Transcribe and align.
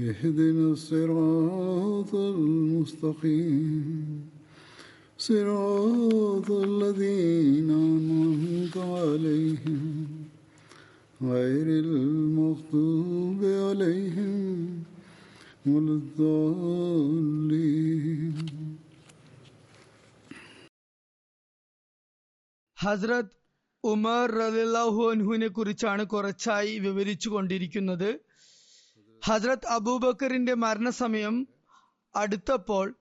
اهدنا 0.00 0.72
الصراط 0.72 2.14
المستقيم 2.34 4.28
صراط 5.20 6.50
الذين 6.62 7.70
أنعمت 7.88 8.76
عليهم 8.76 10.06
غير 11.20 11.66
المغضوب 11.78 13.40
عليهم 13.66 14.82
ولا 15.66 15.94
الضالين 15.94 17.52
ഹസ്രത് 22.78 23.30
ഉമർ 23.84 24.38
റലിള്ളാഹു 24.38 25.12
അൻഹുവിനെ 25.12 25.48
കുറിച്ചാണ് 25.48 26.06
കുറച്ചായി 26.06 26.78
വിവരിച്ചു 26.78 27.30
കൊണ്ടിരിക്കുന്നത് 27.30 28.20
ഹസ്രത് 29.27 29.67
അബൂബക്കറിന്റെ 29.67 30.53
മരണസമയം 30.53 31.47
അടുത്തപ്പോൾ 32.15 32.95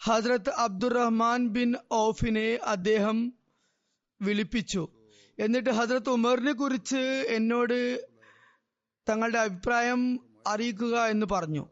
ഹസ്രത്ത് 0.00 0.50
അബ്ദുറഹ്മാൻ 0.50 1.48
ബിൻ 1.48 1.76
ഔഫിനെ 1.94 2.58
അദ്ദേഹം 2.64 3.32
വിളിപ്പിച്ചു. 4.22 4.88
എന്നിട്ട് 5.38 5.70
ഹസ്രത്ത് 5.70 6.10
ഉമറിനെ 6.10 6.52
കുറിച്ച് 6.52 7.02
എന്നോട് 7.28 8.08
തങ്ങളുടെ 9.08 9.38
അഭിപ്രായം 9.38 10.20
അറിയിക്കുക 10.46 10.96
എന്ന് 11.04 11.26
പറഞ്ഞു. 11.30 11.68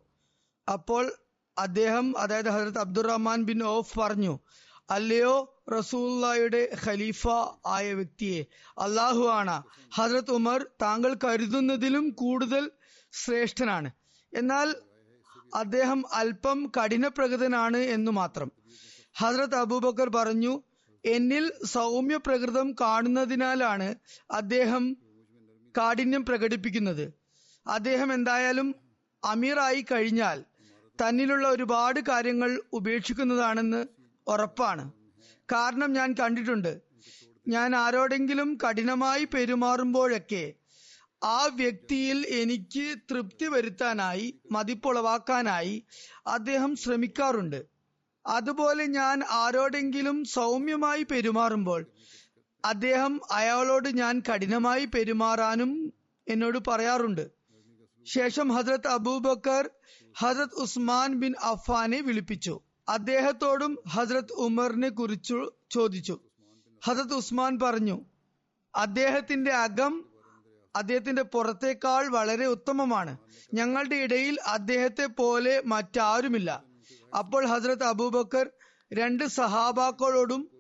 അപ്പോൾ 0.73 1.13
അദ്ദേഹം 1.59 2.19
അതായത് 2.19 2.49
ഹസ്രത്ത് 2.49 2.79
അബ്ദുറഹ്മാൻ 2.79 3.43
ബിൻ 3.43 3.63
ഓഫ് 3.63 3.99
പറഞ്ഞു 3.99 4.39
അല്ലയോ 4.91 5.63
റസൂള്ളയുടെ 5.79 6.77
ഖലീഫ 6.85 7.29
ആയ 7.67 7.95
വ്യക്തിയെ 7.95 8.43
അള്ളാഹു 8.79 9.25
ആണ്. 9.27 9.63
ഹസ്രത്ത് 9.95 10.31
ഉമർ 10.31 10.67
താങ്കൾ 10.83 11.17
കരുതുന്നതിലും 11.25 12.11
കൂടുതൽ 12.11 12.71
ശ്രേഷ്ഠനാണ്. 13.13 13.91
എന്നാൽ 14.33 14.75
അദ്ദേഹം 15.55 16.15
അല്പം 16.15 16.73
കഠിനപ്രകൃതനാണ് 16.77 17.77
എന്നു 17.77 18.13
മാത്രം. 18.13 18.53
ഹസ്രത് 19.15 19.55
അബൂബക്കർ 19.55 20.09
പറഞ്ഞു 20.09 20.63
എന്നിൽ 21.05 21.53
സൗമ്യ 21.65 22.17
പ്രകൃതം 22.17 22.75
കാണുന്നതിനാലാണ് 22.81 23.95
അദ്ദേഹം 24.31 24.97
കാഠിന്യം 25.79 26.25
പ്രകടിപ്പിക്കുന്നത്. 26.25 27.13
അദ്ദേഹം 27.67 28.15
എന്തായാലും 28.15 28.75
അമീറായി 29.25 29.87
കഴിഞ്ഞാൽ 29.93 30.45
തന്നിലുള്ള 30.99 31.49
ഒരുപാട് 31.49 32.01
കാര്യങ്ങൾ 32.01 32.63
ഉപേക്ഷിക്കുന്നതാണെന്ന് 32.73 33.87
ഉറപ്പാണ്. 34.27 34.93
കാരണം 35.53 35.93
ഞാൻ 35.93 36.15
കണ്ടിട്ടുണ്ട്. 36.21 36.81
ഞാൻ 37.49 37.77
ആരോടെങ്കിലും 37.77 38.59
കഠിനമായി 38.65 39.25
പെരുമാറുമ്പോഴൊക്കെ 39.25 40.45
ആ 41.25 41.47
വ്യക്തിയിൽ 41.47 42.27
എനിക്ക് 42.27 42.97
തൃപ്തി 43.11 43.47
വരുത്താനായി 43.47 44.41
മതിപ്പുളവാക്കാനായി 44.51 45.85
അദ്ദേഹം 46.27 46.77
ശ്രമിക്കാറുണ്ട്. 46.77 47.65
അതുപോലെ 48.27 48.87
ഞാൻ 48.87 49.23
ആരോടെങ്കിലും 49.31 50.25
സൗമ്യമായി 50.25 51.03
പെരുമാറുമ്പോൾ 51.03 51.87
അദ്ദേഹം 52.65 53.21
അയാളോട് 53.33 53.89
ഞാൻ 53.89 54.23
കഠിനമായി 54.29 54.85
പെരുമാറാനും 54.85 55.93
എന്നോട് 56.29 56.59
പറയാറുണ്ട്. 56.69 57.31
ശേഷം 58.05 58.49
Hazrat 58.49 58.89
Abu Bakr 58.89 59.71
Hazrat 60.19 60.55
Usman 60.55 61.15
bin 61.15 61.35
അഫാനെ 61.43 62.01
വിളിപ്പിച്ചു. 62.01 62.61
അദ്ദേഹത്തോടും 62.89 63.79
ഹസ്രത് 63.89 64.33
ഉമറിനെ 64.33 64.89
കുറിച്ചു 64.89 65.51
ചോദിച്ചു. 65.71 66.21
ഹസ്രത് 66.85 67.15
ഉസ്മാൻ 67.15 67.59
പറഞ്ഞു 67.59 68.05
അദ്ദേഹത്തിന്റെ 68.75 69.51
അകം 69.51 70.16
അദ്ദേഹത്തിന്റെ 70.77 71.23
പുറത്തേക്കാൾ 71.23 72.09
വളരെ 72.09 72.47
ഉത്തമമാണ്. 72.47 73.19
ഞങ്ങളുടെ 73.55 73.97
ഇടയിൽ 73.97 74.39
അദ്ദേഹത്തെ 74.47 75.07
പോലെ 75.07 75.63
മറ്റാരുമില്ല. 75.67 76.65
അപ്പോൾ 77.19 77.47
ഹസ്രത് 77.47 77.85
അബൂബക്കർ 77.85 78.51
രണ്ട് 78.93 79.25
സഹാബാക്കളോടും 79.25 80.51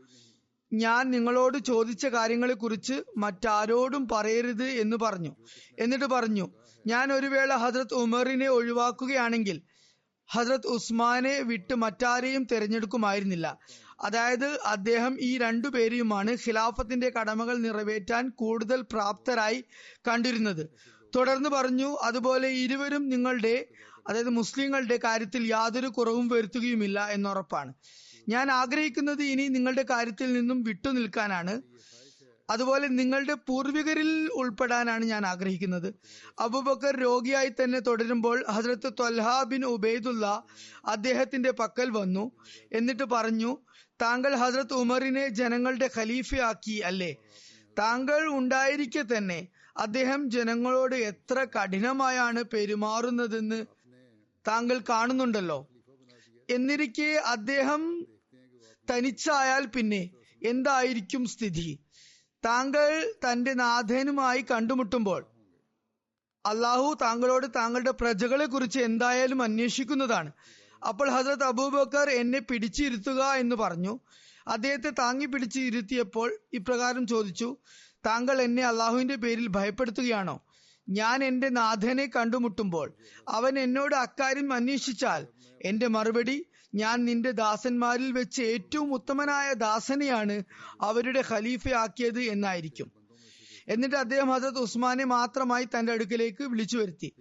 ഞാൻ 0.73 1.11
നിങ്ങളോട് 1.11 1.59
ചോദിച്ച 1.59 2.07
കാര്യങ്ങളെ 2.07 2.55
കുറിച്ച് 2.55 3.03
മറ്റാരോടും 3.17 4.09
പറയരുത് 4.09 4.65
എന്ന് 4.65 4.97
പറഞ്ഞു. 5.03 5.37
എന്നിട്ട് 5.79 6.05
പറഞ്ഞു 6.05 6.47
ഞാൻ 6.87 7.13
ഒരു 7.13 7.27
വേള 7.27 7.57
ഹസ്രത് 7.57 7.95
ഉമറിനെ 7.95 8.49
ഒഴിവാക്കുകയാണെങ്കിൽ 8.49 9.63
ഹസ്രത് 10.29 10.67
ഉസ്മാനെ 10.67 11.41
വിട്ട് 11.41 11.75
മറ്റാരെയും 11.75 12.45
തിരഞ്ഞെടുക്കുമായിരുന്നില്ല. 12.45 13.59
അതായത് 14.01 14.61
അദ്ദേഹം 14.61 15.17
ഈ 15.21 15.39
രണ്ടു 15.39 15.69
പേരെയുമാണ് 15.69 16.37
ഖിലാഫത്തിന്റെ 16.47 17.11
കടമകൾ 17.11 17.57
നിറവേറ്റാൻ 17.59 18.29
കൂടുതൽ 18.29 18.81
പ്രാപ്തരായി 18.93 19.65
കണ്ടിരുന്നത്. 20.09 20.65
തുടർന്ന് 21.17 21.49
പറഞ്ഞു 21.49 21.97
അതുപോലെ 22.03 22.49
ഇരുവരും 22.49 23.09
നിങ്ങളുടെ 23.09 23.67
അതായത് 24.09 24.29
മുസ്ലിങ്ങളുടെ 24.29 24.99
കാര്യത്തിൽ 25.05 25.47
യാതൊരു 25.47 25.87
കുറവും 25.87 26.29
വരുത്തുകയുമില്ല 26.29 27.07
എന്നുറപ്പാണ് 27.07 27.75
ഞാൻ 28.29 28.51
ആഗ്രഹിക്കുന്നത് 28.51 29.23
ഇനി 29.23 29.49
നിങ്ങളുടെ 29.49 29.85
കാര്യത്തിൽ 29.91 30.33
നിന്നും 30.33 30.63
വിട്ടു 30.63 30.89
നിൽക്കാനാണ്. 30.89 31.63
അതുപോലെ 32.51 32.87
നിങ്ങളുടെ 32.89 33.35
പൂർവികരിൽ 33.35 34.29
ഉൾപ്പെടാനാണ് 34.35 35.05
ഞാൻ 35.05 35.27
ആഗ്രഹിക്കുന്നത്. 35.27 35.95
അബുബക്കർ 36.39 36.97
രോഗിയായി 36.97 37.49
തന്നെ 37.49 37.81
തുടരുമ്പോൾ 37.81 38.45
ഹസ്രത്ത് 38.51 38.93
ത്വൽഹ 38.93 39.43
ബിൻ 39.43 39.65
ഉബൈദുല്ല 39.65 40.45
അദ്ദേഹത്തിന്റെ 40.85 41.51
പക്കൽ 41.51 41.91
വന്നു. 41.91 42.33
എന്നിട്ട് 42.73 43.03
പറഞ്ഞു 43.05 43.57
താങ്കൾ 44.03 44.35
ഹസ്രത്ത് 44.35 44.75
ഉമറിനെ 44.75 45.29
ജനങ്ങളുടെ 45.29 45.91
ഖലീഫയാക്കി 45.97 46.79
അല്ലേ? 46.79 47.17
താങ്കൾ 47.79 48.29
ഉണ്ടായിരിക്കെ 48.29 49.05
തന്നെ 49.17 49.49
അദ്ദേഹം 49.77 50.31
ജനങ്ങളോട് 50.31 50.95
എത്ര 50.95 51.45
കഠിനമായാണ് 51.45 52.43
പെരുമാറുന്നതെന്ന് 52.43 53.67
താങ്കൾ 54.49 54.79
കാണുന്നുണ്ടല്ലോ. 54.89 55.69
എന്നിരിക്കെ 56.51 57.11
അദ്ദേഹം 57.27 58.07
തനിച്ചായാൽ 58.91 59.67
പിന്നെ 59.67 60.11
എന്തായിരിക്കും 60.43 61.27
സ്ഥിതി? 61.27 61.86
താങ്കൾ 62.47 63.13
തന്റെ 63.25 63.53
നാഥനുമായി 63.55 64.45
കണ്ടുമുട്ടുമ്പോൾ 64.51 65.27
അള്ളാഹു 66.47 66.99
താങ്കളോട് 67.03 67.47
താങ്കളുടെ 67.57 67.91
പ്രജകളെ 67.91 68.47
കുറിച്ച് 68.47 68.79
എന്തായാലും 68.79 69.43
അന്വേഷിക്കുന്നതാണ്. 69.43 70.33
അപ്പോൾ 70.89 71.11
ഹസരത് 71.11 71.45
അബൂബക്കർ 71.45 72.11
എന്നെ 72.11 72.39
പിടിച്ചിരുത്തുക 72.39 73.23
എന്ന് 73.23 73.57
പറഞ്ഞു. 73.57 73.99
അദ്ദേഹത്തെ 74.49 74.91
താങ്ങി 74.91 75.27
പിടിച്ച് 75.27 75.61
ഇരുത്തിയപ്പോൾ 75.61 76.39
ഇപ്രകാരം 76.53 77.07
ചോദിച്ചു 77.07 77.57
താങ്കൾ 78.07 78.43
എന്നെ 78.43 78.65
അള്ളാഹുവിന്റെ 78.65 79.17
പേരിൽ 79.17 79.49
ഭയപ്പെടുത്തുകയാണോ? 79.49 80.47
ഞാൻ 80.89 81.25
എന്റെ 81.25 81.49
നാഥനെ 81.49 82.11
കണ്ടുമുട്ടുമ്പോൾ 82.17 82.95
അവൻ 83.29 83.59
എന്നോട് 83.59 83.95
അക്കാര്യം 83.95 84.53
അന്വേഷിച്ചാൽ 84.53 85.27
എന്റെ 85.65 85.87
മറുപടി 85.87 86.47
ഞാൻ 86.77 87.05
നിന്റെ 87.05 87.31
ദാസന്മാരിൽ 87.31 88.13
വെച്ച് 88.13 88.43
ഏറ്റവും 88.43 88.95
ഉത്തമനായ 88.95 89.53
ദാസനെയാണ് 89.53 90.43
അവരുടെ 90.81 91.23
ഖലീഫയാക്കിയത് 91.31 92.21
എന്നായിരിക്കും. 92.21 92.93
എന്നിട്ട് 93.69 93.97
അദ്ദേഹം 93.97 94.29
ഹസരത് 94.31 94.59
ഉസ്മാനെ 94.59 95.05
മാത്രമായി 95.05 95.65
തന്റെ 95.65 95.93
അടുക്കലേക്ക് 95.93 96.45
വിളിച്ചു 96.45 96.79
വരുത്തി. 96.79 97.13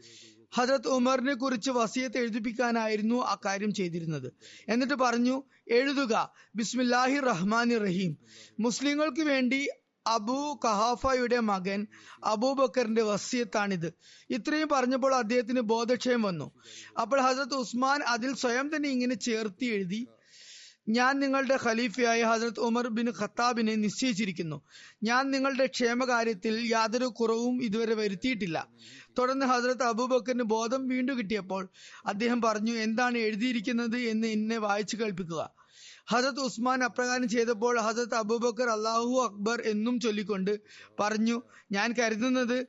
ഹജറത് 0.56 0.88
ഉമറിനെ 0.88 1.34
കുറിച്ച് 1.34 1.72
വസിയത്ത് 1.72 2.18
എഴുതിപ്പിക്കാനായിരുന്നു 2.18 3.24
ആ 3.24 3.38
കാര്യം 3.46 3.74
ചെയ്തിരുന്നത്. 3.74 4.34
എന്നിട്ട് 4.70 4.94
പറഞ്ഞു 4.94 5.44
എഴുതുക. 5.68 6.34
ബിസ്മില്ലാഹി 6.56 7.20
റഹ്മാൻ 7.20 7.78
റഹീം. 7.78 8.18
മുസ്ലിങ്ങൾക്ക് 8.60 9.22
വേണ്ടി 9.22 9.68
അബൂ 10.08 10.60
കഹാഫയുടെ 10.66 11.40
മകൻ 11.40 11.88
അബൂബക്കറിന്റെ 12.24 13.02
വസ്യത്താണിത്. 13.02 13.94
ഇത്രയും 14.30 14.70
പറഞ്ഞപ്പോൾ 14.72 15.16
അദ്ദേഹത്തിന് 15.16 15.62
ബോധക്ഷയം 15.62 16.22
വന്നു. 16.22 16.52
അപ്പോൾ 17.02 17.22
ഹസരത്ത് 17.22 17.56
ഉസ്മാൻ 17.56 18.04
അതിൽ 18.04 18.36
സ്വയം 18.36 18.76
തന്നെ 18.76 18.90
ഇങ്ങനെ 18.90 19.16
ചേർത്തി 19.16 19.66
എഴുതി 19.66 20.08
ഞാൻ 20.90 21.20
നിങ്ങളുടെ 21.20 21.58
ഖലീഫയായ 21.64 22.24
ഹസരത്ത് 22.24 22.60
ഉമർ 22.60 22.88
ബിൻ 22.88 23.08
ഖത്താബിനെ 23.12 23.76
നിശ്ചയിച്ചിരിക്കുന്നു. 23.76 24.62
ഞാൻ 25.04 25.32
നിങ്ങളുടെ 25.32 25.66
ക്ഷേമകാര്യത്തിൽ 25.66 26.68
യാതൊരു 26.72 27.06
കുറവും 27.06 27.64
ഇതുവരെ 27.64 27.94
വരുത്തിയിട്ടില്ല. 27.94 28.68
തുടർന്ന് 29.20 29.46
ഹസരത്ത് 29.46 29.84
അബൂബക്കറിന് 29.84 30.44
ബോധം 30.44 30.88
വീണ്ടും 30.88 31.18
കിട്ടിയപ്പോൾ 31.18 31.70
അദ്ദേഹം 32.06 32.42
പറഞ്ഞു 32.42 32.74
എന്താണ് 32.74 33.18
എഴുതിയിരിക്കുന്നത് 33.18 33.98
എന്ന് 33.98 34.28
എന്നെ 34.28 34.58
വായിച്ചു 34.58 34.98
കേൾപ്പിക്കുക. 34.98 35.65
ഹസരത്ത് 36.08 36.40
ഉസ്മാൻ 36.40 36.84
അപ്രകാരം 36.84 37.30
ചെയ്തപ്പോൾ 37.30 37.80
ഹസത്ത് 37.80 38.16
അബൂബക്കർ 38.16 38.70
അള്ളാഹു 38.70 39.14
അക്ബർ 39.28 39.62
എന്നും 39.62 40.00
ചൊല്ലിക്കൊണ്ട് 40.00 40.60
പറഞ്ഞു 41.00 41.42
ഞാൻ 41.72 41.96
കരുതുന്നത് 42.00 42.68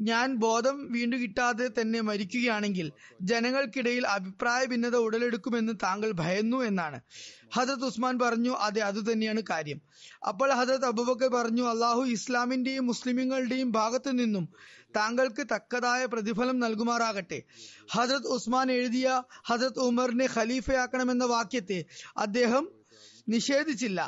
ഞാൻ 0.00 0.34
ബോധം 0.34 0.88
വീണ്ടും 0.92 1.18
കിട്ടാതെ 1.20 1.66
തന്നെ 1.68 2.00
മരിക്കുകയാണെങ്കിൽ 2.00 2.92
ജനങ്ങൾക്കിടയിൽ 3.22 4.06
അഭിപ്രായ 4.06 4.64
ഭിന്നത 4.64 4.96
ഉടലെടുക്കുമെന്ന് 4.96 5.72
താങ്കൾ 5.82 6.10
ഭയന്നു 6.12 6.56
എന്നാണ്. 6.56 7.00
ഹസത്ത് 7.54 7.84
ഉസ്മാൻ 7.84 8.18
പറഞ്ഞു 8.18 8.50
അതെ 8.50 8.80
അത് 8.80 9.12
തന്നെയാണ് 9.12 9.42
കാര്യം. 9.50 9.80
അപ്പോൾ 10.28 10.52
ഹസത്ത് 10.52 10.84
അബൂബക്കർ 10.84 11.28
പറഞ്ഞു 11.28 11.62
അള്ളാഹു 11.62 12.00
ഇസ്ലാമിന്റെയും 12.00 12.86
മുസ്ലിമുകളുടെയും 12.86 13.70
ഭാഗത്തു 13.70 14.10
നിന്നും 14.10 14.48
താങ്കൾക്ക് 14.96 15.42
തക്കതായ 15.54 16.04
പ്രതിഫലം 16.06 16.58
നൽകുമാറാകട്ടെ. 16.58 17.42
ഹജരത് 17.90 18.28
ഉസ്മാൻ 18.36 18.72
എഴുതിയ 18.72 19.22
ഹജരത് 19.50 19.80
ഉമറിനെ 19.80 20.28
ഖലീഫയാക്കണമെന്ന 20.36 21.24
വാക്യത്തെ 21.24 21.84
അദ്ദേഹം 22.16 22.77
നിഷേധിച്ചില്ല. 23.28 24.00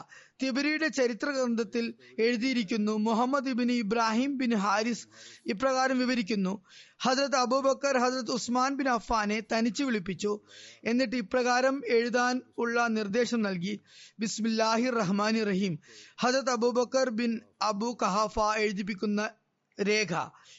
തിബരിയുടെ 0.43 0.89
ചരിത്ര 0.89 1.29
ഗ്രന്ഥത്തിൽ 1.31 1.87
എഴുതിയിരിക്കുന്നു 2.19 2.93
Muhammad 3.07 3.53
bin 3.59 3.73
Ibrahim 3.73 4.31
bin 4.39 4.53
Haris 4.55 5.07
ഇപ്രകാരം 5.47 5.99
വിവരിക്കുന്നു 5.99 6.55
Hazrat 7.05 7.37
Abu Bakr 7.37 7.97
Hazrat 8.05 8.31
Usman 8.31 8.77
bin 8.77 8.89
അഫാനെ 8.89 9.41
തനിച്ചു 9.53 9.85
വിളിപ്പിച്ചു. 9.85 10.33
എന്നിട്ട് 10.85 11.17
ഇപ്രകാരം 11.17 11.83
എഴുതാൻ 11.89 12.41
ഉള്ള 12.59 12.87
നിർദ്ദേശം 12.99 13.43
നൽകി 13.43 13.75
ബിസ്മില്ലാഹി 14.19 14.89
റഹ്മാൻ 15.01 15.45
റഹീം 15.51 15.77
Hazrat 16.25 16.51
Abu Bakr 16.51 17.11
bin 17.21 17.41
Abu 17.63 17.91
Quhafa 18.03 18.39
എഴുതിപ്പിക്കുന്ന 18.57 19.31
രേഖ. 19.79 20.15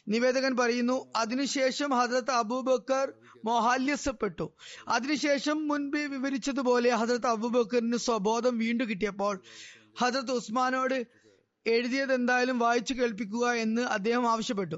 നിവേദകൻ 0.08 0.54
പറയുന്നു 0.58 0.96
അതിനുശേഷം 1.16 1.90
ഹജ്രത് 2.00 2.32
അബൂബക്കർ 2.32 3.08
മോഹാല്യസപ്പെട്ടു. 3.46 4.52
അതിനുശേഷം 4.88 5.68
മുൻപ് 5.68 5.98
വിവരിച്ചതുപോലെ 5.98 6.90
ഹജരത്ത് 6.90 7.28
അബൂബക്കറിന് 7.28 7.98
സ്വബോധം 7.98 8.58
വീണ്ടും 8.58 8.90
കിട്ടിയപ്പോൾ 8.90 9.42
ഹജരത്ത് 10.00 10.32
ഉസ്മാനോട് 10.32 11.06
എഴുതിയത് 11.68 12.14
എന്തായാലും 12.14 12.60
വായിച്ചു 12.60 12.94
കേൾപ്പിക്കുക 12.94 13.52
എന്ന് 13.52 13.82
അദ്ദേഹം 13.82 14.30
ആവശ്യപ്പെട്ടു. 14.30 14.76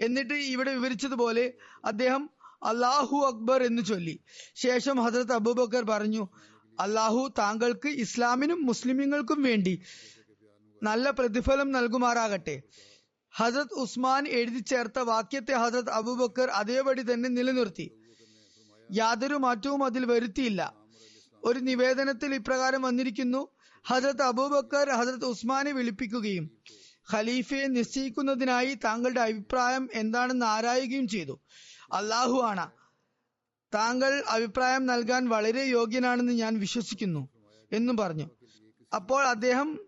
എന്നിട്ട് 0.00 0.34
ഇവിടെ 0.34 0.74
വിവരിച്ചതുപോലെ 0.74 1.52
അദ്ദേഹം 1.84 2.30
അള്ളാഹു 2.62 3.16
അക്ബർ 3.26 3.62
എന്ന് 3.62 3.82
ചൊല്ലി. 3.82 4.18
ശേഷം 4.54 4.96
ഹജരത്ത് 5.02 5.32
അബൂബക്കർ 5.32 5.84
പറഞ്ഞു 5.84 6.28
അള്ളാഹു 6.80 7.32
താങ്കൾക്ക് 7.38 7.88
ഇസ്ലാമിനും 7.88 8.66
മുസ്ലിമുകൾക്കും 8.66 9.42
വേണ്ടി 9.42 9.82
നല്ല 10.82 11.10
പ്രതിഫലം 11.10 11.70
നൽകുമാറാകട്ടെ. 11.70 12.62
ഹജരത് 13.30 13.74
ഉസ്മാൻ 13.74 14.28
എഴുതി 14.28 14.58
ചേർത്ത 14.58 14.98
വാക്യത്തെ 14.98 15.52
ഹജരത് 15.52 15.90
അബൂബക്കർ 15.90 16.48
അതേപടി 16.48 17.02
തന്നെ 17.02 17.28
നിലനിർത്തി. 17.28 18.03
യാതൊരു 18.92 19.34
മാറ്റവും 19.34 19.84
അതിൽ 19.84 20.04
വരുത്തിയില്ല. 20.04 20.74
ഒരു 21.44 21.58
നിവേദനത്തിൽ 21.58 22.34
ഇപ്രകാരം 22.34 22.82
വന്നിരിക്കുന്നു. 22.82 23.48
ഹജരത് 23.86 24.22
അബൂബക്കർ 24.22 24.90
ഹജരത് 24.90 25.24
ഉസ്മാനെ 25.24 25.72
വിളിപ്പിക്കുകയും 25.72 26.50
ഖലീഫയെ 27.12 27.66
നിശ്ചയിക്കുന്നതിനായി 27.66 28.74
താങ്കളുടെ 28.74 29.20
അഭിപ്രായം 29.20 29.88
എന്താണെന്ന് 29.92 30.46
ആരായുകയും 30.46 31.08
ചെയ്തു. 31.08 31.40
അള്ളാഹു 31.92 32.40
ആണ്. 32.40 32.70
താങ്കൾ 33.74 34.24
അഭിപ്രായം 34.28 34.86
നൽകാൻ 34.86 35.28
വളരെ 35.28 35.62
യോഗ്യനാണെന്ന് 35.62 36.32
ഞാൻ 36.32 36.58
വിശ്വസിക്കുന്നു 36.58 37.28
എന്നും 37.72 37.96
പറഞ്ഞു. 37.96 38.30
അപ്പോൾ 38.94 39.26
അദ്ദേഹം 39.26 39.80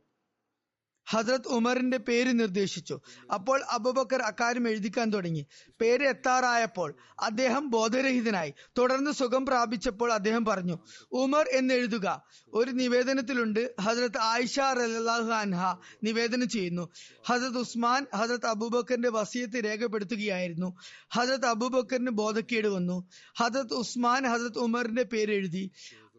ഹസ്രത് 1.08 1.48
ഉമറിന്റെ 1.48 1.98
പേര് 1.98 2.40
നിർദ്ദേശിച്ചു. 2.40 3.00
അപ്പോൾ 3.34 3.60
അബുബക്കർ 3.70 4.22
അക്കാര്യം 4.22 4.68
എഴുതിക്കാൻ 4.68 5.10
തുടങ്ങി. 5.10 5.46
പേര് 5.80 6.08
എത്താറായപ്പോൾ 6.08 6.94
അദ്ദേഹം 7.22 7.70
ബോധരഹിതനായി. 7.70 8.54
തുടർന്ന് 8.78 9.10
സുഖം 9.10 9.46
പ്രാപിച്ചപ്പോൾ 9.46 10.12
അദ്ദേഹം 10.12 10.44
പറഞ്ഞു 10.44 10.78
ഉമർ 11.12 11.48
എന്ന് 11.52 11.74
എഴുതുക. 11.74 12.22
ഒരു 12.52 12.70
നിവേദനത്തിലുണ്ട്. 12.70 13.74
ഹസ്രത്ത് 13.80 14.18
ആയിഷ 14.18 14.60
റലാഹു 14.60 15.22
അൻഹ 15.22 15.76
നിവേദനം 16.04 16.48
ചെയ്യുന്നു. 16.48 16.88
ഹസ്രത് 17.26 17.58
ഉസ്മാൻ 17.58 18.06
ഹസ്രത് 18.14 18.46
അബൂബക്കറിന്റെ 18.46 19.10
വസീയത്ത് 19.10 19.64
രേഖപ്പെടുത്തുകയായിരുന്നു. 19.64 20.76
ഹസ്രത് 21.12 21.46
അബൂബക്കറിന് 21.46 22.10
ബോധക്കേട് 22.10 22.68
വന്നു. 22.68 23.08
ഹസ്രത് 23.38 23.74
ഉസ്മാൻ 23.74 24.26
ഹസ്രത് 24.26 24.58
ഉമറിന്റെ 24.58 25.02
പേര് 25.02 25.32
എഴുതി. 25.32 25.70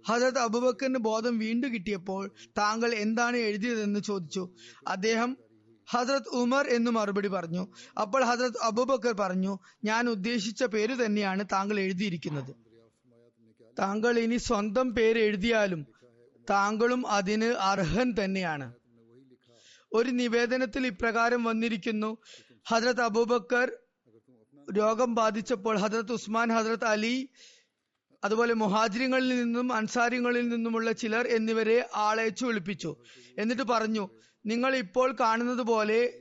ഹജരത് 0.10 0.40
അബുബക്കറിന് 0.40 1.00
ബോധം 1.00 1.38
വീണ്ടും 1.38 1.74
കിട്ടിയപ്പോൾ 1.74 2.32
താങ്കൾ 2.58 2.94
എന്താണ് 2.94 3.38
എഴുതിയതെന്ന് 3.38 4.00
ചോദിച്ചു. 4.00 4.44
അദ്ദേഹം 4.88 5.38
ഹസ്രത് 5.90 6.30
ഉമർ 6.36 6.68
എന്ന് 6.68 6.92
മറുപടി 6.92 7.28
പറഞ്ഞു. 7.28 7.68
അപ്പോൾ 8.02 8.24
ഹസ്രത് 8.24 8.64
അബൂബക്കർ 8.64 9.14
പറഞ്ഞു 9.14 9.60
ഞാൻ 9.84 10.10
ഉദ്ദേശിച്ച 10.10 10.64
പേര് 10.64 11.06
തന്നെയാണ് 11.06 11.44
താങ്കൾ 11.52 11.80
എഴുതിയിരിക്കുന്നത്. 11.80 12.52
താങ്കൾ 13.80 14.20
ഇനി 14.20 14.38
സ്വന്തം 14.38 14.96
പേര് 14.96 15.20
എഴുതിയാലും 15.20 15.88
താങ്കളും 16.50 17.08
അതിന് 17.08 17.46
അർഹൻ 17.46 18.16
തന്നെയാണ്. 18.24 18.74
ഒരു 19.94 20.10
നിവേദനത്തിൽ 20.10 20.88
ഇപ്രകാരം 20.88 21.44
വന്നിരിക്കുന്നു 21.44 22.18
ഹജ്രത് 22.68 23.02
അബൂബക്കർ 23.02 23.72
രോഗം 24.78 25.16
ബാധിച്ചപ്പോൾ 25.16 25.78
ഹജ്രത് 25.78 26.12
ഉസ്മാൻ 26.12 26.50
ഹജ്രത് 26.50 26.86
അലി 26.86 27.30
അതുപോലെ 28.24 28.54
മുഹാജിരിങ്ങളിൽ 28.54 29.44
നിന്നും 29.44 29.74
അൻസാരിങ്ങളിൽ 29.74 30.50
നിന്നുമുള്ള 30.50 30.92
ചിലർ 30.92 31.28
എന്നിവരെ 31.28 31.90
ആളയച്ചു 31.96 32.46
വിളിപ്പിച്ചു. 32.46 32.96
എന്നിട്ട് 33.38 33.64
പറഞ്ഞു 33.64 34.10
നിങ്ങൾ 34.46 34.76
ഇപ്പോൾ 34.76 35.16
കാണുന്നത് 35.20 35.66
പോലെ 35.66 36.14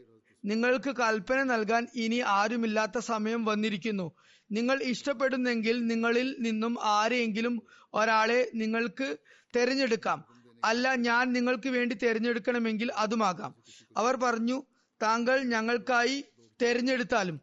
നിങ്ങൾക്ക് 0.45 0.97
കൽപ്പന 0.97 1.43
നൽകാൻ 1.43 1.87
ഇനി 1.95 2.17
ആരുമില്ലാത്ത 2.17 2.99
സമയം 2.99 3.45
വന്നിരിക്കുന്നു. 3.45 4.13
നിങ്ങൾ 4.51 4.83
ഇഷ്ടപ്പെടുന്നെങ്കിൽ 4.83 5.87
നിങ്ങളിൽ 5.87 6.37
നിന്നും 6.39 6.77
ആരെയെങ്കിലും 6.83 7.63
ഒരാളെ 7.95 8.51
നിങ്ങൾക്ക് 8.55 9.17
തിരഞ്ഞെടുക്കാം. 9.57 10.25
അല്ല 10.65 10.95
ഞാൻ 10.95 11.33
നിങ്ങൾക്ക് 11.33 11.69
വേണ്ടി 11.69 11.95
തിരഞ്ഞെടുക്കണമെങ്കിൽ 11.95 12.93
അതുമാകാം. 12.93 13.55
അവർ 13.97 14.17
പറഞ്ഞു 14.17 14.63
താങ്കൾ 15.03 15.43
ഞങ്ങൾക്കായി 15.43 16.25
തിരഞ്ഞെടുത്താലും 16.63 17.41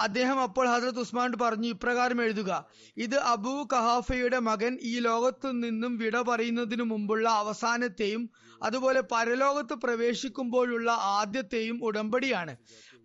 അദ്ദേഹം 0.00 0.40
അപ്പോൾ 0.40 0.68
ഹജറത് 0.68 0.98
ഉസ്മാൻ 0.98 1.32
പറഞ്ഞു 1.40 1.68
ഇപ്രകാരം 1.68 2.22
എഴുതുക. 2.22 2.64
ഇത് 2.96 3.16
അബൂ 3.16 3.66
കഹാഫയുടെ 3.72 4.38
മകൻ 4.38 4.78
ഈ 4.82 4.98
ലോകത്തു 4.98 5.52
നിന്നും 5.52 5.98
വിട 5.98 6.20
പറയുന്നതിനു 6.22 6.82
മുമ്പുള്ള 6.82 7.28
അവസാനത്തെയും 7.28 8.30
അതുപോലെ 8.62 9.00
പരലോകത്ത് 9.00 9.74
പ്രവേശിക്കുമ്പോഴുള്ള 9.74 10.90
ആദ്യത്തെയും 10.90 11.84
ഉടമ്പടിയാണ്. 11.84 12.56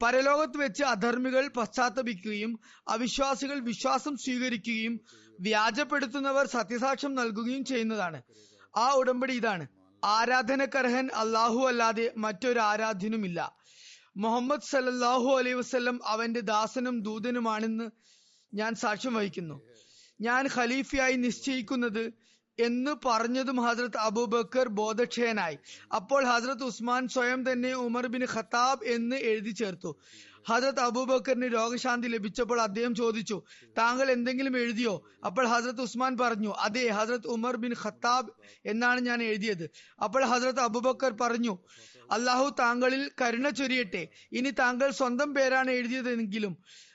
പരലോകത്ത് 0.01 0.57
വെച്ച് 0.57 0.83
അധർമ്മികൾ 0.83 1.47
പശ്ചാത്തപിക്കുകയും 1.47 2.59
അവിശ്വാസികൾ 2.87 3.59
വിശ്വാസം 3.59 4.17
സ്വീകരിക്കുകയും 4.17 4.99
വ്യാജപ്പെടുത്തുന്നവർ 5.39 6.45
സത്യസാക്ഷ്യം 6.47 7.15
നൽകുകയും 7.15 7.65
ചെയ്യുന്നതാണ്. 7.65 8.21
ആ 8.77 8.93
ഉടമ്പടി 8.93 9.33
ഇതാണ്. 9.33 9.67
ആരാധനക്കർഹൻ 10.05 11.09
അള്ളാഹു 11.15 11.67
അല്ലാതെ 11.67 12.13
മറ്റൊരു 12.17 12.59
ആരാധ്യനുമില്ല 12.59 13.64
മുഹമ്മദ് 14.15 14.61
സല്ലല്ലാഹു 14.61 15.29
അലൈഹി 15.37 15.53
വസല്ലം 15.53 15.99
അവന്റെ 16.05 16.41
ദാസനും 16.41 17.01
ദൂതനുമാണെന്ന് 17.01 17.87
ഞാൻ 18.53 18.75
സാക്ഷ്യം 18.75 19.13
വഹിക്കുന്നു. 19.13 19.57
ഞാൻ 20.19 20.47
ഖലീഫയായി 20.55 21.15
നിശ്ചയിക്കുന്നത് 21.15 22.03
എന്ന് 22.57 22.91
പറഞ്ഞതും 23.05 23.57
ഹസ്രത്ത് 23.65 23.97
അബൂബക്കർ 23.97 24.67
ബോധക്ഷയനായി. 24.79 25.57
അപ്പോൾ 25.95 26.21
ഹസ്രത്ത് 26.31 26.63
ഉസ്മാൻ 26.63 27.07
സ്വയം 27.07 27.51
തന്നെ 27.51 27.73
ഉമർ 27.87 28.07
ബിൻ 28.07 28.23
ഖത്താബ് 28.33 28.85
എന്ന് 28.85 29.15
എഴുതി 29.31 29.53
ചേർത്തു. 29.61 29.91
ഹസ്രത്ത് 30.49 30.79
അബൂബക്കറിന് 30.79 31.47
രോഗശാന്തി 31.53 32.07
ലഭിച്ചപ്പോൾ 32.07 32.61
അദ്ദേഹം 32.61 32.95
ചോദിച്ചു 32.95 33.37
താങ്കൾ 33.77 34.11
എന്തെങ്കിലും 34.11 34.57
എഴുതിയോ? 34.57 34.93
അപ്പോൾ 35.25 35.45
ഹസ്രത്ത് 35.47 35.81
ഉസ്മാൻ 35.81 36.17
പറഞ്ഞു 36.17 36.51
അതെ 36.65 36.83
ഹസ്രത്ത് 36.97 37.27
ഉമർ 37.27 37.55
ബിൻ 37.63 37.73
ഖത്താബ് 37.83 38.31
എന്നാണ് 38.65 38.99
ഞാൻ 38.99 39.23
എഴുതിയത്. 39.23 39.65
അപ്പോൾ 40.03 40.25
ഹസ്രത്ത് 40.25 40.59
അബൂബക്കർ 40.59 41.13
പറഞ്ഞു 41.21 41.55
അള്ളാഹു 42.11 42.47
താങ്കളിൽ 42.59 43.11
കരുണ 43.21 43.49
ചൊരിയട്ടെ. 43.49 44.03
ഇനി 44.31 44.49
താങ്കൾ 44.49 44.89
സ്വന്തം 44.91 45.33
പേരാണ് 45.33 45.71
എഴുതിയതെങ്കിലും 45.71 46.53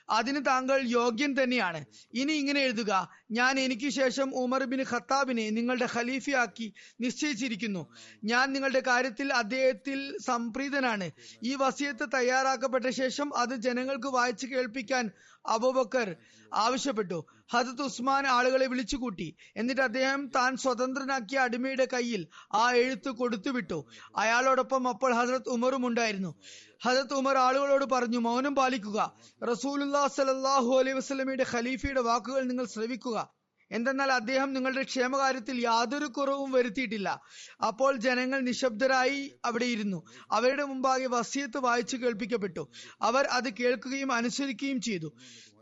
അതിന് 0.09 0.45
താങ്കൾ 0.45 0.81
യോഗ്യൻ 0.87 1.35
തന്നെയാണ്. 1.43 1.85
ഇനി 2.13 2.33
ഇങ്ങനെ 2.33 2.61
എഴുതുക. 2.61 3.09
ഞാൻ 3.31 3.59
എനിക്ക് 3.59 3.89
ശേഷം 3.89 4.35
ഉമർ 4.35 4.63
ബിൻ 4.63 4.85
ഖത്താബിനെ 4.91 5.49
നിങ്ങളുടെ 5.49 5.87
ഖലീഫയാക്കി 5.93 6.73
നിശ്ചയിച്ചിരിക്കുന്നു. 7.01 7.93
ഞാൻ 8.23 8.53
നിങ്ങളുടെ 8.53 8.83
കാര്യത്തിൽ 8.87 9.33
അദ്ദേഹത്തിൽ 9.33 10.17
സംപ്രീതനാണ്. 10.17 11.11
ഈ 11.43 11.55
വസിയത്ത് 11.55 12.09
തയ്യാറാക്കപ്പെട്ട 12.13 12.89
ശേഷം 12.89 13.37
അത് 13.37 13.55
ജനങ്ങൾക്ക് 13.55 14.07
വായിച്ചു 14.07 14.47
കേൾപ്പിക്കാൻ 14.47 15.11
അബൂബക്കർ 15.45 16.15
ആവശ്യപ്പെട്ടു. 16.53 17.25
ഹജത് 17.51 17.81
ഉസ്മാൻ 17.81 18.27
ആളുകളെ 18.27 18.67
വിളിച്ചുകൂട്ടി. 18.67 19.35
എന്നിട്ട് 19.55 19.81
അദ്ദേഹം 19.81 20.27
താൻ 20.27 20.57
സ്വതന്ത്രനാക്കിയ 20.57 21.37
അടിമയുടെ 21.37 21.87
കയ്യിൽ 21.93 22.27
ആ 22.53 22.71
എഴുത്ത് 22.71 23.09
കൊടുത്തുവിട്ടു 23.09 23.85
അയാളോടൊപ്പം 24.17 24.87
അപ്പോൾ 24.87 25.13
ഹസരത് 25.13 25.49
ഉമറും 25.49 25.85
ഉണ്ടായിരുന്നു. 25.85 26.35
ഹസരത് 26.83 27.13
ഉമർ 27.13 27.37
ആളുകളോട് 27.37 27.85
പറഞ്ഞു 27.85 28.17
മൗനം 28.17 28.55
പാലിക്കുക. 28.55 29.13
റസൂലുല്ലാ 29.43 30.07
സലല്ലാഹു 30.07 30.79
അലൈഹി 30.79 30.97
വസ്ലമിയുടെ 30.97 31.45
ഖലീഫയുടെ 31.51 32.01
വാക്കുകൾ 32.01 32.43
നിങ്ങൾ 32.43 32.65
ശ്രവിക്കുക. 32.65 33.40
എന്തെന്നാൽ 33.71 34.11
അദ്ദേഹം 34.11 34.53
നിങ്ങളുടെ 34.53 34.83
ക്ഷേമകാര്യത്തിൽ 34.83 35.59
യാതൊരു 35.59 36.05
കുറവും 36.05 36.51
വരുത്തിയിട്ടില്ല. 36.51 37.21
അപ്പോൾ 37.67 37.97
ജനങ്ങൾ 37.97 38.39
നിശബ്ദരായി 38.39 39.35
അവിടെ 39.45 39.65
ഇരുന്നു. 39.65 40.03
അവരുടെ 40.31 40.63
മുമ്പാകെ 40.63 41.05
വസിയത്ത് 41.05 41.57
വായിച്ചു 41.57 41.97
കേൾപ്പിക്കപ്പെട്ടു. 41.97 42.69
അവർ 43.01 43.25
അത് 43.25 43.53
കേൾക്കുകയും 43.53 44.11
അനുസരിക്കുകയും 44.11 44.81
ചെയ്തു. 44.81 45.13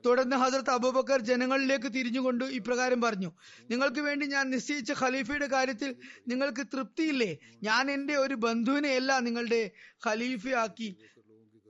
തുടർന്ന് 0.06 0.36
ഹസരത്ത് 0.36 0.70
അബൂബക്കർ 0.70 1.22
ജനങ്ങളിലേക്ക് 1.22 1.86
തിരിഞ്ഞുകൊണ്ട് 1.86 2.46
ഇപ്രകാരം 2.46 3.02
പറഞ്ഞു 3.02 3.32
നിങ്ങൾക്ക് 3.70 4.00
വേണ്ടി 4.00 4.26
ഞാൻ 4.26 4.50
നിശ്ചയിച്ച 4.50 4.92
ഖലീഫയുടെ 4.92 5.48
കാര്യത്തിൽ 5.48 5.96
നിങ്ങൾക്ക് 6.28 6.68
തൃപ്തിയില്ലേ? 6.68 7.38
ഞാൻ 7.64 7.92
എന്റെ 7.92 8.16
ഒരു 8.16 8.36
ബന്ധുവിനെയല്ല 8.36 9.20
നിങ്ങളുടെ 9.20 9.72
ഖലീഫയാക്കി 10.08 10.96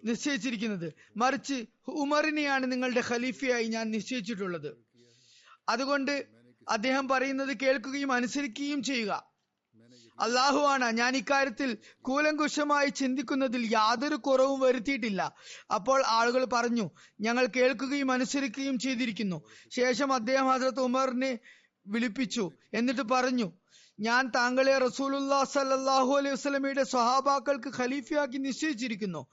നിശ്ചയിച്ചിരിക്കുന്നത്. 0.06 0.94
മറിച്ച് 1.18 1.66
ഉമറിനെയാണ് 1.88 2.72
നിങ്ങളുടെ 2.72 3.04
ഖലീഫയായി 3.10 3.68
ഞാൻ 3.68 3.92
നിശ്ചയിച്ചിട്ടുള്ളത്. 3.92 4.89
അതുകൊണ്ട് 5.74 6.14
അദ്ദേഹം 6.68 7.06
പറയുന്നത് 7.08 7.54
കേൾക്കുകയും 7.62 8.12
അനുസരിക്കുകയും 8.12 8.82
ചെയ്യുക. 8.84 9.14
അള്ളാഹുവാണ് 10.20 10.88
ഞാൻ 10.98 11.16
ഇക്കാര്യത്തിൽ 11.18 11.70
കൂലങ്കുശമായി 12.08 12.90
ചിന്തിക്കുന്നതിൽ 12.90 13.64
യാതൊരു 13.74 14.16
കുറവും 14.16 14.60
വരുത്തിയിട്ടില്ല. 14.60 15.22
അപ്പോൾ 15.76 16.00
ആളുകൾ 16.18 16.44
പറഞ്ഞു 16.54 16.86
ഞങ്ങൾ 17.22 17.46
കേൾക്കുകയും 17.58 18.12
അനുസരിക്കുകയും 18.12 18.80
ചെയ്തിരിക്കുന്നു. 18.80 19.38
ശേഷം 19.72 20.14
അദ്ദേഹം 20.14 20.48
ഹസരത്ത് 20.52 20.84
ഉമറിനെ 20.90 21.32
വിളിപ്പിച്ചു. 21.88 22.46
എന്നിട്ട് 22.74 23.02
പറഞ്ഞു 23.14 23.48
ഞാൻ 24.00 24.24
താങ്കളെ 24.36 24.78
റസൂലുല്ലാ 24.78 25.40
സല്ലാഹു 25.54 26.12
അലൈഹി 26.18 26.34
വസ്ലമയുടെ 26.34 26.84
സ്വഹാബാക്കൾക്ക് 26.84 27.72
ഖലീഫയാക്കി 27.80 28.38
നിശ്ചയിച്ചിരിക്കുന്നു. 28.38 29.24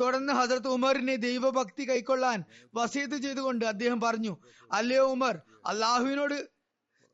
തുടർന്ന് 0.00 0.32
ഹസരത്ത് 0.32 0.68
ഉമറിനെ 0.68 1.16
ദൈവഭക്തി 1.16 1.90
കൈക്കൊള്ളാൻ 1.90 2.44
വസീത്ത് 2.74 3.16
ചെയ്തുകൊണ്ട് 3.16 3.64
അദ്ദേഹം 3.64 4.00
പറഞ്ഞു 4.00 4.36
അല്ലയോ 4.72 5.10
ഉമർ 5.10 5.38
അള്ളാഹുവിനോട് 5.66 6.54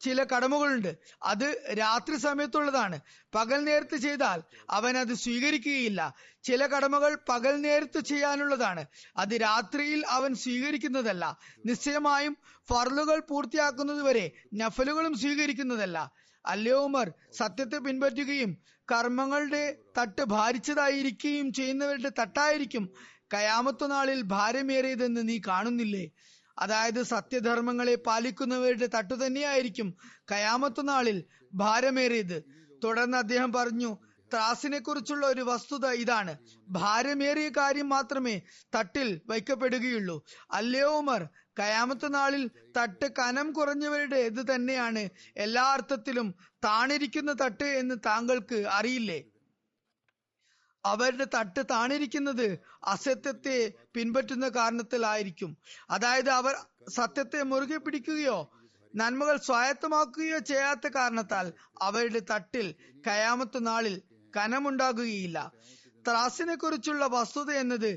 ചില 0.01 0.25
കടമകളുണ്ട്. 0.25 0.97
അത് 1.23 1.77
രാത്രി 1.79 2.17
സമയത്തുള്ളതാണ്. 2.17 3.01
പകൽ 3.35 3.65
നേരത്ത് 3.65 3.97
ചെയ്താൽ 3.97 4.43
അവൻ 4.71 4.99
അത് 4.99 5.15
സ്വീകരിക്കുകയില്ല. 5.15 6.15
ചില 6.43 6.67
കടമകൾ 6.67 7.19
പകൽ 7.29 7.61
നേരത്ത് 7.61 8.01
ചെയ്യാനുള്ളതാണ്. 8.01 8.85
അത് 9.17 9.41
രാത്രിയിൽ 9.41 10.07
അവൻ 10.07 10.35
സ്വീകരിക്കുന്നതല്ല. 10.35 11.39
നിശ്ചയമായും 11.67 12.37
ഫർലുകൾ 12.71 13.21
പൂർത്തിയാക്കുന്നതുവരെ 13.21 14.33
നഫലുകളും 14.55 15.19
സ്വീകരിക്കുന്നതല്ല. 15.19 16.13
അല്ലയോ 16.47 16.85
ഉമർ 16.85 17.13
സത്യത്തെ 17.33 17.77
പിൻപറ്റുകയും 17.77 18.59
കർമ്മങ്ങളുടെ 18.91 19.77
തട്ട് 19.99 20.25
ഭാരിച്ചതായിരിക്കുകയും 20.25 21.53
ചെയ്യുന്നവരുടെ 21.53 22.11
തട്ടായിരിക്കും 22.19 22.91
കയാമത്തു 23.35 23.87
നാളിൽ 23.87 24.23
ഭാരമേറിയതെന്ന് 24.23 25.29
നീ 25.29 25.41
കാണുന്നില്ലേ? 25.47 26.11
അതായത് 26.59 27.03
സത്യധർമ്മങ്ങളെ 27.03 27.95
പാലിക്കുന്നവരുടെ 27.95 28.87
തട്ടു 28.87 29.15
തന്നെയായിരിക്കും 29.15 29.97
കയാമത്തു 30.33 30.83
നാളിൽ 30.83 31.25
ഭാരമേറിയത്. 31.55 32.45
തുടർന്ന് 32.85 33.17
അദ്ദേഹം 33.17 33.53
പറഞ്ഞു 33.53 33.99
ത്രാസിനെ 34.33 34.79
കുറിച്ചുള്ള 34.79 35.27
ഒരു 35.27 35.41
വസ്തുത 35.41 35.87
ഇതാണ്. 35.87 36.37
ഭാരമേറിയ 36.69 37.49
കാര്യം 37.49 37.89
മാത്രമേ 37.89 38.41
തട്ടിൽ 38.75 39.21
വയ്ക്കപ്പെടുകയുള്ളൂ. 39.27 40.25
അല്ലയോ 40.53 40.99
ഉമർ 40.99 41.29
കയാമത്ത് 41.61 42.15
നാളിൽ 42.15 42.51
തട്ട് 42.77 43.07
കനം 43.19 43.53
കുറഞ്ഞവരുടെ 43.53 44.17
ഇത് 44.17 44.55
തന്നെയാണ്. 44.55 45.09
എല്ലാ 45.37 45.65
അർത്ഥത്തിലും 45.73 46.35
താണിരിക്കുന്ന 46.65 47.33
തട്ട് 47.33 47.65
എന്ന് 47.65 47.95
താങ്കൾക്ക് 48.07 48.55
അറിയില്ലേ? 48.55 49.21
അവരുടെ 50.85 51.27
തട്ട് 51.35 51.63
താണിരിക്കുന്നത് 51.71 52.59
അസത്യത്തെ 52.85 53.73
പിൻപറ്റുന്ന 53.95 54.49
കാരണത്തിലായിരിക്കും 54.49 55.57
അതായത് 55.91 56.31
അവർ 56.31 56.55
സത്യത്തെ 56.89 57.43
മുറുകെ 57.43 57.77
പിടിക്കുകയോ 57.77 58.39
നന്മകൾ 58.97 59.37
സ്വായത്തമാക്കുകയോ 59.37 60.39
ചെയ്യാത്ത 60.39 60.89
കാരണത്താൽ 60.89 61.53
അവരുടെ 61.83 62.23
തട്ടിൽ 62.31 62.75
കയാമത്ത് 63.07 63.67
നാളിൽ 63.67 64.03
കനമുണ്ടാകുകയില്ല. 64.37 65.53
ത്രാസിനെ 66.09 66.55
കുറിച്ചുള്ള 66.55 67.07
വസ്തുത 67.07 67.51
എന്നത് 67.51 67.91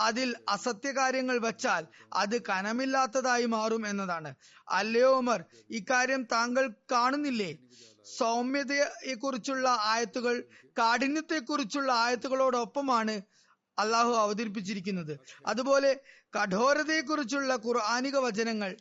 അതിൽ 0.00 0.36
അസത്യകാര്യങ്ങൾ 0.48 1.38
വച്ചാൽ 1.38 1.86
അത് 2.12 2.42
കനമില്ലാത്തതായി 2.42 3.46
മാറും 3.46 3.86
എന്നതാണ്. 3.86 4.34
അല്ലയോ 4.68 5.16
ഉമർ 5.16 5.44
ഇക്കാര്യം 5.70 6.24
താങ്കൾ 6.24 6.70
കാണുന്നില്ലേ? 6.92 7.56
സൗമ്യതയെ 8.18 9.14
കുറിച്ചുള്ള 9.14 9.76
ആയത്തുകൾ 9.80 10.44
കാഠിന്യത്തെ 10.78 11.38
കുറിച്ചുള്ള 11.38 11.92
ആയത്തുകളോടൊപ്പമാണ് 11.92 13.20
അള്ളാഹു 13.78 14.10
അവതരിപ്പിച്ചിരിക്കുന്നത്. 14.10 15.20
അതുപോലെ 15.46 16.00
കഠോരതയെ 16.38 17.00
കുറിച്ചുള്ള 17.00 17.54
ഖുർആാനിക 17.54 18.16
വചനങ്ങൾ 18.16 18.76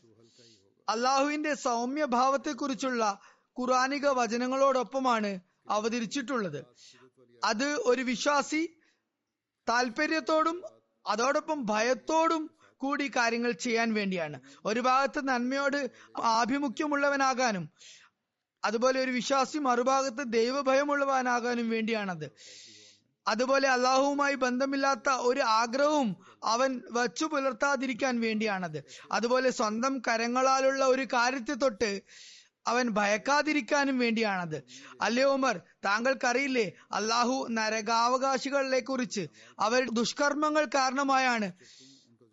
അള്ളാഹുവിന്റെ 0.90 1.54
സൗമ്യഭാവത്തെക്കുറിച്ചുള്ള 1.54 3.20
ഖുർആാനിക 3.60 4.08
വചനങ്ങളോടൊപ്പമാണ് 4.08 5.40
അവതരിച്ചിട്ടുള്ളത്. 5.70 6.66
അത് 7.44 7.66
ഒരു 7.66 8.02
വിശ്വാസി 8.02 8.80
താല്പര്യത്തോടും 9.70 10.64
അതോടൊപ്പം 11.10 11.66
ഭയത്തോടും 11.66 12.52
കൂടി 12.78 13.12
കാര്യങ്ങൾ 13.16 13.52
ചെയ്യാൻ 13.52 13.94
വേണ്ടിയാണ്. 13.94 14.40
ഒരു 14.66 14.80
ഭാഗത്ത് 14.80 15.28
നന്മയോട് 15.28 15.92
ആഭിമുഖ്യമുള്ളവനാകാനും 16.24 17.70
അതുപോലെ 18.64 19.02
ഒരു 19.02 19.12
വിശ്വാസി 19.12 19.58
മറുഭാഗത്ത് 19.58 20.24
ദൈവഭയമുള്ളവനാകാനും 20.28 21.70
വേണ്ടിയാണത്. 21.70 22.32
അതുപോലെ 23.28 23.70
അള്ളാഹുവുമായി 23.70 24.36
ബന്ധമില്ലാത്ത 24.36 25.10
ഒരു 25.10 25.40
ആഗ്രഹവും 25.40 26.16
അവൻ 26.44 26.82
വച്ചു 26.92 27.26
പുലർത്താതിരിക്കാൻ 27.26 28.20
വേണ്ടിയാണത്. 28.20 28.84
അതുപോലെ 29.12 29.50
സ്വന്തം 29.50 30.02
കരങ്ങളാലുള്ള 30.08 30.86
ഒരു 30.86 31.02
കാര്യത്തെ 31.02 31.54
തൊട്ട് 31.54 32.02
അവൻ 32.70 32.86
ഭയക്കാതിരിക്കാനും 32.90 33.98
വേണ്ടിയാണത്. 34.00 34.58
അല്ലേ 35.02 35.26
ഉമർ? 35.36 35.56
താങ്കൾക്കറിയില്ലേ 35.86 36.66
അള്ളാഹു 36.92 37.36
നരകാവകാശികളെ 37.50 38.80
കുറിച്ച് 38.80 39.24
അവർ 39.60 39.82
ദുഷ്കർമ്മങ്ങൾ 39.92 40.66
കാരണമായാണ് 40.76 41.50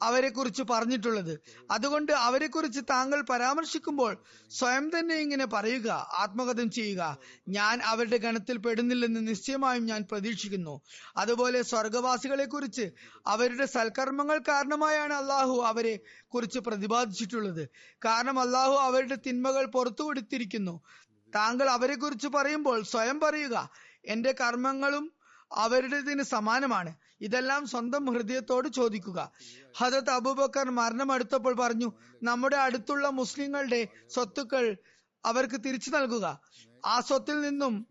അവരെ 0.03 0.29
കുറിച്ച് 0.29 0.63
പറഞ്ഞിട്ടുള്ളത്. 0.71 1.41
അതുകൊണ്ട് 1.71 2.13
അവരെ 2.13 2.47
കുറിച്ച് 2.47 2.81
താങ്കൾ 2.91 3.21
പരാമർശിക്കുമ്പോൾ 3.21 4.17
സ്വയം 4.51 4.99
തന്നെ 4.99 5.15
ഇങ്ങനെ 5.15 5.47
പറയുക 5.47 5.91
ആത്മകഥം 6.19 6.71
ചെയ്യുക. 6.71 7.17
ഞാൻ 7.49 7.83
അവരുടെ 7.83 8.17
ഗണത്തിൽ 8.17 8.57
പെടുന്നില്ലെന്ന് 8.57 9.29
നിശ്ചയമായും 9.29 9.87
ഞാൻ 9.87 10.05
പ്രതീക്ഷിക്കുന്നു. 10.11 10.81
അതുപോലെ 11.17 11.63
സ്വർഗവാസികളെ 11.63 12.45
കുറിച്ച് 12.45 12.91
അവരുടെ 13.27 13.67
സൽക്കർമ്മങ്ങൾ 13.67 14.39
കാരണമായാണ് 14.39 15.13
അള്ളാഹു 15.13 15.63
അവരെ 15.67 15.99
കുറിച്ച് 16.29 16.59
പ്രതിപാദിച്ചിട്ടുള്ളത്. 16.59 17.69
കാരണം 18.05 18.41
അള്ളാഹു 18.41 18.73
അവരുടെ 18.73 19.19
തിന്മകൾ 19.27 19.67
പുറത്തു 19.67 20.03
കൊടുത്തിരിക്കുന്നു. 20.03 20.81
താങ്കൾ 21.35 21.71
അവരെ 21.71 21.97
കുറിച്ച് 21.97 22.29
പറയുമ്പോൾ 22.29 22.83
സ്വയം 22.83 23.21
പറയുക 23.21 23.71
എന്റെ 24.05 24.35
കർമ്മങ്ങളും 24.41 25.13
അവരുടേതിന് 25.53 26.23
സമാനമാണ്. 26.23 26.95
ഇതെല്ലാം 27.21 27.67
സ്വന്തം 27.67 28.05
ഹൃദയത്തോട് 28.05 28.69
ചോദിക്കുക. 28.69 29.33
ഹജത് 29.77 30.11
അബൂബക്കർ 30.11 30.71
മരണം 30.71 31.13
അടുത്തപ്പോൾ 31.13 31.55
പറഞ്ഞു 31.55 31.93
നമ്മുടെ 32.23 32.57
അടുത്തുള്ള 32.57 33.09
മുസ്ലിങ്ങളുടെ 33.09 33.89
സ്വത്തുക്കൾ 34.09 34.77
അവർക്ക് 35.25 35.65
തിരിച്ചു 35.65 35.91
നൽകുക. 35.91 36.41
ആ 36.87 37.01
സ്വത്തിൽ 37.01 37.41
നിന്നും 37.41 37.87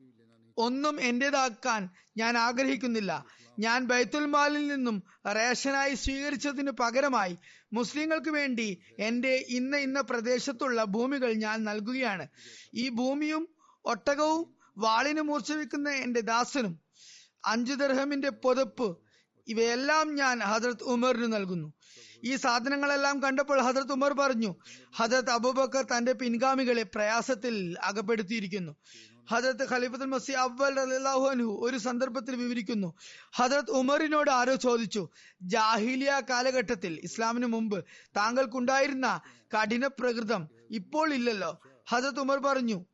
ഒന്നും 0.58 1.02
എന്റേതാക്കാൻ 1.02 1.90
ഞാൻ 2.18 2.38
ആഗ്രഹിക്കുന്നില്ല. 2.38 3.26
ഞാൻ 3.60 3.86
ബൈത്തുൽ 3.86 4.26
മാലിൽ 4.26 4.68
നിന്നും 4.68 5.04
റേഷനായി 5.28 5.96
സ്വീകരിച്ചതിന് 5.96 6.72
പകരമായി 6.72 7.38
മുസ്ലിങ്ങൾക്ക് 7.74 8.30
വേണ്ടി 8.30 8.82
എന്റെ 9.00 9.46
ഇന്ന 9.50 9.78
ഇന്ന 9.78 10.02
പ്രദേശത്തുള്ള 10.02 10.84
ഭൂമികൾ 10.84 11.34
ഞാൻ 11.34 11.64
നൽകുകയാണ്. 11.64 12.28
ഈ 12.74 12.90
ഭൂമിയും 12.90 13.48
ഒട്ടകവും 13.86 14.56
വാളിന് 14.78 15.22
മൂർച്ച 15.22 15.52
എന്റെ 15.88 16.22
ദാസനും 16.22 16.80
അഞ്ചു 17.46 17.74
ദർഹമിന്റെ 17.74 18.30
പുതപ്പ് 18.30 19.05
ഇവയെല്ലാം 19.48 20.16
ഞാൻ 20.16 20.40
ഹജറത് 20.40 20.84
ഉമറിന് 20.84 21.34
നൽകുന്നു. 21.34 21.74
ഈ 22.24 22.36
സാധനങ്ങളെല്ലാം 22.36 23.24
കണ്ടപ്പോൾ 23.24 23.62
ഹജറത് 23.62 23.92
ഉമർ 23.92 24.14
പറഞ്ഞു 24.14 24.56
ഹജറത് 24.96 25.30
അബൂബക്കർ 25.30 25.84
തന്റെ 25.84 26.14
പിൻഗാമികളെ 26.14 26.84
പ്രയാസത്തിൽ 26.84 27.76
അകപ്പെടുത്തിയിരിക്കുന്നു. 27.84 28.76
ഹജറത്ത് 29.32 29.70
ഖലീഫത്തുൽ 29.70 30.06
മസി 30.06 30.32
അവൽ 30.32 30.80
അള്ളാഹു 30.80 31.28
അനു 31.28 31.44
ഒരു 31.44 31.78
സന്ദർഭത്തിൽ 31.78 32.36
വിവരിക്കുന്നു. 32.36 32.94
ഹജറത് 33.36 33.72
ഉമറിനോട് 33.72 34.30
ആരോ 34.30 34.56
ചോദിച്ചു 34.56 35.10
ജാഹിലിയ 35.42 36.22
കാലഘട്ടത്തിൽ 36.30 37.00
ഇസ്ലാമിന് 37.04 37.46
മുമ്പ് 37.46 37.86
താങ്കൾക്കുണ്ടായിരുന്ന 38.18 39.20
കഠിന 39.56 39.88
പ്രകൃതം 39.88 40.50
ഇപ്പോൾ 40.72 41.14
ഇല്ലല്ലോ? 41.14 41.62
ഹജറത് 41.90 42.20
ഉമർ 42.20 42.38
പറഞ്ഞു 42.38 42.86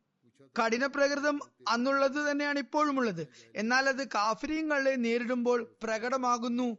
കഠിന 0.60 0.86
പ്രകൃതം 0.86 1.40
അന്നുള്ളത് 1.68 2.30
തന്നെയാണ് 2.30 2.58
ഇപ്പോഴും 2.58 2.98
ഉള്ളത് 2.98 3.28
എന്നാൽ 3.56 3.88
അത് 3.88 4.08
കാഫര്യങ്ങളെ 4.08 4.90
നേരിടുമ്പോൾ 4.90 5.76
പ്രകടമാകുന്നു 5.82 6.78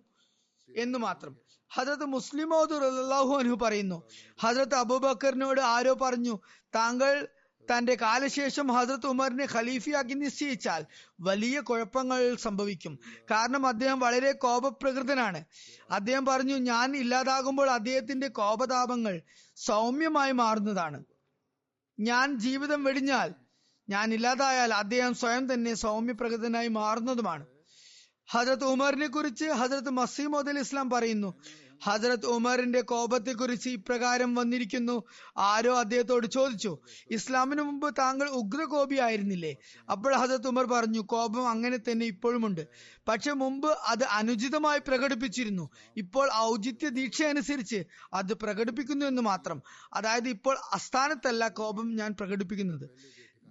എന്ന് 0.75 0.99
മാത്രം. 0.99 1.37
ഹജറത്ത് 1.73 2.05
മുസ്ലിം 2.05 2.49
റലാഹു 2.49 3.39
അനു 3.39 3.55
പറയുന്നു. 3.55 4.03
ഹജറത്ത് 4.41 4.75
അബൂബക്കറിനോട് 4.75 5.61
ആരോ 5.61 5.93
പറഞ്ഞു 5.93 6.39
താങ്കൾ 6.75 7.27
തന്റെ 7.73 7.95
കാലശേഷം 7.95 8.67
ഹസരത്ത് 8.67 9.05
ഉമറിനെ 9.05 9.47
ഖലീഫയാക്കി 9.53 10.13
നിശ്ചയിച്ചാൽ 10.13 10.85
വലിയ 11.19 11.59
കുഴപ്പങ്ങൾ 11.59 12.35
സംഭവിക്കും. 12.35 12.99
കാരണം 13.31 13.67
അദ്ദേഹം 13.67 13.99
വളരെ 13.99 14.31
കോപപ്രകൃതനാണ്. 14.31 15.45
അദ്ദേഹം 15.91 16.25
പറഞ്ഞു 16.25 16.55
ഞാൻ 16.55 16.95
ഇല്ലാതാകുമ്പോൾ 16.95 17.69
അദ്ദേഹത്തിന്റെ 17.69 18.27
കോപതാപങ്ങൾ 18.27 19.21
സൗമ്യമായി 19.55 20.31
മാറുന്നതാണ്. 20.31 21.03
ഞാൻ 21.99 22.39
ജീവിതം 22.39 22.83
വെടിഞ്ഞാൽ 22.83 23.42
ഞാൻ 23.89 24.13
ഇല്ലാതായാൽ 24.13 24.73
അദ്ദേഹം 24.73 25.15
സ്വയം 25.15 25.53
തന്നെ 25.53 25.73
സൗമ്യപ്രകൃതനായി 25.73 26.67
മാറുന്നതുമാണ്. 26.67 27.45
ഹജറത്ത് 28.31 28.63
ഉമറിനെ 28.63 29.07
കുറിച്ച് 29.07 29.45
ഹജറത്ത് 29.45 29.89
മസീമോദ് 29.89 30.59
ഇസ്ലാം 30.59 30.89
പറയുന്നു. 30.89 31.33
ഹജറത്ത് 31.83 32.25
ഉമറിന്റെ 32.25 32.81
കോപത്തെ 32.81 33.31
കുറിച്ച് 33.31 33.69
ഇപ്രകാരം 33.69 34.35
വന്നിരിക്കുന്നു. 34.35 35.03
ആരോ 35.37 35.79
അദ്ദേഹത്തോട് 35.79 36.27
ചോദിച്ചു 36.27 36.77
ഇസ്ലാമിന് 37.11 37.61
മുമ്പ് 37.61 37.95
താങ്കൾ 37.99 38.29
ഉഗ്രകോപിയായിരുന്നില്ലേ? 38.29 39.55
അപ്പോൾ 39.91 40.15
ഹജറത്ത് 40.15 40.47
ഉമർ 40.47 40.65
പറഞ്ഞു 40.65 40.99
കോപം 40.99 41.49
അങ്ങനെ 41.49 41.77
തന്നെ 41.77 42.05
ഇപ്പോഴുമുണ്ട്. 42.05 42.67
പക്ഷെ 43.07 43.31
മുമ്പ് 43.33 43.67
അത് 43.67 44.03
അനുചിതമായി 44.03 44.79
പ്രകടിപ്പിച്ചിരുന്നു. 44.79 45.69
ഇപ്പോൾ 45.97 46.29
ഔചിത്യ 46.33 46.89
ദീക്ഷ 46.89 47.21
അനുസരിച്ച് 47.23 47.83
അത് 48.13 48.33
പ്രകടിപ്പിക്കുന്നു 48.33 49.05
എന്ന് 49.05 49.21
മാത്രം. 49.21 49.61
അതായത് 49.93 50.29
ഇപ്പോൾ 50.29 50.57
അസ്ഥാനത്തല്ല 50.73 51.47
കോപം 51.47 51.95
ഞാൻ 51.95 52.15
പ്രകടിപ്പിക്കുന്നത്. 52.19 52.89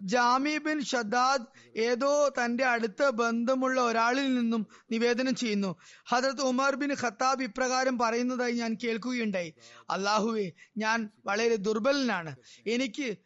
ജാമി 0.02 0.59
ബിൻ 0.59 0.85
ഷദാദ് 0.85 1.47
ഏതോ 1.76 2.28
തന്റെ 2.28 2.64
അടുത്ത 2.64 3.09
ബന്ധമുള്ള 3.09 3.80
ഒരാളിൽ 3.80 4.35
നിന്നും 4.35 4.66
നിവേദനം 4.90 5.35
ചെയ്യുന്നു. 5.35 5.76
ഹജറത്ത് 6.09 6.42
ഉമർ 6.42 6.75
ബിൻ 6.75 6.97
ഖത്താബ് 7.02 7.42
ഇപ്രകാരം 7.42 7.99
പറയുന്നതായി 7.99 8.52
ഞാൻ 8.52 8.76
കേൾക്കുകയുണ്ടായി. 8.85 9.54
അള്ളാഹുവെ 9.90 10.52
ഞാൻ 10.76 11.11
വളരെ 11.26 11.56
ദുർബലനാണ്. 11.56 12.37
എനിക്ക് 12.66 13.16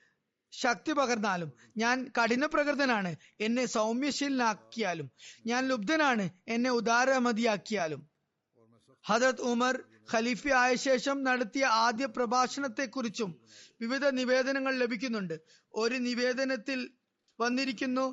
ശക്തി 0.53 0.93
പകർന്നാലും 0.93 1.53
ഞാൻ 1.77 2.11
കഠിന 2.23 2.47
പ്രകൃതനാണ് 2.47 3.17
എന്നെ 3.41 3.67
സൗമ്യശീലനാക്കിയാലും 3.67 5.11
ഞാൻ 5.47 5.69
ലുബ്ധനാണ്. 5.69 6.29
എന്നെ 6.49 6.71
ഉദാരമതിയാക്കിയാലും. 6.71 8.09
ഹജറത് 9.07 9.41
ഉമർ 9.41 9.85
ഖലീഫ 10.09 10.43
ആയ 10.53 10.75
ശേഷം 10.75 11.23
നടത്തിയ 11.23 11.65
ആദ്യ 11.65 12.07
പ്രഭാഷണത്തെക്കുറിച്ചും 12.07 13.31
വിവിധ 13.81 14.05
നിവേദനങ്ങൾ 14.07 14.75
ലഭിക്കുന്നുണ്ട്. 14.75 15.37
ഒരു 15.75 15.95
നിവേദനത്തിൽ 15.95 16.91
വന്നിരിക്കുന്നു 17.39 18.07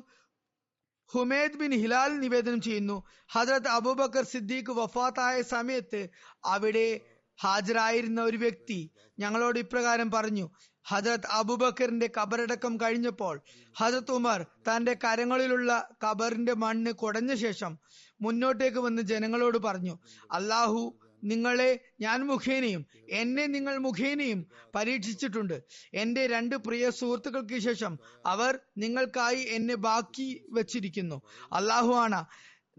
ഹുമേദ് 1.10 1.58
ബിൻ 1.60 1.72
ഹിലാൽ 1.72 2.20
നിവേദനം 2.20 2.60
ചെയ്യുന്നു. 2.60 2.96
ഹജറത് 3.30 3.68
അബൂബക്കർ 3.68 4.24
സിദ്ദീഖ് 4.24 4.72
വഫാത്തായ 4.72 5.42
സമയത്ത് 5.42 6.08
അവിടെ 6.44 7.00
ഹാജരായിരുന്ന 7.38 8.22
ഒരു 8.22 8.36
വ്യക്തി 8.36 8.90
ഞങ്ങളോട് 9.18 9.58
ഇപ്രകാരം 9.58 10.10
പറഞ്ഞു 10.10 10.46
ഹജറത് 10.86 11.26
അബൂബക്കറിന്റെ 11.26 12.10
കബറടക്കം 12.18 12.76
കഴിഞ്ഞപ്പോൾ 12.76 13.36
ഹജറത് 13.76 14.12
ഉമർ 14.12 14.40
തന്റെ 14.68 14.94
കരങ്ങളിലുള്ള 15.04 15.70
കബറിന്റെ 16.04 16.54
മണ്ണ് 16.54 16.92
കുടഞ്ഞ 16.92 17.34
ശേഷം 17.34 17.78
മുന്നോട്ടേക്ക് 18.20 18.78
വന്ന് 18.78 19.02
ജനങ്ങളോട് 19.02 19.58
പറഞ്ഞു 19.58 19.98
അള്ളാഹു 20.32 20.82
നിങ്ങളെ 21.24 21.80
ഞാൻ 22.00 22.26
മുഖേനയും 22.26 22.86
എന്നെ 23.10 23.46
നിങ്ങൾ 23.46 23.78
മുഖേനയും 23.78 24.46
പരീക്ഷിച്ചിട്ടുണ്ട്. 24.74 25.62
എന്റെ 25.94 26.26
രണ്ട് 26.26 26.56
പ്രിയ 26.56 26.90
സുഹൃത്തുക്കൾക്ക് 26.90 27.58
ശേഷം 27.58 27.98
അവർ 28.26 28.58
നിങ്ങൾക്കായി 28.78 29.40
എന്നെ 29.40 29.74
ബാക്കി 29.74 30.44
വച്ചിരിക്കുന്നു. 30.50 31.22
അള്ളാഹു 31.52 31.92
ആണ്. 31.94 32.24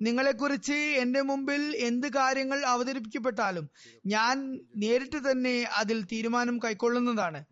നിങ്ങളെക്കുറിച്ച് 0.01 0.73
എന്റെ 0.73 1.21
മുമ്പിൽ 1.21 1.75
എന്ത് 1.77 2.07
കാര്യങ്ങൾ 2.07 2.65
അവതരിപ്പിക്കപ്പെട്ടാലും 2.65 3.69
ഞാൻ 4.05 4.59
നേരിട്ട് 4.75 5.31
തന്നെ 5.31 5.63
അതിൽ 5.63 6.03
തീരുമാനം 6.03 6.59
കൈക്കൊള്ളുന്നതാണ്. 6.65 7.45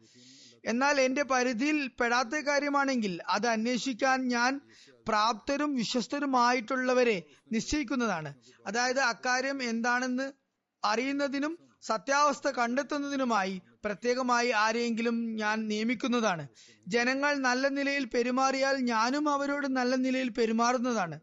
എന്നാൽ 0.65 1.01
എന്റെ 1.01 1.23
പരിധിയിൽ 1.23 1.87
പെടാത്ത 1.87 2.35
കാര്യമാണെങ്കിൽ 2.39 3.19
അത് 3.29 3.47
അന്വേഷിക്കാൻ 3.47 4.27
ഞാൻ 4.27 4.61
പ്രാപ്തരും 5.07 5.75
വിശ്വസ്തരുമായിട്ടുള്ളവരെ 5.75 7.23
നിശ്ചയിക്കുന്നതാണ്. 7.51 8.33
അതായത് 8.67 8.99
അക്കാര്യം 8.99 9.63
എന്താണെന്ന് 9.63 10.42
അറിയുന്നതിനും 10.85 11.53
സത്യാവസ്ഥ 11.81 12.47
കണ്ടെത്തുന്നതിനുമായി 12.47 13.61
പ്രത്യേകമായി 13.85 14.49
ആരെയെങ്കിലും 14.49 15.35
ഞാൻ 15.35 15.67
നിയമിക്കുന്നതാണ്. 15.67 16.47
ജനങ്ങൾ 16.87 17.33
നല്ല 17.37 17.67
നിലയിൽ 17.67 18.05
പെരുമാറിയാൽ 18.05 18.75
ഞാനും 18.77 19.29
അവരോട് 19.29 19.67
നല്ല 19.67 19.95
നിലയിൽ 19.95 20.29
പെരുമാറുന്നതാണ്. 20.29 21.19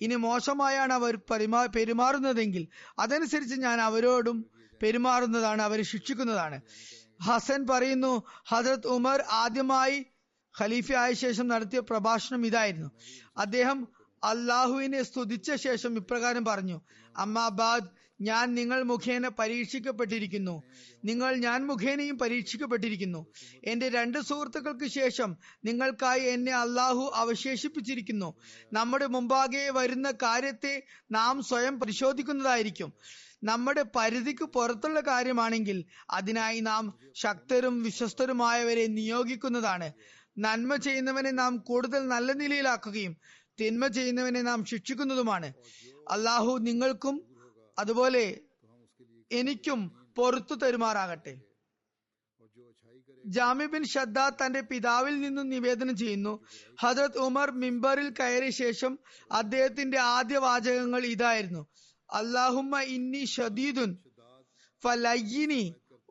ഇനി 0.00 0.14
മോശമായാണ് 0.14 0.92
അവർ 0.92 1.16
പെരുമാ 1.16 1.66
പെരുമാറുന്നതെങ്കിൽ 1.66 2.68
അതനുസരിച്ച് 2.98 3.54
ഞാൻ 3.54 3.80
അവരോടും 3.80 4.50
പെരുമാറുന്നതാണ് 4.82 5.62
അവരെ 5.62 5.82
ശിക്ഷിക്കുന്നതാണ്. 5.82 6.60
ഹസൻ 7.22 7.66
പറയുന്നു 7.66 8.22
ഹസരത് 8.48 8.86
ഉമർ 8.86 9.24
ആദ്യമായി 9.30 10.06
ഖലീഫ 10.54 10.92
ആയ 10.92 11.12
ശേഷം 11.12 11.48
നടത്തിയ 11.48 11.80
പ്രഭാഷണം 11.80 12.46
ഇതായിരുന്നു. 12.46 12.90
അദ്ദേഹം 13.36 13.88
അള്ളാഹുവിനെ 14.24 15.02
സ്തുതിച്ച 15.02 15.54
ശേഷം 15.54 15.96
ഇപ്രകാരം 15.96 16.44
പറഞ്ഞു 16.44 16.80
അമ്മാബാദ് 17.16 18.03
ഞാൻ 18.20 18.54
നിങ്ങൾ 18.54 18.82
മുഖേന 18.82 19.28
പരീക്ഷിക്കപ്പെട്ടിരിക്കുന്നു. 19.28 20.62
നിങ്ങൾ 21.04 21.36
ഞാൻ 21.36 21.66
മുഖേനയും 21.66 22.18
പരീക്ഷിക്കപ്പെട്ടിരിക്കുന്നു. 22.18 23.26
എന്റെ 23.64 23.88
രണ്ട് 23.88 24.18
സുഹൃത്തുക്കൾക്ക് 24.18 24.86
ശേഷം 24.86 25.36
നിങ്ങൾക്കായി 25.64 26.20
എന്നെ 26.20 26.52
അള്ളാഹു 26.52 27.12
അവശേഷിപ്പിച്ചിരിക്കുന്നു. 27.14 28.34
നമ്മുടെ 28.72 29.06
മുമ്പാകെ 29.06 29.70
വരുന്ന 29.70 30.10
കാര്യത്തെ 30.10 30.82
നാം 31.10 31.42
സ്വയം 31.42 31.80
പരിശോധിക്കുന്നതായിരിക്കും. 31.80 32.92
നമ്മുടെ 33.44 33.84
പരിധിക്ക് 33.96 34.44
പുറത്തുള്ള 34.44 35.00
കാര്യമാണെങ്കിൽ 35.00 35.84
അതിനായി 36.10 36.60
നാം 36.60 36.98
ശക്തരും 37.14 37.82
വിശ്വസ്തരുമായവരെ 37.82 38.86
നിയോഗിക്കുന്നതാണ്. 38.86 39.92
നന്മ 40.38 40.76
ചെയ്യുന്നവനെ 40.76 41.30
നാം 41.30 41.56
കൂടുതൽ 41.56 42.08
നല്ല 42.08 42.32
നിലയിലാക്കുകയും 42.32 43.16
തിന്മ 43.60 43.86
ചെയ്യുന്നവനെ 43.86 44.42
നാം 44.42 44.64
ശിക്ഷിക്കുന്നതുമാണ്. 44.64 45.52
അള്ളാഹു 46.10 46.58
നിങ്ങൾക്കും 46.58 47.33
അതുപോലെ 47.78 48.40
എനിക്കും 49.32 50.10
പൊറത്തു 50.16 50.54
തരുമാറാകട്ടെ. 50.54 51.40
ജാമി 53.26 53.66
ബിൻ 53.66 53.84
ഷദ്ദ 53.84 54.18
തന്റെ 54.18 54.60
പിതാവിൽ 54.60 55.20
നിന്നും 55.20 55.48
നിവേദനം 55.48 55.96
ചെയ്യുന്നു. 55.96 56.44
ഹജറത് 56.80 57.18
ഉമർ 57.18 57.50
മിമ്പറിൽ 57.50 58.14
കയറിയ 58.20 58.50
ശേഷം 58.50 58.98
അദ്ദേഹത്തിന്റെ 59.32 59.98
ആദ്യ 59.98 60.38
വാചകങ്ങൾ 60.38 61.06
ഇതായിരുന്നു. 61.06 61.66
അള്ളാഹുമ്മ 62.12 62.80
ഇന്നി 62.80 63.24
ഷദീദുൻ 63.24 63.98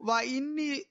വ 0.01 0.21
ഇന്നി 0.21 0.83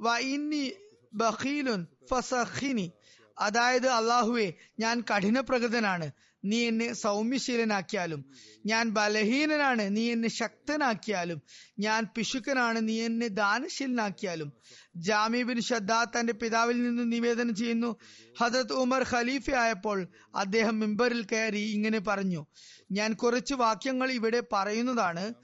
വ 0.00 0.18
ഇന്നി 0.18 0.72
ബഖീലുൻ 1.14 1.86
ഫസഖിനി. 2.10 2.92
അതായത് 3.38 3.86
അള്ളാഹുവെ 3.86 4.52
ഞാൻ 4.78 5.00
കഠിന 5.00 5.40
പ്രകൃതനാണ് 5.40 6.10
നീ 6.48 6.68
എന്നെ 6.68 6.92
സൗമ്യശീലനാക്കിയാലും 6.92 8.20
ഞാൻ 8.66 8.88
ബലഹീനനാണ് 8.88 9.96
നീ 9.96 10.12
എന്നെ 10.12 10.28
ശക്തനാക്കിയാലും 10.28 11.42
ഞാൻ 11.78 12.06
പിശുക്കനാണ് 12.16 12.88
നീ 12.88 12.96
എന്നെ 13.00 13.28
ദാനശീലനാക്കിയാലും. 13.28 14.52
ജാമിബിൻ 14.96 15.60
ഷദ്ദാദ് 15.60 16.20
തന്റെ 16.20 16.32
പിതാവിൽ 16.32 16.82
നിന്ന് 16.82 17.12
നിവേദനം 17.12 17.54
ചെയ്യുന്നു. 17.54 17.96
ഹജത് 18.40 18.72
ഉമർ 18.72 19.02
ഖലീഫ 19.12 19.50
ആയപ്പോൾ 19.50 20.08
അദ്ദേഹം 20.34 20.78
മിമ്പറിൽ 20.80 21.22
കയറി 21.32 21.64
ഇങ്ങനെ 21.72 21.98
പറഞ്ഞു 21.98 22.46
ഞാൻ 22.92 23.12
കുറച്ച് 23.12 23.54
വാക്യങ്ങൾ 23.54 24.10
ഇവിടെ 24.10 24.42
പറയുന്നതാണ്. 24.52 25.34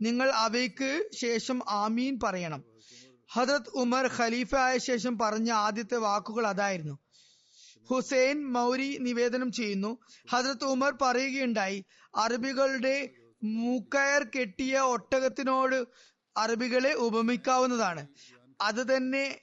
നിങ്ങൾ 0.00 0.28
അവയ്ക്ക് 0.30 0.90
ശേഷം 1.12 1.60
ആമീൻ 1.68 2.18
പറയണം. 2.24 2.64
ഹജത് 3.32 3.70
ഉമർ 3.74 4.10
ഖലീഫ 4.18 4.54
ആയ 4.54 4.78
ശേഷം 4.78 5.18
പറഞ്ഞ 5.18 5.50
ആദ്യത്തെ 5.50 5.96
വാക്കുകൾ 5.96 6.46
അതായിരുന്നു. 6.46 6.98
ഹുസൈൻ 7.88 8.44
മൗരി 8.52 8.96
നിവേദനം 8.96 9.52
ചെയ്യുന്നു. 9.52 9.98
ഹജ്രത് 10.30 10.64
ഉമർ 10.64 10.92
പറയുകയുണ്ടായി 11.02 11.84
അറബികളുടെ 12.16 13.10
മൂക്കയർ 13.44 14.24
കെട്ടിയ 14.24 14.78
ഒട്ടകത്തിനോട് 14.78 15.86
അറബികളെ 16.36 16.92
ഉപമിക്കാവുന്നതാണ്. 16.92 18.06
അത് 18.60 18.96
തന്നെ 18.96 19.40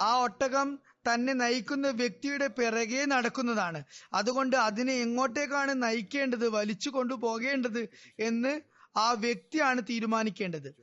ആ 0.00 0.20
ഒട്ടകം 0.22 0.78
തന്നെ 1.12 1.32
നയിക്കുന്ന 1.32 1.88
വ്യക്തിയുടെ 1.88 2.46
പിറകെ 2.46 3.04
നടക്കുന്നതാണ്. 3.04 3.84
അതുകൊണ്ട് 4.12 4.56
അതിനെ 4.56 4.92
എങ്ങോട്ടേക്കാണ് 4.92 5.82
നയിക്കേണ്ടത് 5.82 6.48
വലിച്ചു 6.48 6.90
കൊണ്ടുപോകേണ്ടത് 6.90 7.88
എന്ന് 8.18 8.60
ആ 8.98 9.12
വ്യക്തിയാണ് 9.12 9.82
തീരുമാനിക്കേണ്ടത്. 9.90 10.74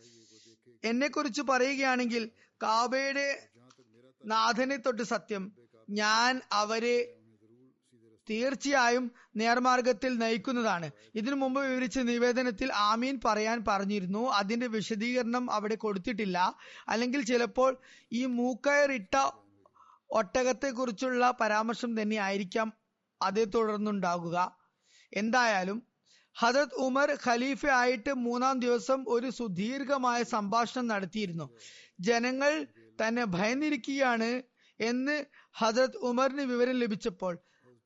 എന്നെ 0.84 1.08
കുറിച്ച് 1.08 1.42
പറയുകയാണെങ്കിൽ 1.42 2.30
കാബയുടെ 2.64 3.48
നാഥനെ 4.26 4.78
തൊട്ട് 4.78 5.02
സത്യം. 5.02 5.65
ഞാൻ 5.90 6.42
അവരെ 6.52 7.16
തീർച്ചയായും 8.30 9.12
നേർമാർഗത്തിൽ 9.36 10.18
നയിക്കുന്നതാണ്. 10.18 10.92
ഇതിനു 11.16 11.36
മുമ്പ് 11.36 11.66
വിവരിച്ച 11.66 12.00
നിവേദനത്തിൽ 12.00 12.74
ആമീൻ 12.74 13.20
പറയാൻ 13.26 13.64
പറഞ്ഞിരുന്നു. 13.68 14.30
അതിന്റെ 14.30 14.68
വിശദീകരണം 14.68 15.52
അവിടെ 15.52 15.76
കൊടുത്തിട്ടില്ല. 15.76 16.56
അല്ലെങ്കിൽ 16.88 17.26
ചിലപ്പോൾ 17.26 17.78
ഈ 18.12 18.26
മൂക്കയറിട്ട 18.26 19.32
ഒട്ടകത്തെ 20.10 20.70
കുറിച്ചുള്ള 20.70 21.34
പരാമർശം 21.42 22.02
തന്നെ 22.02 22.16
ആയിരിക്കാം 22.16 22.74
അതേ 23.22 23.44
തുടർന്നുണ്ടാകുക. 23.44 24.58
എന്തായാലും 25.14 25.88
ഹജത് 26.38 26.76
ഉമർ 26.76 27.18
ഖലീഫ 27.28 27.66
ആയിട്ട് 27.66 28.14
മൂന്നാം 28.14 28.60
ദിവസം 28.60 29.06
ഒരു 29.08 29.30
സുദീർഘമായ 29.30 30.24
സംഭാഷണം 30.24 30.88
നടത്തിയിരുന്നു. 30.88 31.50
ജനങ്ങൾ 32.00 32.66
തന്നെ 33.02 33.26
ഭയന്നിരിക്കുകയാണ്. 33.26 34.55
എന്ന് 34.80 35.26
ഹജത് 35.54 35.98
ഉമറിന് 35.98 36.42
വിവരം 36.42 36.80
ലഭിച്ചപ്പോൾ 36.80 37.38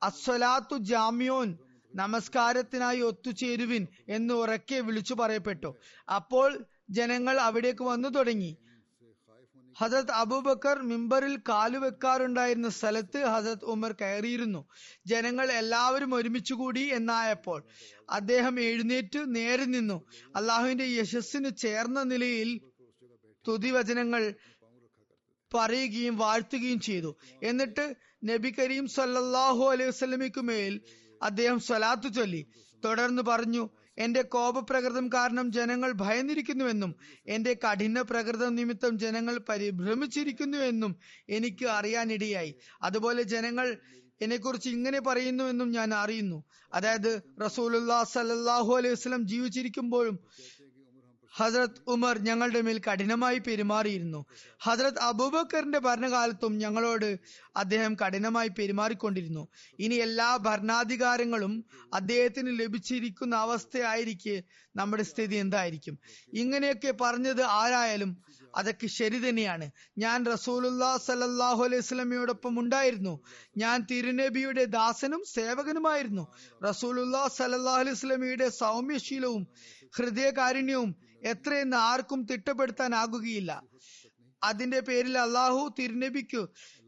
അസ്വലാത്തു 0.04 0.78
ജാമ്യോൻ 0.78 1.58
നമസ്കാരത്തിനായി 1.96 3.00
ഒത്തുചേരുവിൻ 3.00 3.88
എന്ന് 4.10 4.34
ഉറക്കെ 4.34 4.80
വിളിച്ചു 4.80 5.14
പറയപ്പെട്ടു. 5.14 5.76
അപ്പോൾ 6.16 6.66
ജനങ്ങൾ 6.90 7.38
അവിടേക്ക് 7.40 7.84
വന്നു 7.84 8.10
തുടങ്ങി. 8.10 8.58
ഹസരത് 9.80 10.12
അബൂബക്കർ 10.12 10.82
മിമ്പറിൽ 10.82 11.40
കാലുവെക്കാറുണ്ടായിരുന്ന 11.50 12.70
സ്ഥലത്ത് 12.70 13.26
ഹസരത് 13.26 13.66
ഉമർ 13.66 13.96
കയറിയിരുന്നു. 14.02 14.66
ജനങ്ങൾ 15.06 15.52
എല്ലാവരും 15.52 16.14
ഒരുമിച്ച് 16.14 16.54
കൂടി 16.54 16.80
എന്നായപ്പോൾ 16.80 17.64
അദ്ദേഹം 18.10 18.60
എഴുന്നേറ്റ് 18.60 19.36
നേരെ 19.36 19.66
നിന്നു. 19.66 20.06
അള്ളാഹുവിന്റെ 20.36 20.84
യശസ്സിന് 20.84 21.50
ചേർന്ന 21.58 22.04
നിലയിൽ 22.04 22.60
തുതിവചനങ്ങൾ 23.48 24.34
പറയുകയും 25.54 26.18
വാഴ്ത്തുകയും 26.18 26.80
ചെയ്തു. 26.80 27.16
എന്നിട്ട് 27.44 27.96
നബി 28.24 28.54
കരീം 28.60 28.88
സല്ലാഹു 28.88 29.70
അലൈഹി 29.70 29.90
വസ്ലമിക്കു 29.90 30.42
മേൽ 30.42 30.82
അദ്ദേഹം 31.24 31.60
സ്വലാത്ത് 31.60 32.14
ചൊല്ലി. 32.14 32.46
തുടർന്ന് 32.86 33.22
പറഞ്ഞു 33.22 33.70
എന്റെ 33.98 34.22
കോപപ്രകൃതം 34.22 35.10
കാരണം 35.14 35.52
ജനങ്ങൾ 35.52 35.92
ഭയന്നിരിക്കുന്നുവെന്നും 35.92 36.96
എന്റെ 37.28 37.54
കഠിന 37.54 38.02
പ്രകൃതം 38.02 38.56
നിമിത്തം 38.56 39.00
ജനങ്ങൾ 39.00 39.40
പരിഭ്രമിച്ചിരിക്കുന്നുവെന്നും 39.50 40.96
എനിക്ക് 41.30 41.66
അറിയാനിടയായി. 41.66 42.56
അതുപോലെ 42.82 43.24
ജനങ്ങൾ 43.24 43.78
എന്നെക്കുറിച്ച് 44.22 44.70
ഇങ്ങനെ 44.70 45.00
പറയുന്നുവെന്നും 45.00 45.72
ഞാൻ 45.72 45.94
അറിയുന്നു. 45.94 46.44
അതായത് 46.74 47.22
റസൂലുല്ലാ 47.46 48.04
സല്ലാഹു 48.04 48.76
അലൈഹി 48.76 48.94
വസ്ലം 48.94 49.28
ജീവിച്ചിരിക്കുമ്പോഴും 49.28 50.20
ഹസ്രത് 51.40 51.82
ഉമർ 51.88 52.20
ഞങ്ങളുടെ 52.20 52.62
മേൽ 52.62 52.82
കഠിനമായി 52.88 53.40
പെരുമാറിയിരുന്നു. 53.40 54.26
ഹസ്രത് 54.62 55.00
അബൂബക്കറിന്റെ 55.00 55.80
ഭരണകാലത്തും 55.80 56.58
ഞങ്ങളോട് 56.58 57.20
അദ്ദേഹം 57.56 57.94
കഠിനമായി 57.96 58.48
പെരുമാറിക്കൊണ്ടിരുന്നു. 58.48 59.48
ഇനി 59.80 59.96
എല്ലാ 59.96 60.38
ഭരണാധികാരങ്ങളും 60.38 61.66
അദ്ദേഹത്തിന് 61.94 62.60
ലഭിച്ചിരിക്കുന്ന 62.60 63.36
അവസ്ഥയായിരിക്കെ 63.36 64.44
നമ്മുടെ 64.76 65.04
സ്ഥിതി 65.04 65.36
എന്തായിരിക്കും? 65.36 65.98
ഇങ്ങനെയൊക്കെ 66.34 66.92
പറഞ്ഞത് 67.02 67.42
ആരായാലും 67.42 68.12
അതൊക്കെ 68.56 68.88
ശരി 68.88 69.30
തന്നെയാണ്. 69.30 69.72
ഞാൻ 69.98 70.26
റസൂലുല്ലാ 70.26 70.98
സലല്ലാഹു 70.98 71.64
അലൈഹി 71.64 71.82
സ്വലമയോടൊപ്പം 71.82 72.60
ഉണ്ടായിരുന്നു. 72.60 73.24
ഞാൻ 73.58 73.86
തിരുനബിയുടെ 73.92 74.66
ദാസനും 74.66 75.24
സേവകനുമായിരുന്നു. 75.36 76.28
റസൂലുല്ലാ 76.70 77.28
സലല്ലാഹു 77.28 77.80
അലൈഹി 77.80 77.96
സ്വലമിയുടെ 77.96 78.50
സൗമ്യശീലവും 78.50 79.48
ഹൃദയകാരുണ്യവും 79.98 81.09
എത്രയെന്ന് 81.24 81.78
ആർക്കും 81.78 82.26
തിട്ടപ്പെടുത്താൻ 82.26 82.92
തിട്ടപ്പെടുത്താനാകുകയില്ല. 82.92 83.64
അതിന്റെ 84.44 84.80
പേരിൽ 84.80 85.18
അള്ളാഹു 85.18 85.76
തിരുനബിക്ക് 85.80 86.48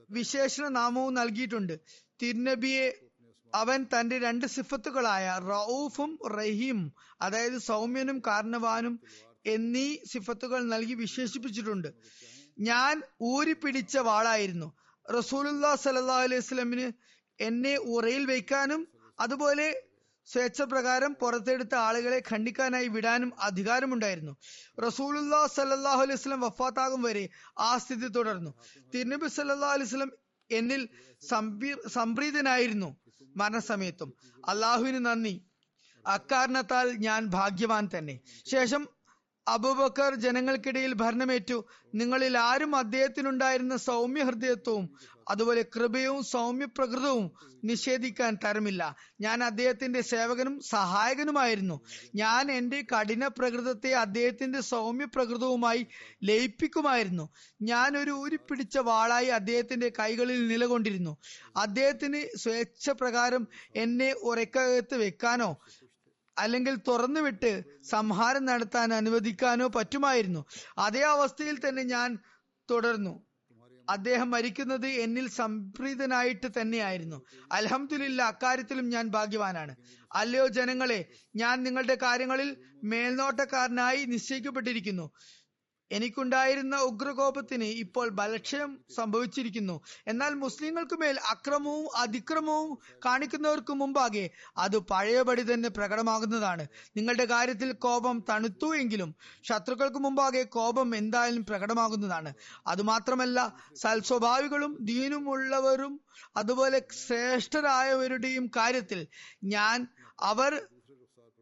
വിശേഷണ 0.09 0.67
നാമവും 0.67 1.13
നൽകിയിട്ടുണ്ട്. 1.13 1.79
തിരുനബിയെ 2.21 2.93
അവൻ 3.55 3.83
തന്റെ 3.83 4.19
രണ്ട് 4.19 4.45
സിഫത്തുകളായ 4.45 5.39
റൌഫും 5.49 6.19
റഹീം 6.27 6.93
അതായത് 7.21 7.57
സൗമ്യനും 7.57 8.21
കാരണവാനും 8.27 8.99
എന്നീ 9.45 9.97
സിഫത്തുകൾ 10.05 10.63
നൽകി 10.63 10.93
വിശേഷിപ്പിച്ചിട്ടുണ്ട്. 10.93 11.87
ഞാൻ 12.59 13.01
ഊരിപ്പിടിച്ച 13.21 13.97
വാളായിരുന്നു. 13.97 14.73
റസൂലുല്ലാ 15.17 15.75
സല്ലാ 15.75 16.15
അലൈഹി 16.15 16.41
സ്വലമിന് 16.41 16.91
എന്നെ 17.43 17.77
ഉറയിൽ 17.77 18.25
വയ്ക്കാനും 18.25 18.87
അതുപോലെ 19.19 19.90
സ്വേച്ഛപ്രകാരം 20.25 21.15
പുറത്തെടുത്ത 21.21 21.75
ആളുകളെ 21.75 22.21
ഖണ്ഡിക്കാനായി 22.31 22.87
വിടാനും 22.87 23.31
അധികാരമുണ്ടായിരുന്നു. 23.41 24.37
റസൂലുല്ലാ 24.87 25.47
സല്ലാഹു 25.47 26.01
അലൈഹി 26.01 26.17
സ്വലം 26.17 26.41
വഫാത്താകും 26.41 27.01
വരെ 27.01 27.29
ആ 27.59 27.77
സ്ഥിതി 27.77 28.07
തുടർന്നു. 28.07 28.51
തിരുനബി 28.93 29.27
സല്ലാ 29.27 29.69
അലൈഹി 29.69 29.89
സ്വലം 29.89 30.11
എന്നിൽ 30.51 30.89
സംപ്രീതനായിരുന്നു 31.87 32.97
മരണസമയത്തും. 33.35 34.13
അള്ളാഹുവിന് 34.47 35.05
നന്ദി. 35.05 35.45
അക്കാരണത്താൽ 36.07 36.91
ഞാൻ 36.91 37.25
ഭാഗ്യവാൻ 37.25 37.89
തന്നെ. 37.97 38.19
ശേഷം 38.51 38.87
അബൂബക്കർ 39.47 40.15
ജനങ്ങൾക്കിടയിൽ 40.15 40.93
ഭരണമേറ്റു. 40.93 41.65
നിങ്ങളിൽ 41.95 42.37
ആരും 42.37 42.75
അദ്ദേഹത്തിനുണ്ടായിരുന്ന 42.75 43.77
സൗമ്യ 43.77 44.23
ഹൃദയത്വവും 44.23 44.85
അതുപോലെ 45.29 45.65
കൃപയും 45.75 46.23
സൗമ്യ 46.23 46.65
പ്രകൃതവും 46.65 47.31
നിഷേധിക്കാൻ 47.63 48.37
തരമില്ല. 48.45 48.95
ഞാൻ 49.21 49.43
അദ്ദേഹത്തിന്റെ 49.43 50.01
സേവകനും 50.01 50.59
സഹായകനുമായിരുന്നു. 50.69 51.81
ഞാൻ 52.15 52.51
എന്റെ 52.51 52.85
കഠിന 52.91 53.27
പ്രകൃതത്തെ 53.27 53.91
അദ്ദേഹത്തിന്റെ 53.95 54.61
സൗമ്യ 54.61 55.05
പ്രകൃതവുമായി 55.05 55.87
ലയിപ്പിക്കുമായിരുന്നു. 56.23 57.29
ഞാൻ 57.61 57.97
ഒരു 57.97 58.11
ഊരിപ്പിടിച്ച 58.11 58.77
വാളായി 58.77 59.25
അദ്ദേഹത്തിന്റെ 59.25 59.91
കൈകളിൽ 59.99 60.47
നിലകൊണ്ടിരുന്നു. 60.47 61.17
അദ്ദേഹത്തിന് 61.57 62.37
സ്വേച്ഛ 62.37 62.89
പ്രകാരം 62.89 63.47
എന്നെ 63.75 64.13
ഉറക്കകത്ത് 64.13 64.95
വെക്കാനോ 64.95 65.51
അല്ലെങ്കിൽ 66.41 66.75
തുറന്നുവിട്ട് 66.87 67.63
സംഹാരം 67.89 68.45
നടത്താൻ 68.45 68.93
അനുവദിക്കാനോ 68.93 69.67
പറ്റുമായിരുന്നു. 69.67 70.45
അതേ 70.77 71.01
അവസ്ഥയിൽ 71.01 71.57
തന്നെ 71.67 71.83
ഞാൻ 71.83 72.17
തുടർന്നു. 72.71 73.31
അദ്ദേഹം 73.89 74.31
മരിക്കുന്നത് 74.31 74.87
എന്നിൽ 74.87 75.29
സംപ്രീതനായിട്ട് 75.29 76.47
തന്നെയായിരുന്നു. 76.61 77.25
അലഹമുല്ല 77.51 78.21
അക്കാര്യത്തിലും 78.21 78.89
ഞാൻ 78.89 79.07
ഭാഗ്യവാനാണ്. 79.07 79.75
അല്ലയോ 80.13 80.47
ജനങ്ങളെ 80.47 80.99
ഞാൻ 81.35 81.63
നിങ്ങളുടെ 81.63 81.95
കാര്യങ്ങളിൽ 81.95 82.57
മേൽനോട്ടക്കാരനായി 82.83 84.05
നിശ്ചയിക്കപ്പെട്ടിരിക്കുന്നു. 84.05 85.11
എനിക്കുണ്ടായിരുന്ന 85.91 86.75
ഉഗ്രകോപത്തിന് 86.89 87.69
ഇപ്പോൾ 87.83 88.09
ബലക്ഷയം 88.09 88.71
സംഭവിച്ചിരിക്കുന്നു. 88.95 89.75
എന്നാൽ 90.07 90.33
മുസ്ലിങ്ങൾക്ക് 90.33 90.97
മേൽ 91.01 91.17
അക്രമവും 91.31 91.87
അതിക്രമവും 91.95 92.71
കാണിക്കുന്നവർക്ക് 93.05 93.73
മുമ്പാകെ 93.73 94.25
അത് 94.57 94.77
പഴയപടി 94.91 95.41
തന്നെ 95.41 95.69
പ്രകടമാകുന്നതാണ്. 95.69 96.65
നിങ്ങളുടെ 96.97 97.25
കാര്യത്തിൽ 97.25 97.71
കോപം 97.71 98.23
തണുത്തു 98.29 98.75
എങ്കിലും 98.75 99.15
ശത്രുക്കൾക്ക് 99.43 99.97
മുമ്പാകെ 99.97 100.43
കോപം 100.57 100.95
എന്തായാലും 100.95 101.45
പ്രകടമാകുന്നതാണ്. 101.45 102.33
അതുമാത്രമല്ല 102.67 103.39
സൽസ്വഭാവികളും 103.75 104.77
ദീനുമുള്ളവരും 104.81 105.93
അതുപോലെ 106.37 106.79
ശ്രേഷ്ഠരായവരുടെയും 107.05 108.45
കാര്യത്തിൽ 108.57 109.07
ഞാൻ 109.43 109.87
അവർ 110.19 110.51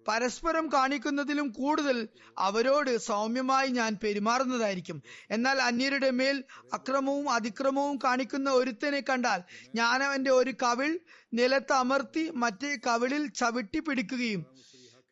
പരസ്പരം 0.08 0.70
കാണിക്കുന്നതിലും 0.74 1.48
കൂടുതൽ 1.52 1.98
അവരോട് 2.38 2.98
സൗമ്യമായി 3.00 3.70
ഞാൻ 3.70 3.92
പെരുമാറുന്നതായിരിക്കും. 4.04 4.98
എന്നാൽ 5.30 5.58
അന്യരുടെ 5.62 6.12
മേൽ 6.12 6.38
അക്രമവും 6.74 7.30
അതിക്രമവും 7.30 8.00
കാണിക്കുന്ന 8.04 8.50
ഒരുത്തനെ 8.52 9.02
കണ്ടാൽ 9.02 9.42
ഞാൻ 9.76 10.04
അവന്റെ 10.04 10.32
ഒരു 10.32 10.54
കവിൾ 10.64 10.92
നിലത്ത് 11.34 11.74
അമർത്തി 11.74 12.32
മറ്റേ 12.36 12.72
കവിളിൽ 12.88 13.26
ചവിട്ടി 13.34 13.80
പിടിക്കുകയും 13.80 14.44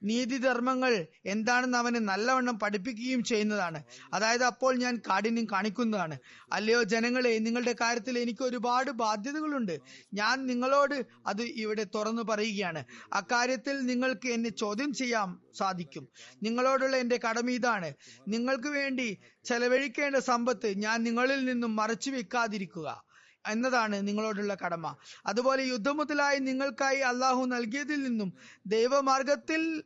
നീതിധർമ്മങ്ങൾ 0.08 1.08
എന്താണെന്ന് 1.26 1.78
അവന് 1.78 1.96
നല്ലവണ്ണം 1.96 2.60
പഠിപ്പിക്കുകയും 2.60 3.24
ചെയ്യുന്നതാണ്. 3.24 3.84
അതായത് 4.14 4.44
അപ്പോൾ 4.44 4.76
ഞാൻ 4.76 4.96
കാഠിന്യം 5.10 5.48
കാണിക്കുന്നതാണ്. 5.52 6.18
അല്ലയോ 6.54 6.84
ജനങ്ങളെ 6.84 7.40
നിങ്ങളുടെ 7.40 7.76
കാര്യത്തിൽ 7.82 8.20
എനിക്ക് 8.20 8.44
ഒരുപാട് 8.44 8.92
ബാധ്യതകളുണ്ട്. 8.92 9.76
ഞാൻ 10.14 10.46
നിങ്ങളോട് 10.48 10.98
അത് 11.28 11.42
ഇവിടെ 11.42 11.86
തുറന്നു 11.96 12.22
പറയുകയാണ്. 12.22 12.84
അക്കാര്യത്തിൽ 13.14 13.86
നിങ്ങൾക്ക് 13.86 14.28
എന്നെ 14.28 14.50
ചോദ്യം 14.50 14.94
ചെയ്യാൻ 14.94 15.38
സാധിക്കും. 15.58 16.08
നിങ്ങളോടുള്ള 16.44 16.96
എന്റെ 16.98 17.20
കടമ 17.30 17.50
ഇതാണ്. 17.50 17.94
നിങ്ങൾക്ക് 18.28 18.68
വേണ്ടി 18.68 19.18
ചെലവഴിക്കേണ്ട 19.46 20.16
സമ്പത്ത് 20.16 20.70
ഞാൻ 20.78 21.04
നിങ്ങളിൽ 21.04 21.46
നിന്നും 21.46 21.76
മറച്ചു 21.76 22.12
വെക്കാതിരിക്കുക. 22.12 23.07
എന്നതാണ് 23.46 24.08
നിങ്ങളോടുള്ള 24.08 24.58
കടമ. 24.66 24.96
അതുപോലെ 25.26 25.64
യുദ്ധം 25.64 25.98
മുതലായി 25.98 26.40
നിങ്ങൾക്കായി 26.40 27.00
അള്ളാഹു 27.00 27.46
നൽകിയതിൽ 27.46 28.04
നിന്നും 28.04 28.34
ദൈവമാർഗത്തിൽ 28.66 29.84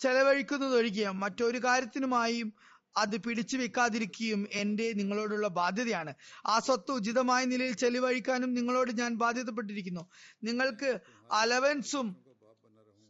ചെലവഴിക്കുന്നതൊഴികെ 0.00 1.10
മറ്റൊരു 1.10 1.58
കാര്യത്തിനുമായും 1.58 2.52
അത് 2.96 3.16
പിടിച്ചു 3.16 3.56
വെക്കാതിരിക്കുകയും 3.56 4.48
എന്റെ 4.52 4.92
നിങ്ങളോടുള്ള 4.92 5.48
ബാധ്യതയാണ്. 5.48 6.14
ആ 6.46 6.58
സ്വത്ത് 6.58 6.90
ഉചിതമായ 6.90 7.44
നിലയിൽ 7.44 7.72
ചെലവഴിക്കാനും 7.72 8.54
നിങ്ങളോട് 8.54 8.90
ഞാൻ 9.00 9.14
ബാധ്യതപ്പെട്ടിരിക്കുന്നു. 9.14 10.10
നിങ്ങൾക്ക് 10.44 10.90
അലവൻസും 11.32 12.16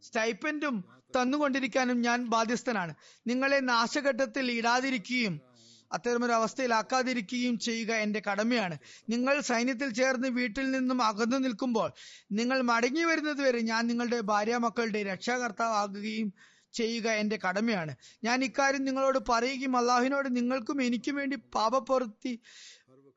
സ്റ്റൈപ്പൻഡും 0.03 0.85
തന്നുകൊണ്ടിരിക്കാനും 1.17 2.01
ഞാൻ 2.01 2.27
ബാധ്യസ്ഥനാണ്. 2.27 2.95
നിങ്ങളെ 3.27 3.61
നാശഘട്ടത്തിൽ 3.61 4.53
ഇടാതിരിക്കുകയും 4.53 5.52
അത്തരമൊരു 5.93 6.33
അവസ്ഥയിലാക്കാതിരിക്കുകയും 6.33 7.59
ചെയ്യുക 7.59 7.93
എന്റെ 8.05 8.23
കടമയാണ്. 8.31 8.79
നിങ്ങൾ 9.09 9.41
സൈന്യത്തിൽ 9.41 9.91
ചേർന്ന് 9.93 10.29
വീട്ടിൽ 10.29 10.71
നിന്നും 10.71 11.03
അകന്നു 11.03 11.37
നിൽക്കുമ്പോൾ 11.37 11.91
നിങ്ങൾ 12.33 12.63
മടങ്ങി 12.63 13.05
വരുന്നത് 13.05 13.43
വരെ 13.43 13.61
ഞാൻ 13.61 13.87
നിങ്ങളുടെ 13.87 14.21
ഭാര്യ 14.21 14.57
മക്കളുടെ 14.57 15.03
രക്ഷാകർത്താവാകുകയും 15.03 16.31
ചെയ്യുക 16.75 17.09
എന്റെ 17.13 17.39
കടമയാണ്. 17.45 17.93
ഞാൻ 18.25 18.45
ഇക്കാര്യം 18.45 18.85
നിങ്ങളോട് 18.85 19.19
പറയുകയും 19.31 19.77
അള്ളാഹുവിനോട് 19.77 20.37
നിങ്ങൾക്കും 20.37 20.83
എനിക്കും 20.83 21.15
വേണ്ടി 21.15 21.37
പാപപ്പുറത്തി 21.55 22.33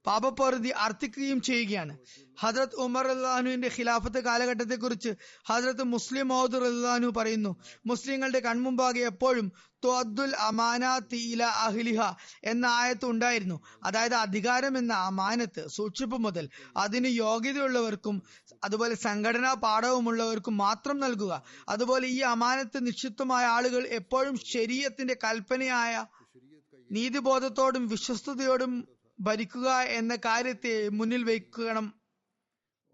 പാപപ്രവൃത്തി 0.08 0.70
അർത്ഥിക്കുകയും 0.70 1.42
ചെയ്യുകയാണ്. 1.42 1.94
ഹജ്രത് 2.42 2.76
ഉമർ 2.76 3.08
അള്ളാഹുവിന്റെ 3.08 3.70
ഖിലാഫത്ത് 3.78 4.20
കാലഘട്ടത്തെ 4.24 4.76
കുറിച്ച് 4.76 5.12
ഹജ്രത്ത് 5.50 5.84
മുസ്ലിം 5.84 6.28
മൗദ് 6.28 6.56
അള്ളാഹു 6.56 7.12
പറയുന്നു 7.18 7.52
മുസ്ലിങ്ങളുടെ 7.86 8.40
കൺമുമ്പാകെ 8.40 9.00
എപ്പോഴും 9.00 9.52
ത്വദ്ദുൽ 9.84 10.36
അമാനാത്ത് 10.36 11.16
ഇല 11.16 11.44
അഹ്ലിഹ 11.44 12.02
എന്ന 12.44 12.66
ആയത്ത് 12.66 13.06
ഉണ്ടായിരുന്നു. 13.06 13.58
അതായത് 13.84 14.16
അധികാരം 14.16 14.78
എന്ന 14.78 14.94
അമാനത്ത് 14.94 15.68
സൂക്ഷിപ്പ് 15.68 16.18
മുതൽ 16.18 16.50
അതിന് 16.78 17.08
യോഗ്യതയുള്ളവർക്കും 17.08 18.22
അതുപോലെ 18.64 18.96
സംഘടനാ 18.96 19.54
പാഠവുമുള്ളവർക്കും 19.54 20.58
മാത്രം 20.58 21.00
നൽകുക. 21.00 21.34
അതുപോലെ 21.70 22.08
ഈ 22.08 22.20
അമാനത്ത് 22.20 22.88
നിക്ഷിപ്തമായ 22.88 23.46
ആളുകൾ 23.46 23.84
എപ്പോഴും 24.00 24.38
ശരീരത്തിന്റെ 24.54 25.18
കൽപ്പനയായ 25.24 26.06
നീതിബോധത്തോടും 26.92 27.88
വിശ്വസ്തയോടും 27.88 28.74
ഭരിക്കുക 29.20 29.70
എന്ന 29.92 30.16
കാര്യത്തെ 30.16 30.90
മുന്നിൽ 30.90 31.24
വയ്ക്കണം. 31.24 31.86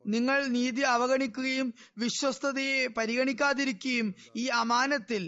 നിങ്ങൾ 0.05 0.47
നീതി 0.47 0.81
അവഗണിക്കുകയും 0.81 1.73
വിശ്വസ്തതയെ 1.97 2.87
പരിഗണിക്കാതിരിക്കുകയും 2.87 4.07
ഈ 4.35 4.47
അമാനത്തിൽ 4.47 5.23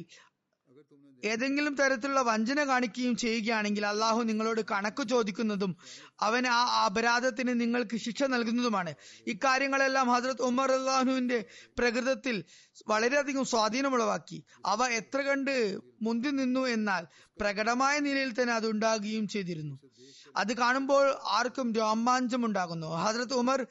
ഏതെങ്കിലും 1.26 1.76
തരത്തിലുള്ള 1.76 2.22
വഞ്ചന 2.22 2.64
കാണിക്കുകയും 2.64 3.16
ചെയ്യുകയാണെങ്കിൽ 3.16 3.86
അള്ളാഹു 3.86 4.22
നിങ്ങളോട് 4.22 4.62
കണക്ക് 4.72 5.08
ചോദിക്കുന്നതും 5.08 5.76
അവൻ 6.20 6.48
ആ 6.48 6.86
അപരാധത്തിന് 6.86 7.62
നിങ്ങൾക്ക് 7.62 7.98
ശിക്ഷ 7.98 8.24
നൽകുന്നതുമാണ്. 8.24 8.94
ഇക്കാര്യങ്ങളെല്ലാം 9.28 10.10
ഹസരത് 10.10 10.42
ഉമർ 10.42 10.72
അള്ളാഹുവിന്റെ 10.72 11.46
പ്രകൃതത്തിൽ 11.78 12.44
വളരെയധികം 12.88 13.46
സ്വാധീനമുളവാക്കി. 13.46 14.44
അവ 14.66 14.88
എത്ര 14.88 15.22
കണ്ട് 15.22 15.78
മുന്തി 16.02 16.30
നിന്നു 16.30 16.68
എന്നാൽ 16.68 17.08
പ്രകടമായ 17.42 18.00
നിലയിൽ 18.00 18.42
തന്നെ 18.42 18.54
അത് 18.54 18.68
ഉണ്ടാകുകയും 18.68 19.28
ചെയ്തിരുന്നു. 19.28 19.80
അത് 20.38 20.58
കാണുമ്പോൾ 20.58 21.16
ആർക്കും 21.32 21.74
രോമാഞ്ചം 21.74 22.46
ഉണ്ടാകുന്നു 22.46 22.88
ഹസരത് 22.88 23.34
ഉമർ 23.34 23.68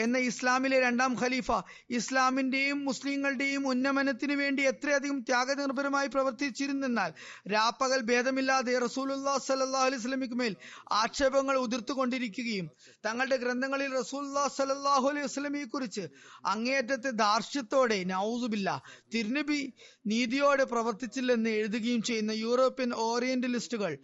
എന്ന 0.00 0.18
ഇസ്ലാമിലെ 0.28 0.76
രണ്ടാം 0.80 1.12
ഖലീഫ 1.20 1.48
ഇസ്ലാമിന്റെയും 1.96 2.78
മുസ്ലിങ്ങളുടെയും 2.84 3.62
ഉന്നമനത്തിനു 3.68 4.34
വേണ്ടി 4.34 4.62
എത്രയധികം 4.62 5.18
ത്യാഗനിർഭരമായി 5.22 6.08
പ്രവർത്തിച്ചിരുന്നെന്നാൽ 6.08 7.10
രാപ്പകൽ 7.52 8.02
ഭേദമില്ലാതെ 8.10 8.74
റസൂലുല്ലാ 8.78 9.34
സല്ലാ 9.46 9.82
അലൈഹി 9.86 10.00
സ്വലമിക്ക് 10.00 10.34
മേൽ 10.34 10.54
ആക്ഷേപങ്ങൾ 11.00 11.56
ഉതിർത്തുകൊണ്ടിരിക്കുകയും 11.60 12.68
തങ്ങളുടെ 13.04 13.36
ഗ്രന്ഥങ്ങളിൽ 13.36 13.90
റസൂല്ലാ 13.94 14.44
സല്ലാഹു 14.56 15.06
അലൈഹി 15.08 15.26
വസ്ലമിയെ 15.26 15.66
കുറിച്ച് 15.66 16.04
അങ്ങേയറ്റത്തെ 16.46 17.12
ദാർഷ്ട്യത്തോടെ 17.22 18.00
നൌസുബില്ല 18.12 18.68
തിരുനബി 19.12 19.60
നീതിയോടെ 20.06 20.66
പ്രവർത്തിച്ചില്ലെന്ന് 20.66 21.50
എഴുതുകയും 21.58 22.02
ചെയ്യുന്ന 22.02 22.32
യൂറോപ്യൻ 22.40 22.92
ഓറിയന്റലിസ്റ്റുകൾ 23.04 23.94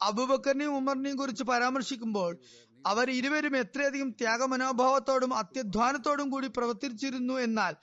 അബുബക്കറിനെയും 0.00 0.74
ഉമറിനെയും 0.76 1.16
കുറിച്ച് 1.16 1.44
പരാമർശിക്കുമ്പോൾ 1.44 2.32
അവർ 2.86 3.10
ഇരുവരും 3.10 3.56
എത്രയധികം 3.56 4.10
ത്യാഗമനോഭാവത്തോടും 4.10 5.34
അത്യധ്വാനത്തോടും 5.34 6.30
കൂടി 6.30 6.46
പ്രവർത്തിച്ചിരുന്നു 6.46 7.34
എന്നാൽ 7.34 7.76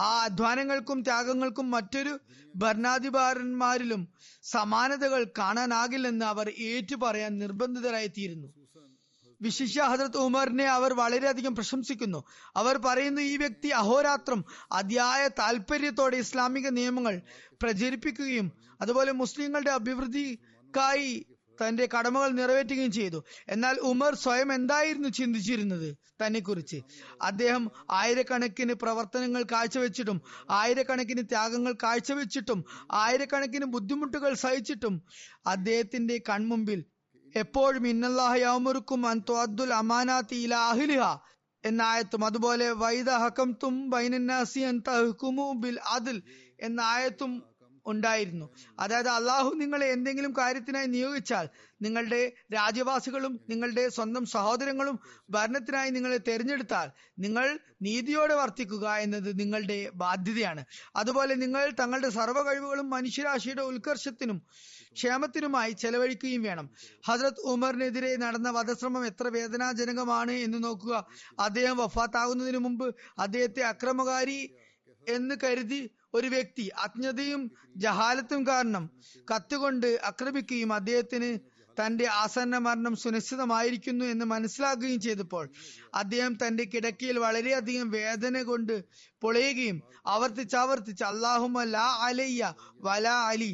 ആ 0.00 0.22
അധ്വാനങ്ങൾക്കും 0.22 1.02
ത്യാഗങ്ങൾക്കും 1.02 1.70
മറ്റൊരു 1.70 2.18
ഭരണാധികാരന്മാരിലും 2.56 4.08
സമാനതകൾ 4.42 5.26
കാണാനാകില്ലെന്ന് 5.38 6.24
അവർ 6.24 6.50
ഏറ്റുപറയാൻ 6.50 7.38
നിർബന്ധിതരായിത്തീരുന്നു. 7.38 8.48
വിശിഷ്യ 9.40 9.82
ഹജറത്ത് 9.82 10.16
ഉമറിനെ 10.16 10.64
അവർ 10.64 10.94
വളരെയധികം 10.94 11.54
പ്രശംസിക്കുന്നു. 11.54 12.24
അവർ 12.56 12.76
പറയുന്നു 12.76 13.20
ഈ 13.20 13.36
വ്യക്തി 13.36 13.68
അഹോരാത്രം 13.68 14.44
അതിയായ 14.72 15.28
താല്പര്യത്തോടെ 15.28 16.16
ഇസ്ലാമിക 16.16 16.68
നിയമങ്ങൾ 16.68 17.22
പ്രചരിപ്പിക്കുകയും 17.62 18.52
അതുപോലെ 18.80 19.12
മുസ്ലിങ്ങളുടെ 19.12 19.70
അഭിവൃദ്ധിക്കായി 19.70 21.26
തന്റെ 21.60 21.88
കടമകൾ 21.94 22.30
നിറവേറ്റുകയും 22.30 22.92
ചെയ്തു. 22.92 23.18
എന്നാൽ 23.48 23.76
ഉമർ 23.82 24.14
സ്വയം 24.14 24.52
എന്തായിരുന്നു 24.52 25.08
ചിന്തിച്ചിരുന്നത്? 25.08 25.88
തന്നെ 26.22 26.40
കുറിച്ച് 26.40 26.78
അദ്ദേഹം 27.22 27.64
ആയിരക്കണക്കിന് 27.90 28.74
പ്രവർത്തനങ്ങൾ 28.74 29.42
കാഴ്ചവെച്ചിട്ടും 29.52 30.18
ആയിരക്കണക്കിന് 30.50 31.22
ത്യാഗങ്ങൾ 31.28 31.74
കാഴ്ചവെച്ചിട്ടും 31.82 32.60
ആയിരക്കണക്കിന് 32.92 33.64
ബുദ്ധിമുട്ടുകൾ 33.64 34.34
സഹിച്ചിട്ടും 34.34 34.94
അദ്ദേഹത്തിന്റെ 35.46 36.16
കൺമുമ്പിൽ 36.30 36.80
എപ്പോഴും 37.34 37.86
ഇന്നല്ലാഹയാമുറുക്കും 37.88 39.02
അൻത്വാദ്ദുൽ 39.06 39.72
അമാനാത്തി 39.72 40.36
ഇല 40.36 40.54
അഹിലിഹ 40.54 41.04
എന്ന 41.64 41.82
ആയത്തും 41.82 42.24
അതുപോലെ 42.24 42.66
വൈദ 42.72 43.10
ഹക്കം 43.10 43.52
തും 43.62 43.90
ബൈനന്നാസി 43.90 44.60
ബിൽ 45.56 45.78
അതിൽ 45.90 46.18
എന്ന 46.60 46.80
ആയത്തും 46.80 47.32
ഉണ്ടായിരുന്നു. 47.88 48.46
അതായത് 48.80 49.08
അള്ളാഹു 49.08 49.50
നിങ്ങളെ 49.54 49.86
എന്തെങ്കിലും 49.86 50.32
കാര്യത്തിനായി 50.38 50.86
നിയോഗിച്ചാൽ 50.86 51.48
നിങ്ങളുടെ 51.82 52.32
രാജ്യവാസികളും 52.54 53.40
നിങ്ങളുടെ 53.48 53.88
സ്വന്തം 53.88 54.24
സഹോദരങ്ങളും 54.26 54.96
ഭരണത്തിനായി 55.30 55.90
നിങ്ങളെ 55.90 56.18
തെരഞ്ഞെടുത്താൽ 56.28 56.88
നിങ്ങൾ 57.18 57.58
നീതിയോടെ 57.82 58.34
വർത്തിക്കുക 58.34 58.88
എന്നത് 58.94 59.40
നിങ്ങളുടെ 59.40 59.90
ബാധ്യതയാണ്. 59.94 60.64
അതുപോലെ 60.96 61.34
നിങ്ങൾ 61.34 61.70
തങ്ങളുടെ 61.80 62.08
സർവ 62.08 62.42
കഴിവുകളും 62.42 62.90
മനുഷ്യരാശിയുടെ 62.90 63.62
ഉത്കർഷത്തിനും 63.62 64.42
ക്ഷേമത്തിനുമായി 64.92 65.72
ചെലവഴിക്കുകയും 65.72 66.42
വേണം. 66.42 66.70
ഹസ്രത് 67.06 67.40
ഉമറിനെതിരെ 67.44 68.16
നടന്ന 68.16 68.50
വധശ്രമം 68.50 69.06
എത്ര 69.06 69.28
വേദനാജനകമാണ് 69.28 70.32
എന്ന് 70.32 70.64
നോക്കുക. 70.64 71.06
അദ്ദേഹം 71.38 71.76
വഫാത്താകുന്നതിന് 71.76 72.58
മുമ്പ് 72.58 72.94
അദ്ദേഹത്തെ 73.18 73.60
അക്രമകാരി 73.62 74.40
എന്ന് 75.08 75.34
കരുതി 75.44 75.90
ഒരു 76.14 76.28
വ്യക്തി 76.28 76.64
അജ്ഞതയും 76.84 77.42
ജഹാലത്തും 77.76 78.42
കാരണം 78.46 78.84
കത്തുകൊണ്ട് 79.30 79.86
ആക്രമിക്കുകയും 80.04 80.72
അദ്ദേഹത്തിന് 80.72 81.30
തന്റെ 81.76 82.06
ആസന്ന 82.12 82.58
മരണം 82.58 82.96
സുനിശ്ചിതമായിരിക്കുന്നു 82.96 84.04
എന്ന് 84.04 84.24
മനസ്സിലാക്കുകയും 84.24 85.00
ചെയ്തപ്പോൾ 85.00 85.44
അദ്ദേഹം 85.94 86.32
തന്റെ 86.36 86.64
കിടക്കയിൽ 86.64 87.18
വളരെയധികം 87.18 87.90
വേദന 87.90 88.42
കൊണ്ട് 88.42 88.74
പൊളയുകയും 89.22 89.78
ആവർത്തിച്ച് 90.06 91.04
അള്ളാഹുമ 91.04 91.62
ലാ 91.66 91.86
അലയ്യ 92.06 92.54
വല 92.80 93.08
അലി 93.28 93.52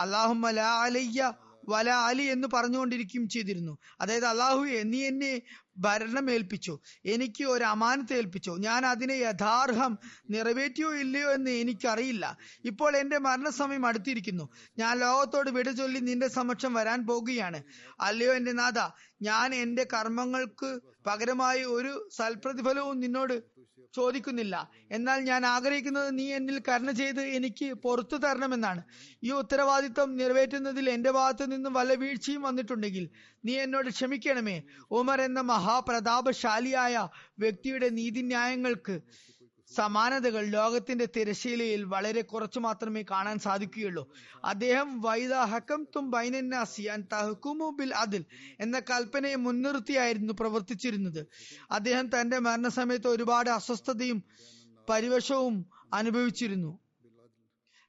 അള്ളാഹുമ 0.00 0.50
ലാ 0.50 0.68
അലയ്യ 0.82 1.32
വല 1.68 1.90
അലി 2.06 2.22
എന്ന് 2.22 2.48
പറഞ്ഞുകൊണ്ടിരിക്കുകയും 2.54 3.28
ചെയ്തിരുന്നു. 3.28 3.78
അതായത് 4.00 4.24
അള്ളാഹു 4.24 4.58
നീ 4.84 4.98
എന്നെ 5.06 5.30
ഭരണം 5.76 6.30
ഏൽപ്പിച്ചു 6.30 6.78
എനിക്ക് 7.04 7.44
ഒരു 7.44 7.64
അമാനത്ത് 7.64 8.14
ഏൽപ്പിച്ചു. 8.14 8.50
ഞാൻ 8.50 8.86
അതിനെ 8.86 9.12
യഥാർഹം 9.12 9.98
നിറവേറ്റിയോ 10.30 10.94
ഇല്ലയോ 10.94 11.32
എന്ന് 11.32 11.50
എനിക്കറിയില്ല. 11.50 12.38
ഇപ്പോൾ 12.64 12.96
എന്റെ 12.96 13.18
മരണസമയം 13.18 13.86
അടുത്തിരിക്കുന്നു. 13.86 14.48
ഞാൻ 14.78 14.98
ലോകത്തോട് 14.98 15.50
വിട 15.50 15.70
ചൊല്ലി 15.70 16.00
നിന്റെ 16.00 16.28
സമക്ഷം 16.28 16.74
വരാൻ 16.74 17.06
പോകുകയാണ്. 17.06 17.62
അല്ലയോ 18.00 18.34
എന്റെ 18.34 18.52
നാഥ 18.52 18.90
ഞാൻ 19.22 19.54
എന്റെ 19.54 19.86
കർമ്മങ്ങൾക്ക് 19.92 20.80
പകരമായി 21.06 21.62
ഒരു 21.62 22.08
സൽപ്രതിഫലവും 22.16 23.00
നിന്നോട് 23.00 23.53
ചോദിക്കുന്നില്ല. 23.96 24.70
എന്നാൽ 24.90 25.20
ഞാൻ 25.20 25.46
ആഗ്രഹിക്കുന്നത് 25.46 26.18
നീ 26.18 26.32
എന്നിൽ 26.32 26.62
കരുണ 26.68 26.90
ചെയ്ത് 26.90 27.20
എനിക്ക് 27.20 27.72
പുറത്തു 27.74 28.16
തരണമെന്നാണ്. 28.16 28.82
ഈ 29.24 29.30
ഉത്തരവാദിത്വം 29.30 30.16
നിറവേറ്റുന്നതിൽ 30.16 30.90
എന്റെ 30.90 31.10
ഭാഗത്തു 31.10 31.44
നിന്നും 31.44 31.72
വല്ല 31.72 31.92
വീഴ്ചയും 31.94 32.42
വന്നിട്ടുണ്ടെങ്കിൽ 32.42 33.08
നീ 33.44 33.54
എന്നോട് 33.58 33.88
ക്ഷമിക്കണമേ. 33.88 34.62
ഉമർ 34.90 35.20
എന്ന 35.20 35.40
മഹാപ്രതാപശാലിയായ 35.40 37.08
വ്യക്തിയുടെ 37.38 37.88
നീതിന്യായങ്ങൾക്ക് 37.88 39.00
സമാനതകൾ 39.72 40.46
ലോകത്തിന്റെ 40.46 41.08
തിരശീലയിൽ 41.16 41.84
വളരെ 41.84 42.20
കുറച്ചു 42.20 42.58
മാത്രമേ 42.58 43.04
കാണാൻ 43.10 43.38
സാധിക്കുകയുള്ളൂ. 43.38 44.12
അദ്ദേഹം 44.44 45.00
വൈദ 45.00 45.34
ഹക്കം 45.34 45.86
തും 45.96 46.10
ബൈനന്നാസിയാൻ 46.10 47.06
തഹക്കുമു 47.12 47.70
ബിൽ 47.70 47.94
അതിൽ 47.94 48.24
എന്ന 48.60 48.80
കൽപ്പനയെ 48.80 49.34
മുൻനിർത്തിയായിരുന്നു 49.34 50.32
പ്രവർത്തിച്ചിരുന്നത്. 50.32 51.26
അദ്ദേഹം 51.70 52.20
തന്റെ 52.20 52.38
മരണസമയത്ത് 52.38 53.08
ഒരുപാട് 53.08 53.50
അസ്വസ്ഥതയും 53.50 54.22
പരിവശവും 54.88 55.66
അനുഭവിച്ചിരുന്നു. 55.92 56.78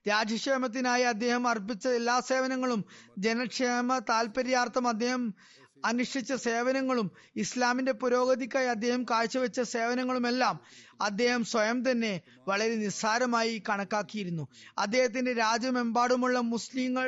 രാജ്യക്ഷേമത്തിനായി 0.07 1.03
അദ്ദേഹം 1.03 1.47
അർപ്പിച്ച 1.47 1.87
എല്ലാ 1.87 2.19
സേവനങ്ങളും 2.19 2.85
ജനക്ഷേമ 3.17 3.99
താല്പര്യാർത്ഥം 3.99 4.87
അദ്ദേഹം 4.87 5.33
അനുഷ്ഠിച്ച 5.85 6.33
സേവനങ്ങളും 6.43 7.07
ഇസ്ലാമിന്റെ 7.35 7.93
പുരോഗതിക്കായി 7.93 8.65
അദ്ദേഹം 8.67 9.01
കാഴ്ചവെച്ച 9.11 9.61
സേവനങ്ങളുമെല്ലാം 9.69 10.55
അദ്ദേഹം 11.01 11.43
സ്വയം 11.45 11.79
തന്നെ 11.87 12.13
വളരെ 12.47 12.75
നിസ്സാരമായി 12.75 13.63
കണക്കാക്കിയിരുന്നു. 13.69 14.45
അദ്ദേഹത്തിന്റെ 14.77 15.33
രാജ്യമെമ്പാടുമുള്ള 15.35 16.39
മുസ്ലിങ്ങൾ 16.53 17.07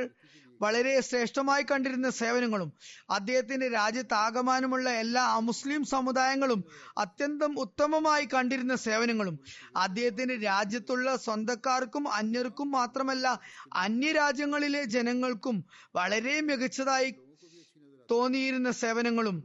വളരെ 0.62 1.02
ശ്രേഷ്ഠമായി 1.02 1.64
കണ്ടിരുന്ന 1.64 2.10
സേവനങ്ങളും 2.20 2.70
അദ്ദേഹത്തിന്റെ 3.10 3.68
രാജ്യത്താകമാനമുള്ള 3.70 4.90
എല്ലാ 5.02 5.24
അമുസ്ലിം 5.36 5.86
സമുദായങ്ങളും 5.86 6.62
അത്യന്തം 6.98 7.60
ഉത്തമമായി 7.60 8.26
കണ്ടിരുന്ന 8.26 8.76
സേവനങ്ങളും 8.86 9.36
അദ്ദേഹത്തിന്റെ 9.78 10.36
രാജ്യത്തുള്ള 10.46 11.16
സ്വന്തക്കാർക്കും 11.18 12.08
അന്യർക്കും 12.14 12.72
മാത്രമല്ല 12.72 13.28
അന്യരാജ്യങ്ങളിലെ 13.84 14.84
ജനങ്ങൾക്കും 14.88 15.60
വളരെ 15.96 16.42
മികച്ചതായി 16.42 17.12
തോന്നിയിരുന്ന 18.12 18.72
സേവനങ്ങളും 18.72 19.38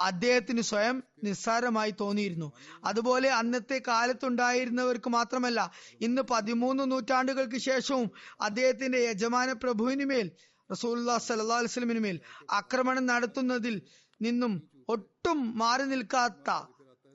അദ്ദേഹത്തിന് 0.00 0.60
സ്വയം 0.60 1.02
നിസ്സാരമായി 1.24 1.94
തോന്നിയിരുന്നു. 2.00 2.52
അതുപോലെ 2.84 3.28
അന്നത്തെ 3.30 3.82
കാലത്തുണ്ടായിരുന്നവർക്ക് 3.88 5.10
മാത്രമല്ല 5.10 5.70
ഇന്ന് 6.00 6.22
പതിമൂന്ന് 6.22 6.90
നൂറ്റാണ്ടുകൾക്ക് 6.90 7.58
ശേഷവും 7.58 8.10
അദ്ദേഹത്തിന്റെ 8.40 8.98
യജമാന 8.98 9.52
പ്രഭുവിനുമേൽ 9.52 10.30
റസൂല്ലാ 10.72 11.18
സല്ലാ 11.18 11.60
മേൽ 12.00 12.20
ആക്രമണം 12.50 13.06
നടത്തുന്നതിൽ 13.06 13.82
നിന്നും 14.22 14.52
ഒട്ടും 14.88 15.58
മാറി 15.58 15.82
നിൽക്കാത്ത 15.82 16.50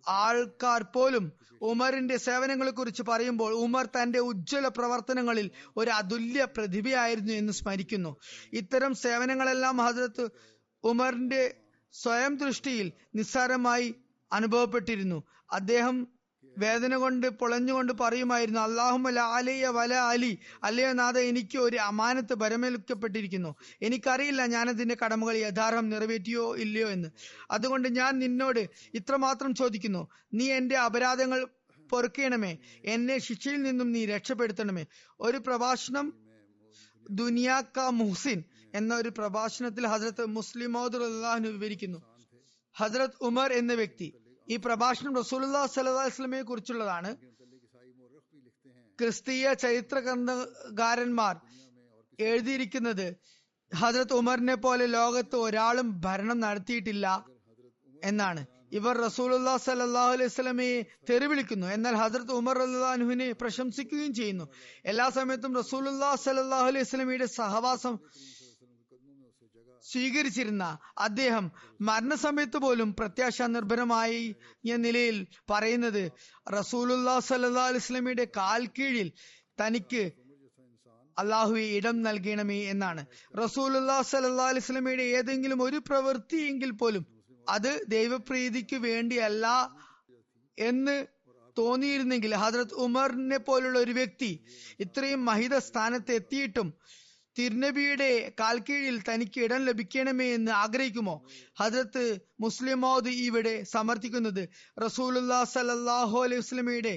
ആൾക്കാർ 0.07 0.83
പോലും 0.83 1.31
ഉമറിന്റെ 1.61 2.17
സേവനങ്ങളെ 2.17 2.71
കുറിച്ച് 2.71 3.01
പറയുമ്പോൾ 3.01 3.53
ഉമർ 3.53 3.85
തന്റെ 3.85 4.19
ഉജ്ജ്വല 4.19 4.67
പ്രവർത്തനങ്ങളിൽ 4.67 5.51
ഒരു 5.77 5.91
അതുല്യ 5.91 6.47
പ്രതിഭയായിരുന്നു 6.57 7.33
എന്ന് 7.33 7.53
സ്മരിക്കുന്നു. 7.53 8.11
ഇത്തരം 8.53 8.95
സേവനങ്ങളെല്ലാം 8.95 9.77
ഹജരത്ത് 9.77 10.25
ഉമറിന്റെ 10.83 11.55
സ്വയം 11.93 12.37
ദൃഷ്ടിയിൽ 12.37 12.91
നിസ്സാരമായി 13.15 13.95
അനുഭവപ്പെട്ടിരുന്നു. 14.33 15.23
അദ്ദേഹം 15.51 16.07
വേദന 16.57 16.95
കൊണ്ട് 16.95 17.27
പൊളഞ്ഞുകൊണ്ട് 17.27 17.93
പറയുമായിരുന്നു 17.93 18.59
അള്ളാഹുമല 18.59 19.19
അലയ 19.19 19.67
വല 19.67 19.93
അലി. 19.93 20.39
അല്ലയോ 20.63 20.91
നാഥ 20.91 21.17
എനിക്ക് 21.17 21.57
ഒരു 21.57 21.77
അമാനത്ത് 21.77 22.33
പരമേൽക്കപ്പെട്ടിരിക്കുന്നു. 22.33 23.55
എനിക്കറിയില്ല 23.81 24.45
ഞാനതിന്റെ 24.45 24.97
കടമകൾ 25.05 25.37
യഥാർത്ഥം 25.37 25.89
നിറവേറ്റിയോ 25.89 26.55
ഇല്ലയോ 26.55 26.87
എന്ന്. 26.87 27.09
അതുകൊണ്ട് 27.51 27.95
ഞാൻ 27.95 28.19
നിന്നോട് 28.19 28.69
ഇത്രമാത്രം 28.93 29.55
ചോദിക്കുന്നു 29.55 30.07
നീ 30.33 30.51
എന്റെ 30.51 30.77
അപരാധങ്ങൾ 30.77 31.47
പൊറുക്കണമേ. 31.91 32.57
എന്നെ 32.85 33.17
ശിക്ഷയിൽ 33.17 33.61
നിന്നും 33.61 33.91
നീ 33.91 34.05
രക്ഷപ്പെടുത്തണമേ. 34.05 34.85
ഒരു 35.19 35.37
പ്രഭാഷണം 35.37 36.13
ദുനിയാക്ക 37.09 37.79
മുഹ്സിൻ 37.79 38.43
എന്ന 38.75 38.95
ഒരു 38.95 39.09
പ്രഭാഷണത്തിൽ 39.09 39.87
ഹസരത്ത് 39.87 40.25
മുസ്ലിം 40.25 40.77
അള്ളാഹു 40.77 41.39
വിവരിക്കുന്നു. 41.39 41.99
ഹസരത് 42.79 43.17
ഉമർ 43.21 43.53
എന്ന 43.53 43.73
വ്യക്തി 43.73 44.13
ഈ 44.47 44.55
പ്രഭാഷണം 44.55 45.15
റസൂലുല്ലാ 45.15 45.65
സലഹ് 45.65 45.95
വസ്ലമയെ 45.95 46.41
കുറിച്ചുള്ളതാണ്. 46.41 47.15
ക്രിസ്തീയ 48.99 49.53
ചരിത്ര 49.53 49.99
ഗ്രന്ഥകാരന്മാർ 49.99 51.35
എഴുതിയിരിക്കുന്നത് 52.19 53.15
ഹജരത് 53.75 54.13
ഉമറിനെ 54.13 54.55
പോലെ 54.55 54.85
ലോകത്ത് 54.85 55.35
ഒരാളും 55.35 56.01
ഭരണം 56.01 56.39
നടത്തിയിട്ടില്ല 56.39 57.25
എന്നാണ്. 58.03 58.45
ഇവർ 58.71 58.97
റസൂലുല്ലാ 58.97 59.57
സലാഹു 59.57 60.11
അലൈഹി 60.13 60.29
സ്വലമയെ 60.29 60.85
തെറിവിളിക്കുന്നു. 61.09 61.67
എന്നാൽ 61.67 61.95
ഹജരത് 61.95 62.31
ഉമർ 62.31 62.57
അള്ളാഹുവിനെ 62.61 63.31
പ്രശംസിക്കുകയും 63.31 64.13
ചെയ്യുന്നു. 64.13 64.45
എല്ലാ 64.85 65.09
സമയത്തും 65.09 65.55
റസൂലുല്ലാ 65.55 66.15
സലാഹു 66.15 66.65
അലൈഹി 66.71 66.83
സ്വലമിയുടെ 66.83 67.25
സഹവാസം 67.25 67.99
സ്വീകരിച്ചിരുന്ന 69.83 70.77
അദ്ദേഹം 70.97 71.51
മരണസമയത്ത് 71.81 72.57
പോലും 72.57 72.95
പ്രത്യാശ 72.95 73.41
നിർഭരമായി 73.41 74.35
നിലയിൽ 74.77 75.27
പറയുന്നത് 75.51 76.11
റസൂലുല്ലാ 76.53 77.19
സല്ലാ 77.19 77.65
അലിസ്ലമിയുടെ 77.65 78.25
കാൽ 78.37 78.65
കീഴിൽ 78.65 79.11
തനിക്ക് 79.61 80.11
അള്ളാഹുവെ 81.17 81.61
ഇടം 81.61 82.01
നൽകണമേ 82.01 82.63
എന്നാണ്. 82.63 83.05
റസൂലുല്ലാ 83.39 84.01
സല്ലാ 84.01 84.45
അലിസ്ലമിയുടെ 84.45 85.03
ഏതെങ്കിലും 85.03 85.61
ഒരു 85.61 85.77
പ്രവൃത്തിയെങ്കിൽ 85.77 86.71
പോലും 86.71 87.05
അത് 87.47 87.85
ദൈവപ്രീതിക്ക് 87.87 88.77
വേണ്ടിയല്ല 88.77 89.45
എന്ന് 90.57 91.07
തോന്നിയിരുന്നെങ്കിൽ 91.57 92.33
ഹജ്രത് 92.35 92.73
ഉമറിനെ 92.73 93.37
പോലുള്ള 93.37 93.79
ഒരു 93.79 93.91
വ്യക്തി 93.91 94.45
ഇത്രയും 94.79 95.25
മഹിത 95.25 95.57
സ്ഥാനത്ത് 95.57 96.11
എത്തിയിട്ടും 96.11 96.73
തിരുനബിയുടെ 97.39 98.33
കാൽക്കീഴിൽ 98.39 99.01
തനിക്ക് 99.09 99.39
ഇടം 99.39 99.61
ലഭിക്കണമേ 99.65 100.33
എന്ന് 100.33 100.51
ആഗ്രഹിക്കുമോ? 100.51 101.15
ഹജ്രത്ത് 101.59 102.03
മുസ്ലിം 102.39 102.81
മൗദ് 102.81 103.07
ഇവിടെ 103.07 103.63
സമർത്ഥിക്കുന്നത് 103.63 104.43
റസൂലുല്ലാ 104.83 105.43
സലല്ലാഹു 105.43 106.17
അലൈഹി 106.23 106.39
വസ്ലമയുടെ 106.39 106.93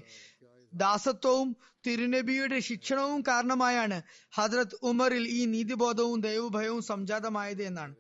ദാസത്വവും 0.72 1.48
തിരുനബിയുടെ 1.87 2.59
ശിക്ഷണവും 2.61 3.20
കാരണമായാണ് 3.28 4.02
ഹജ്രത് 4.37 4.76
ഉമറിൽ 4.83 5.24
ഈ 5.28 5.40
നീതിബോധവും 5.44 6.20
ദൈവഭയവും 6.20 6.83
സംജാതമായത് 6.83 7.62
എന്നാണ്. 7.62 7.94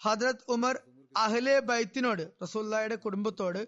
ഹജ്രത് 0.00 0.44
ഉമർ 0.48 0.76
അഹ്ലെ 1.16 1.60
ബൈത്തിനോട് 1.60 2.22
റസൂല്ലായുടെ 2.42 2.96
കുടുംബത്തോട് 2.96 3.62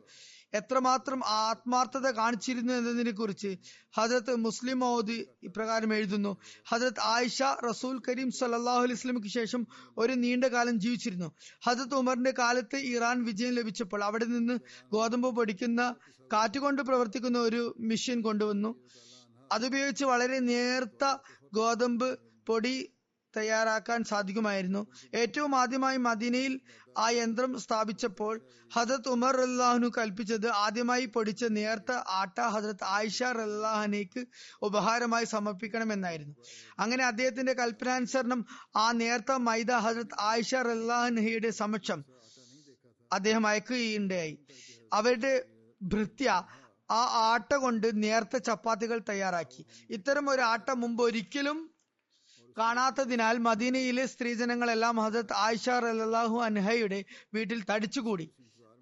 എത്രമാത്രം 0.53 1.21
ആത്മാർത്ഥത 1.27 2.07
കാണിച്ചിരുന്നു 2.11 2.73
എന്നതിനെ 2.73 3.11
കുറിച്ച് 3.11 3.57
ഹജരത്ത് 3.97 4.37
മുസ്ലിം 4.37 4.79
മൗദ് 4.79 5.17
ഇപ്രകാരം 5.43 5.95
എഴുതുന്നു. 5.95 6.37
ഹജരത് 6.69 7.01
ആയിഷ 7.01 7.43
റസൂൽ 7.43 8.01
കരീം 8.09 8.31
സല്ലാഹു 8.31 8.83
അലൈഹി 8.83 8.95
സ്വലമിക്ക് 8.95 9.29
ശേഷം 9.29 9.67
ഒരു 9.99 10.13
നീണ്ട 10.13 10.45
കാലം 10.45 10.81
ജീവിച്ചിരുന്നു. 10.81 11.33
ഹജരത്ത് 11.65 11.95
ഉമറിന്റെ 11.95 12.31
കാലത്ത് 12.39 12.77
ഇറാൻ 12.77 13.25
വിജയം 13.25 13.55
ലഭിച്ചപ്പോൾ 13.55 14.05
അവിടെ 14.05 14.25
നിന്ന് 14.25 14.59
ഗോതമ്പ് 14.93 15.37
പൊടിക്കുന്ന 15.37 15.95
കാറ്റുകൊണ്ട് 16.33 16.83
പ്രവർത്തിക്കുന്ന 16.83 17.39
ഒരു 17.39 17.75
മെഷീൻ 17.79 18.21
കൊണ്ടുവന്നു. 18.21 18.71
അതുപയോഗിച്ച് 19.53 20.05
വളരെ 20.05 20.39
നേർത്ത 20.39 21.05
ഗോതമ്പ് 21.55 22.19
പൊടി 22.47 22.93
തയ്യാറാക്കാൻ 23.37 24.05
സാധിക്കുമായിരുന്നു. 24.05 24.83
ഏറ്റവും 25.15 25.57
ആദ്യമായി 25.57 25.97
മദീനയിൽ 25.97 26.61
ആ 26.99 27.11
യന്ത്രം 27.11 27.59
സ്ഥാപിച്ചപ്പോൾ 27.59 28.35
ഹജരത് 28.75 29.09
ഉമർ 29.09 29.37
അള്ളാഹുനു 29.41 29.89
കൽപ്പിച്ചത് 29.99 30.49
ആദ്യമായി 30.49 31.07
പൊടിച്ച 31.07 31.45
നേർത്ത 31.45 31.93
ആട്ട 31.93 32.41
ഹജരത് 32.41 32.85
ആയിഷ 32.85 33.23
അള്ളാഹനേക്ക് 33.23 34.27
ഉപഹാരമായി 34.63 35.25
സമർപ്പിക്കണമെന്നായിരുന്നു. 35.25 36.35
അങ്ങനെ 36.79 37.05
അദ്ദേഹത്തിന്റെ 37.05 37.53
കൽപ്പനാനുസരണം 37.53 38.47
ആ 38.77 38.93
നേർത്ത 38.93 39.33
മൈദ 39.33 39.73
ഹജരത് 39.73 40.17
ആയിഷ 40.21 40.55
അള്ളാഹനയുടെ 40.55 41.51
സമക്ഷം 41.51 42.05
അദ്ദേഹം 43.13 43.47
അയക്കുകയുണ്ടായി. 43.47 44.39
അവരുടെ 44.93 45.45
ഭൃത്യ 45.83 46.29
ആ 46.91 47.01
ആട്ട 47.33 47.55
കൊണ്ട് 47.55 48.03
നേർത്ത 48.03 48.37
ചപ്പാത്തികൾ 48.37 49.01
തയ്യാറാക്കി. 49.09 49.67
ഇത്തരം 49.91 50.31
ഒരു 50.31 50.41
ആട്ട 50.41 50.71
മുമ്പ് 50.71 51.03
ഒരിക്കലും 51.03 51.59
കാണാത്തതിനാൽ 52.59 53.39
മദീനയിലെ 53.39 54.07
സ്ത്രീജനങ്ങളെല്ലാം 54.07 54.97
ഹസത്ത് 54.97 55.35
ആയിഷ 55.35 55.69
റലാഹു 55.69 56.43
അൻഹയുടെ 56.43 57.05
വീട്ടിൽ 57.35 57.65
തടിച്ചുകൂടി. 57.71 58.31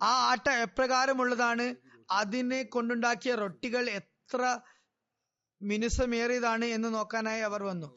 ആ 0.03 0.31
ആട്ട 0.31 0.51
എപ്രകാരമുള്ളതാണ്? 0.51 1.75
അതിനെ 2.11 2.62
കൊണ്ടുണ്ടാക്കിയ 2.62 3.35
റൊട്ടികൾ 3.35 3.91
എത്ര 3.91 4.61
മിനുസമേറിയതാണ് 5.62 6.65
എന്ന് 6.65 6.95
നോക്കാനായി 6.95 7.41
അവർ 7.41 7.62
വന്നു. 7.62 7.97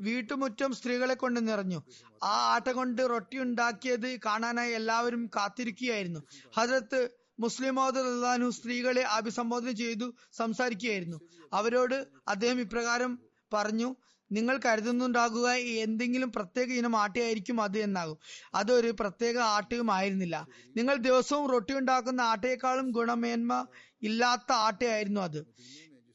വീട്ടുമുറ്റം 0.00 0.72
സ്ത്രീകളെ 0.72 1.14
കൊണ്ട് 1.14 1.48
നിറഞ്ഞു. 1.48 1.82
ആ 2.22 2.54
ആട്ട 2.54 2.70
കൊണ്ട് 2.70 3.10
റൊട്ടി 3.10 3.38
ഉണ്ടാക്കിയത് 3.38 4.20
കാണാനായി 4.20 4.72
എല്ലാവരും 4.72 5.30
കാത്തിരിക്കുകയായിരുന്നു. 5.36 6.20
ഹജരത്ത് 6.56 7.08
മുസ്ലിം 7.40 7.80
അള്ളാഹു 7.80 8.50
സ്ത്രീകളെ 8.50 9.02
അഭിസംബോധന 9.02 9.70
ചെയ്തു 9.70 10.14
സംസാരിക്കുകയായിരുന്നു. 10.32 11.20
അവരോട് 11.52 12.06
അദ്ദേഹം 12.28 12.60
ഇപ്രകാരം 12.60 13.18
പറഞ്ഞു 13.52 13.96
നിങ്ങൾ 14.32 14.60
കരുതുന്നുണ്ടാകുക 14.66 15.50
എന്തെങ്കിലും 15.84 16.32
പ്രത്യേക 16.32 16.70
ഇനം 16.72 16.96
ആട്ടയായിരിക്കും 16.96 17.60
അത് 17.60 17.78
എന്നാകും. 17.78 18.18
അതൊരു 18.54 18.94
പ്രത്യേക 19.00 19.38
ആട്ടയും 19.38 19.90
ആയിരുന്നില്ല. 19.90 20.46
നിങ്ങൾ 20.76 20.96
ദിവസവും 20.96 21.50
റൊട്ടി 21.50 21.74
ഉണ്ടാക്കുന്ന 21.78 22.20
ആട്ടയെക്കാളും 22.20 22.90
ഗുണമേന്മ 22.90 23.66
ഇല്ലാത്ത 24.02 24.52
ആട്ടയായിരുന്നു 24.52 25.20
അത്. 25.20 25.40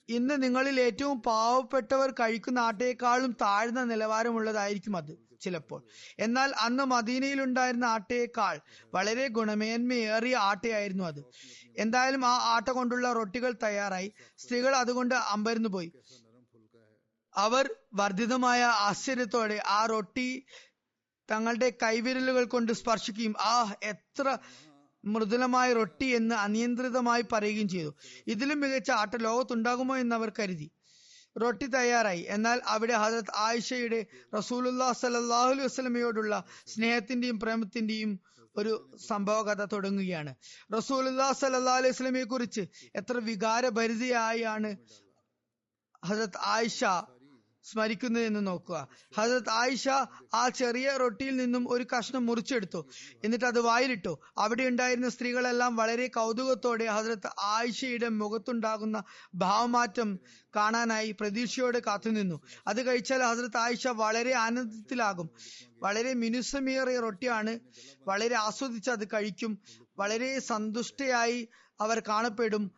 ഇന്ന് 0.10 0.44
നിങ്ങളിൽ 0.44 0.80
ഏറ്റവും 0.80 1.22
പാവപ്പെട്ടവർ 1.22 2.12
കഴിക്കുന്ന 2.12 2.60
ആട്ടയെക്കാളും 2.60 3.32
താഴ്ന്ന 3.42 3.84
നിലവാരമുള്ളതായിരിക്കും 3.84 4.98
അത് 4.98 5.14
ചിലപ്പോൾ. 5.42 5.84
എന്നാൽ 6.20 6.54
അന്ന് 6.60 6.84
മദീനയിൽ 6.84 7.42
ഉണ്ടായിരുന്ന 7.42 7.86
ആട്ടയേക്കാൾ 7.86 8.60
വളരെ 8.94 9.28
ഗുണമേന്മയേറിയ 9.28 10.36
ആട്ടയായിരുന്നു 10.36 11.04
അത്. 11.04 11.22
എന്തായാലും 11.78 12.26
ആ 12.26 12.38
ആട്ട 12.56 12.70
കൊണ്ടുള്ള 12.70 13.14
റൊട്ടികൾ 13.14 13.56
തയ്യാറായി. 13.64 14.12
സ്ത്രീകൾ 14.38 14.76
അതുകൊണ്ട് 14.76 15.16
അമ്പരന്നു 15.16 15.70
പോയി 15.70 15.92
അവർ 17.38 17.70
വർദ്ധിതമായ 17.94 18.64
ആശ്ചര്യത്തോടെ 18.64 19.62
ആ 19.68 19.86
റൊട്ടി 19.86 20.46
തങ്ങളുടെ 21.32 21.74
കൈവിരലുകൾ 21.84 22.46
കൊണ്ട് 22.46 22.72
സ്പർശിക്കുകയും 22.72 23.36
ആ 23.40 23.74
എത്ര 23.84 24.38
മൃദുലമായ 25.06 25.74
റൊട്ടി 25.74 26.06
എന്ന് 26.06 26.36
അനിയന്ത്രിതമായി 26.36 27.26
പറയുകയും 27.34 27.70
ചെയ്തു. 27.70 27.96
ഇതിലും 28.28 28.60
മികച്ച 28.60 28.92
ആട്ട 28.92 29.16
ലോകത്തുണ്ടാകുമോ 29.16 29.98
എന്ന് 29.98 30.16
അവർ 30.16 30.32
കരുതി. 30.40 30.72
റൊട്ടി 31.42 31.66
തയ്യാറായി. 31.66 32.26
എന്നാൽ 32.30 32.62
അവിടെ 32.66 32.94
ഹജരത് 32.94 33.32
ആയിഷയുടെ 33.36 34.06
റസൂലുല്ലാ 34.38 34.92
സലാഹു 34.92 35.52
അലൈഹി 35.52 35.66
വസ്ലമയോടുള്ള 35.66 36.44
സ്നേഹത്തിന്റെയും 36.68 37.40
പ്രേമത്തിന്റെയും 37.40 38.20
ഒരു 38.58 38.96
സംഭവ 39.08 39.42
കഥ 39.42 39.66
തുടങ്ങുകയാണ്. 39.66 40.36
റസൂലുല്ലാ 40.78 41.32
സലാ 41.32 41.74
അലൈഹി 41.74 41.94
വസ്ലമയെ 41.94 42.24
കുറിച്ച് 42.24 42.62
എത്ര 42.96 43.18
വികാരഭരിതയായാണ് 43.18 44.78
ഹജരത് 46.06 46.40
ആയിഷ 46.44 46.84
സ്മരിക്കുന്നത് 47.72 48.24
എന്ന് 48.24 48.48
നോക്കുക. 48.48 48.88
ഹസരത് 49.18 49.50
ആയിഷ 49.50 49.90
ആ 50.34 50.50
ചെറിയ 50.50 50.90
റൊട്ടിയിൽ 50.92 51.36
നിന്നും 51.38 51.72
ഒരു 51.72 51.86
കഷ്ണം 51.98 52.26
മുറിച്ചെടുത്തു. 52.26 52.90
എന്നിട്ട് 53.24 53.46
അത് 53.46 53.60
വായിലിട്ടു. 53.60 54.20
അവിടെ 54.38 54.64
ഉണ്ടായിരുന്ന 54.64 55.10
സ്ത്രീകളെല്ലാം 55.10 55.76
വളരെ 55.76 56.08
കൗതുകത്തോടെ 56.08 56.86
ഹസരത്ത് 56.86 57.30
ആയിഷയുടെ 57.40 58.10
മുഖത്തുണ്ടാകുന്ന 58.10 59.04
ഭാവമാറ്റം 59.36 60.20
കാണാനായി 60.56 61.12
പ്രതീക്ഷയോടെ 61.12 61.80
കാത്തുനിന്നു. 61.80 62.42
അത് 62.68 62.88
കഴിച്ചാൽ 62.88 63.24
ഹസരത്ത് 63.24 63.58
ആയിഷ 63.58 63.88
വളരെ 63.88 64.34
ആനന്ദത്തിലാകും. 64.34 65.30
വളരെ 65.82 66.14
മിനുസമേറിയ 66.14 67.00
റൊട്ടിയാണ്. 67.00 67.60
വളരെ 68.08 68.36
ആസ്വദിച്ച് 68.36 68.92
അത് 68.92 69.08
കഴിക്കും. 69.08 69.60
വളരെ 69.98 70.40
സന്തുഷ്ടയായി 70.40 71.48
അവർ 71.82 72.00
കാണപ്പെടും. 72.00 72.72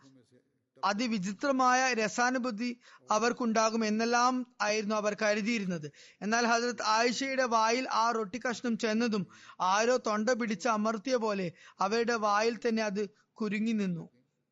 അതിവിചിത്രമായ 0.84 1.94
രസാനുഭൂതി 1.94 2.80
അവർക്കുണ്ടാകും 3.12 3.86
എന്നെല്ലാം 3.86 4.56
ആയിരുന്നു 4.62 4.96
അവർ 4.96 5.18
കരുതിയിരുന്നത്. 5.22 5.92
എന്നാൽ 6.22 6.46
ഹജരത് 6.46 6.84
ആയിഷയുടെ 6.86 7.44
വായിൽ 7.44 7.88
ആ 7.92 8.12
റൊട്ടി 8.12 8.42
കഷ്ണം 8.50 8.78
ചെന്നതും 8.78 9.28
ആരോ 9.62 9.98
തൊണ്ട 9.98 10.30
പിടിച്ച് 10.30 10.68
അമർത്തിയ 10.68 11.16
പോലെ 11.16 11.52
അവരുടെ 11.80 12.14
വായിൽ 12.14 12.58
തന്നെ 12.58 12.84
അത് 12.84 13.10
കുരുങ്ങി 13.34 13.72
നിന്നു. 13.72 14.10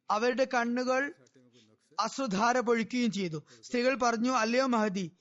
അവരുടെ 0.09 0.47
കണ്ണുകൾ 0.53 1.13
അശ്രുധാര 1.99 2.59
പൊഴിക്കുകയും 2.59 3.11
ചെയ്തു. 3.11 3.43
സ്ത്രീകൾ 3.63 3.95
പറഞ്ഞു 3.95 4.31
അല്ലയോ 4.31 4.65
മഹദി 4.65 5.11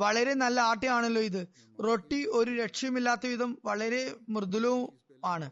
വളരെ 0.00 0.34
നല്ല 0.34 0.60
ആട്ടയാണല്ലോ 0.60 1.22
ഇത്. 1.22 1.48
റൊട്ടി 1.84 2.26
ഒരു 2.26 2.50
രക്ഷയുമില്ലാത്ത 2.50 3.26
വിധം 3.26 3.58
വളരെ 3.64 4.14
മൃദുലവും 4.28 4.88
ആണ്. 5.24 5.50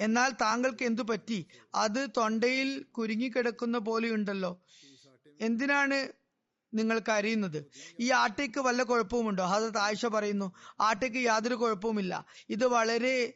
എന്നാൽ 0.00 0.30
താങ്കൾക്ക് 0.30 0.84
എന്തു 0.84 1.02
പറ്റി? 1.02 1.46
അത് 1.74 2.08
തൊണ്ടയിൽ 2.16 2.82
കുരുങ്ങിക്കിടക്കുന്ന 2.82 3.78
പോലെയുണ്ടല്ലോ. 3.78 4.62
എന്തിനാണ് 5.40 6.08
നിങ്ങൾക്ക് 6.74 7.12
അറിയുന്നത്? 7.12 7.70
ഈ 8.00 8.10
ആട്ടയ്ക്ക് 8.10 8.60
വല്ല 8.60 8.82
കുഴപ്പവുമുണ്ടോ? 8.82 9.44
ഹസത്ത് 9.44 9.78
ആയിഷ 9.78 10.06
പറയുന്നു 10.06 10.52
ആട്ടയ്ക്ക് 10.80 11.18
യാതൊരു 11.18 11.54
കുഴപ്പവുമില്ല. 11.54 12.26
ഇത് 12.50 12.66
വളരെ 12.66 13.34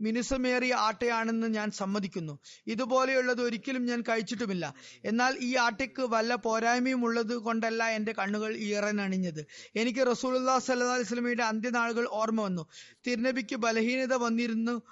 മിനുസമേറിയ 0.00 0.74
ആട്ടയാണെന്ന് 0.74 1.46
ഞാൻ 1.46 1.70
സമ്മതിക്കുന്നു. 1.70 2.38
ഇതുപോലെയുള്ളത് 2.66 3.42
ഒരിക്കലും 3.42 3.84
ഞാൻ 3.84 4.00
കഴിച്ചിട്ടുമില്ല. 4.00 4.74
എന്നാൽ 5.04 5.36
ഈ 5.40 5.56
ആട്ടയ്ക്ക് 5.56 6.02
വല്ല 6.02 6.34
പോരായ്മയും 6.34 7.04
ഉള്ളത് 7.04 7.34
കൊണ്ടല്ല 7.36 7.84
എന്റെ 7.84 8.12
കണ്ണുകൾ 8.12 8.56
ഈറനണിഞ്ഞത് 8.56 9.46
എനിക്ക് 9.76 10.06
റസൂലുല്ലാ 10.06 10.58
സല്ലാ 10.58 10.86
വസ്ലമയുടെ 10.86 11.42
അന്ത്യനാളുകൾ 11.42 12.08
ഓർമ്മ 12.10 12.42
വന്നു. 12.42 12.66
തിരുനബിക്ക് 13.06 13.56
ബലഹീനത 13.56 14.14
വന്നിരുന്നു 14.14 14.82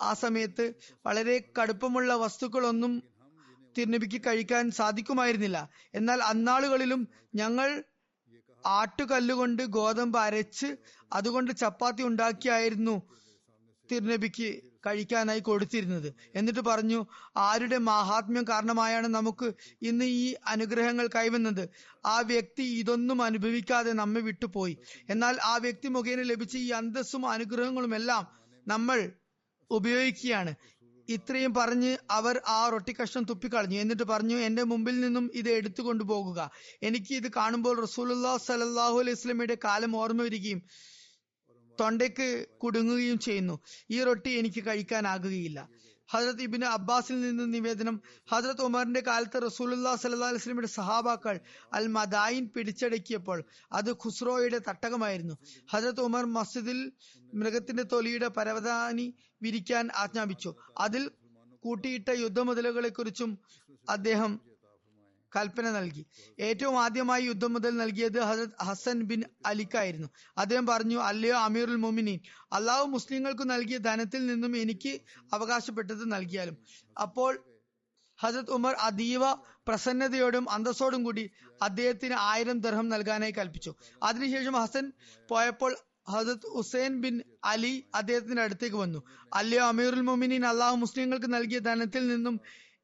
ആ 0.00 0.14
സമയത്ത് 0.14 0.74
വളരെ 1.06 1.52
കടുപ്പമുള്ള 1.58 2.14
വസ്തുക്കളൊന്നും 2.14 3.02
തിരുനബിക്ക് 3.78 4.20
കഴിക്കാൻ 4.26 4.70
സാധിക്കുമായിരുന്നില്ല. 4.70 5.68
എന്നാൽ 5.94 6.22
അന്നാളുകളിലും 6.22 7.08
ഞങ്ങൾ 7.34 7.84
ആട്ടുകല്ലുകൊണ്ട് 8.66 9.62
ഗോതമ്പ് 9.62 10.18
അരച്ച് 10.18 10.76
അതുകൊണ്ട് 11.12 11.56
ചപ്പാത്തി 11.56 12.02
ഉണ്ടാക്കിയായിരുന്നു 12.02 13.02
തിരുനബിക്ക് 13.90 14.60
കഴിക്കാനായി 14.86 15.40
കൊടുത്തിരുന്നത്. 15.40 16.14
എന്നിട്ട് 16.34 16.60
പറഞ്ഞു 16.60 17.06
ആരുടെ 17.36 17.78
മഹാത്മ്യം 17.78 18.44
കാരണമായാണ് 18.48 19.06
നമുക്ക് 19.06 19.54
ഇന്ന് 19.82 20.04
ഈ 20.04 20.34
അനുഗ്രഹങ്ങൾ 20.46 21.08
കൈവന്നത്? 21.14 21.68
ആ 22.06 22.20
വ്യക്തി 22.20 22.62
ഇതൊന്നും 22.62 23.22
അനുഭവിക്കാതെ 23.22 23.92
നമ്മെ 23.92 24.20
വിട്ടുപോയി. 24.20 24.78
എന്നാൽ 25.10 25.38
ആ 25.44 25.56
വ്യക്തി 25.56 25.88
മുഖേന 25.88 26.22
ലഭിച്ച 26.22 26.56
ഈ 26.56 26.68
അന്തസ്സും 26.70 27.30
അനുഗ്രഹങ്ങളും 27.30 27.94
എല്ലാം 27.94 28.26
നമ്മൾ 28.68 29.12
ഉപയോഗിക്കുകയാണ്. 29.70 30.54
ഇത്രയും 31.08 31.54
പറഞ്ഞ് 31.54 31.96
അവർ 32.10 32.40
ആ 32.46 32.68
റൊട്ടി 32.68 32.92
കഷ്ണം 33.00 33.24
തുപ്പിക്കളഞ്ഞു. 33.24 33.76
എന്നിട്ട് 33.76 34.02
പറഞ്ഞു 34.02 34.36
എന്റെ 34.36 34.62
മുമ്പിൽ 34.62 35.00
നിന്നും 35.00 35.30
ഇത് 35.34 35.50
എടുത്തു 35.50 35.82
കൊണ്ടുപോകുക 35.82 36.50
എനിക്ക് 36.82 37.12
ഇത് 37.14 37.28
കാണുമ്പോൾ 37.32 37.80
റസൂലുല്ലാ 37.80 38.36
സലല്ലാഹു 38.48 38.98
അലൈഹി 39.00 39.16
സ്വലമിയുടെ 39.16 39.58
കാലം 39.64 39.96
ഓർമ്മ 39.96 40.22
വരികയും 40.22 40.62
തൊണ്ടയ്ക്ക് 41.80 42.46
കുടുങ്ങുകയും 42.62 43.18
ചെയ്യുന്നു. 43.18 43.56
ഈ 43.90 44.02
റൊട്ടി 44.02 44.30
എനിക്ക് 44.30 44.64
കഴിക്കാനാകുകയില്ല 44.66 45.68
ഹജരത് 46.08 46.42
ഇബിന് 46.42 46.64
അബ്ബാസിൽ 46.64 47.20
നിന്ന് 47.20 47.54
നിവേദനം. 47.54 48.00
ഹജ്രത് 48.30 48.62
ഉമറിന്റെ 48.62 49.00
കാലത്ത് 49.00 49.42
റസൂലുല്ലാ 49.42 49.96
സല്ലാ 49.96 50.30
വസ്ലമിയുടെ 50.30 50.66
സഹാബാക്കൾ 50.66 51.40
അൽ 51.72 51.86
മദായിൻ 51.86 52.48
പിടിച്ചടക്കിയപ്പോൾ 52.56 53.44
അത് 53.72 53.92
ഖുസ്രോയുടെ 53.92 54.60
തട്ടകമായിരുന്നു. 54.68 55.34
ഹജ്രത് 55.70 56.00
ഉമർ 56.00 56.24
മസ്ജിദിൽ 56.24 56.92
മൃഗത്തിന്റെ 57.34 57.82
തൊലിയുടെ 57.82 58.28
പരവതാനി 58.28 59.14
വിരിക്കാൻ 59.42 59.88
ആജ്ഞാപിച്ചു. 59.96 60.54
അതിൽ 60.78 61.10
കൂട്ടിയിട്ട 61.64 62.08
യുദ്ധമുതലുകളെ 62.08 62.88
കുറിച്ചും 62.88 63.38
അദ്ദേഹം 63.88 64.32
കൽപ്പന 65.36 65.70
നൽകി. 65.70 66.06
ഏറ്റവും 66.40 66.76
ആദ്യമായി 66.80 67.22
യുദ്ധം 67.24 67.52
മുതൽ 67.52 67.76
നൽകിയത് 67.76 68.20
ഹസരത് 68.20 68.62
ഹസൻ 68.62 69.02
ബിൻ 69.02 69.22
അലിക്കായിരുന്നു. 69.46 70.08
അദ്ദേഹം 70.38 70.66
പറഞ്ഞു 70.66 70.98
അല്ലയോ 70.98 71.36
അമീറുൽ 71.36 71.76
മൊമിനീൻ 71.76 72.20
അള്ളാഹു 72.52 72.86
മുസ്ലിങ്ങൾക്ക് 72.86 73.50
നൽകിയ 73.50 73.78
ധനത്തിൽ 73.78 74.26
നിന്നും 74.26 74.56
എനിക്ക് 74.56 75.00
അവകാശപ്പെട്ടത് 75.32 76.12
നൽകിയാലും. 76.12 76.56
അപ്പോൾ 77.02 77.32
ഹസരത് 78.18 78.50
ഉമർ 78.50 78.74
അതീവ 78.80 79.32
പ്രസന്നതയോടും 79.68 80.50
അന്തസ്സോടും 80.50 81.04
കൂടി 81.04 81.30
അദ്ദേഹത്തിന് 81.62 82.16
ആയിരം 82.18 82.60
ദർഹം 82.60 82.88
നൽകാനായി 82.88 83.34
കൽപ്പിച്ചു. 83.38 83.74
അതിനുശേഷം 84.02 84.52
ഹസൻ 84.52 84.92
പോയപ്പോൾ 85.28 85.76
ഹസത്ത് 86.08 86.48
ഹുസൈൻ 86.56 87.00
ബിൻ 87.00 87.14
അലി 87.44 87.84
അദ്ദേഹത്തിന്റെ 87.94 88.42
അടുത്തേക്ക് 88.42 88.76
വന്നു. 88.76 89.02
അല്ലയോ 89.34 89.64
അമീറുൽ 89.64 90.00
മൊമിനീൻ 90.00 90.46
അള്ളാഹു 90.46 90.76
മുസ്ലിങ്ങൾക്ക് 90.76 91.34
നൽകിയ 91.34 91.58
ധനത്തിൽ 91.58 92.06
നിന്നും 92.08 92.40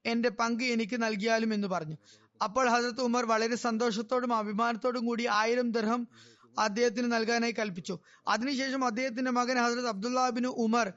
എന്റെ 0.07 0.28
പങ്ക് 0.28 0.64
എനിക്ക് 0.64 0.97
നൽകിയാലും 1.03 1.55
എന്ന് 1.55 1.68
പറഞ്ഞു. 1.68 1.97
അപ്പോൾ 2.43 2.66
ഹസരത്ത് 2.68 3.01
ഉമർ 3.01 3.24
വളരെ 3.24 3.57
സന്തോഷത്തോടും 3.57 4.32
അഭിമാനത്തോടും 4.34 5.07
കൂടി 5.07 5.24
ആയിരം 5.40 5.68
ദർഹം 5.72 6.03
അദ്ദേഹത്തിന് 6.59 7.09
നൽകാനായി 7.12 7.55
കൽപ്പിച്ചു. 7.59 7.95
അതിനുശേഷം 8.28 8.82
അദ്ദേഹത്തിന്റെ 8.84 9.30
മകൻ 9.30 9.59
ഹസരത് 9.64 9.88
അബ്ദുല്ലാബിൻ 9.88 10.47
ഉമർ 10.64 10.88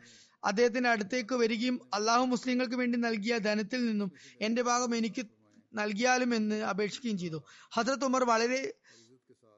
അദ്ദേഹത്തിന്റെ 0.44 0.90
അടുത്തേക്ക് 0.90 1.36
വരികയും 1.36 1.78
അള്ളാഹു 1.94 2.26
മുസ്ലിങ്ങൾക്ക് 2.26 2.76
വേണ്ടി 2.76 2.98
നൽകിയ 2.98 3.38
ധനത്തിൽ 3.38 3.82
നിന്നും 3.86 4.10
എന്റെ 4.42 4.62
ഭാഗം 4.62 4.92
എനിക്ക് 4.96 5.24
നൽകിയാലും 5.74 6.36
എന്ന് 6.36 6.58
അപേക്ഷിക്കുകയും 6.64 7.18
ചെയ്തു. 7.18 7.40
ഹസരത് 7.76 8.06
ഉമർ 8.06 8.24
വളരെ 8.24 8.60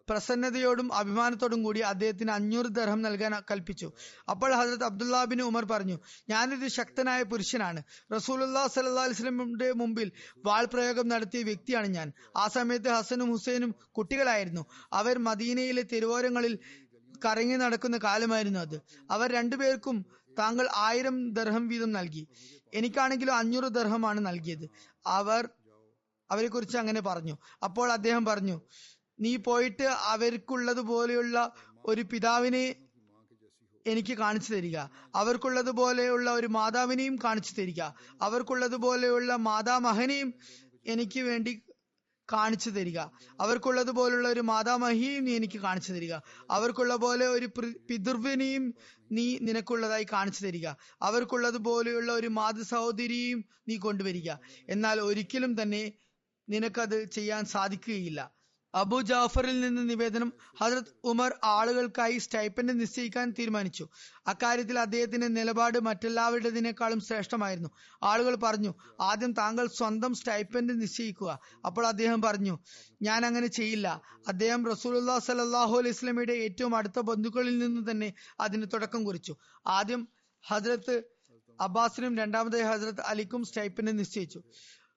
പ്രസന്നതയോടും 0.10 0.94
അഭിമാനത്തോടും 0.94 1.64
കൂടി 1.64 1.80
അദ്ദേഹത്തിന് 1.80 2.32
അഞ്ഞൂറ് 2.32 2.66
ദർഹം 2.66 3.02
നൽകാൻ 3.02 3.44
കൽപ്പിച്ചു. 3.52 3.92
അപ്പോൾ 4.30 4.54
ഹസരത് 4.54 4.84
അബ്ദുല്ലാബിൻ 4.84 5.42
ഉമർ 5.42 5.66
പറഞ്ഞു 5.66 6.00
ഞാനൊരു 6.30 6.68
ശക്തനായ 6.68 7.24
പുരുഷനാണ്. 7.24 7.84
റസൂലുല്ലാ 8.16 8.68
സല്ലാ 8.68 9.04
അലിസ്ലമിന്റെ 9.04 9.72
മുമ്പിൽ 9.72 10.12
വാൾ 10.46 10.66
പ്രയോഗം 10.66 11.08
നടത്തിയ 11.08 11.44
വ്യക്തിയാണ് 11.44 11.88
ഞാൻ. 11.88 12.12
ആ 12.38 12.48
സമയത്ത് 12.48 12.90
ഹസനും 12.90 13.32
ഹുസൈനും 13.32 13.76
കുട്ടികളായിരുന്നു. 13.92 14.66
അവർ 14.94 15.18
മദീനയിലെ 15.18 15.82
തിരുവോരങ്ങളിൽ 15.82 16.60
കറങ്ങി 17.26 17.56
നടക്കുന്ന 17.56 17.98
കാലമായിരുന്നു 17.98 18.60
അത്. 18.60 18.82
അവർ 19.12 19.32
രണ്ടുപേർക്കും 19.32 20.06
താങ്കൾ 20.40 20.68
ആയിരം 20.76 21.34
ദർഹം 21.34 21.68
വീതം 21.68 21.92
നൽകി. 21.92 22.28
എനിക്കാണെങ്കിലും 22.74 23.36
അഞ്ഞൂറ് 23.36 23.66
ദർഹമാണ് 23.66 24.26
നൽകിയത്. 24.26 24.70
അവർ 25.08 25.50
അവരെ 26.32 26.48
കുറിച്ച് 26.48 26.78
അങ്ങനെ 26.78 27.02
പറഞ്ഞു. 27.02 27.38
അപ്പോൾ 27.64 27.92
അദ്ദേഹം 27.92 28.26
പറഞ്ഞു 28.26 28.62
നീ 29.20 29.36
പോയിട്ട് 29.36 29.84
അവർക്കുള്ളത് 29.84 30.82
പോലെയുള്ള 30.82 31.52
ഒരു 31.86 32.02
പിതാവിനെ 32.02 32.76
എനിക്ക് 33.88 34.18
കാണിച്ചു 34.18 34.54
തരിക. 34.54 34.78
അവർക്കുള്ളത് 35.16 35.72
പോലെയുള്ള 35.72 36.32
ഒരു 36.32 36.48
മാതാവിനെയും 36.48 37.16
കാണിച്ചു 37.24 37.54
തരിക. 37.54 37.82
അവർക്കുള്ളത് 38.22 38.76
പോലെയുള്ള 38.76 39.36
മാതാമഹനെയും 39.36 40.34
എനിക്ക് 40.86 41.20
വേണ്ടി 41.20 41.62
കാണിച്ചു 42.34 42.70
തരിക. 42.70 43.00
അവർക്കുള്ളത് 43.40 43.92
പോലുള്ള 43.92 44.28
ഒരു 44.30 44.40
മാതാമഹിയും 44.40 45.24
നീ 45.24 45.36
എനിക്ക് 45.36 45.60
കാണിച്ചു 45.60 45.94
തരിക. 45.94 46.14
അവർക്കുള്ള 46.52 46.96
പോലെ 46.96 47.28
ഒരു 47.28 47.46
പിതൃവിനെയും 47.90 48.74
നീ 49.12 49.38
നിനക്കുള്ളതായി 49.42 50.06
കാണിച്ചു 50.12 50.46
തരിക. 50.46 50.68
അവർക്കുള്ളത് 51.02 51.58
പോലെയുള്ള 51.58 52.12
ഒരു 52.12 52.28
മാതൃ 52.28 52.62
സഹോദരിയും 52.62 53.46
നീ 53.68 53.78
കൊണ്ടുവരിക. 53.78 54.32
എന്നാൽ 54.70 55.00
ഒരിക്കലും 55.00 55.62
തന്നെ 55.62 55.92
നിനക്കത് 56.50 57.04
ചെയ്യാൻ 57.04 57.46
സാധിക്കുകയില്ല. 57.46 58.37
അബു 58.78 59.02
ജാഫറിൽ 59.02 59.60
നിന്ന് 59.60 59.90
നിവേദനം 59.90 60.34
ഹജറത് 60.62 60.90
ഉമർ 61.04 61.32
ആളുകൾക്കായി 61.44 62.18
സ്റ്റൈപ്പൻഡ് 62.18 62.80
നിശ്ചയിക്കാൻ 62.80 63.34
തീരുമാനിച്ചു. 63.40 63.86
അക്കാര്യത്തിൽ 64.28 64.80
അദ്ദേഹത്തിന്റെ 64.80 65.28
നിലപാട് 65.28 65.78
മറ്റെല്ലാവരുടേതിനേക്കാളും 65.80 67.00
ശ്രേഷ്ഠമായിരുന്നു. 67.00 67.70
ആളുകൾ 68.04 68.36
പറഞ്ഞു 68.36 68.74
ആദ്യം 69.02 69.34
താങ്കൾ 69.34 69.68
സ്വന്തം 69.68 70.14
സ്റ്റൈപ്പൻഡ് 70.14 70.82
നിശ്ചയിക്കുക. 70.82 71.40
അപ്പോൾ 71.66 71.88
അദ്ദേഹം 71.88 72.22
പറഞ്ഞു 72.22 72.60
ഞാൻ 73.02 73.26
അങ്ങനെ 73.26 73.48
ചെയ്യില്ല. 73.48 74.02
അദ്ദേഹം 74.28 74.66
റസൂലുല്ലാ 74.66 75.20
സലാഹു 75.20 75.78
അലൈഹി 75.78 75.94
സ്വലമിയുടെ 75.94 76.34
ഏറ്റവും 76.34 76.76
അടുത്ത 76.76 77.00
ബന്ധുക്കളിൽ 77.00 77.58
നിന്ന് 77.58 77.92
തന്നെ 77.92 78.14
അതിന് 78.40 78.66
തുടക്കം 78.74 79.04
കുറിച്ചു. 79.04 79.36
ആദ്യം 79.68 80.08
ഹജ്രത്ത് 80.48 81.04
അബ്ബാസിനും 81.62 82.18
രണ്ടാമതായി 82.18 82.64
ഹജ്രത് 82.64 83.02
അലിക്കും 83.02 83.44
സ്റ്റൈപ്പൻഡ് 83.46 84.00
നിശ്ചയിച്ചു. 84.00 84.42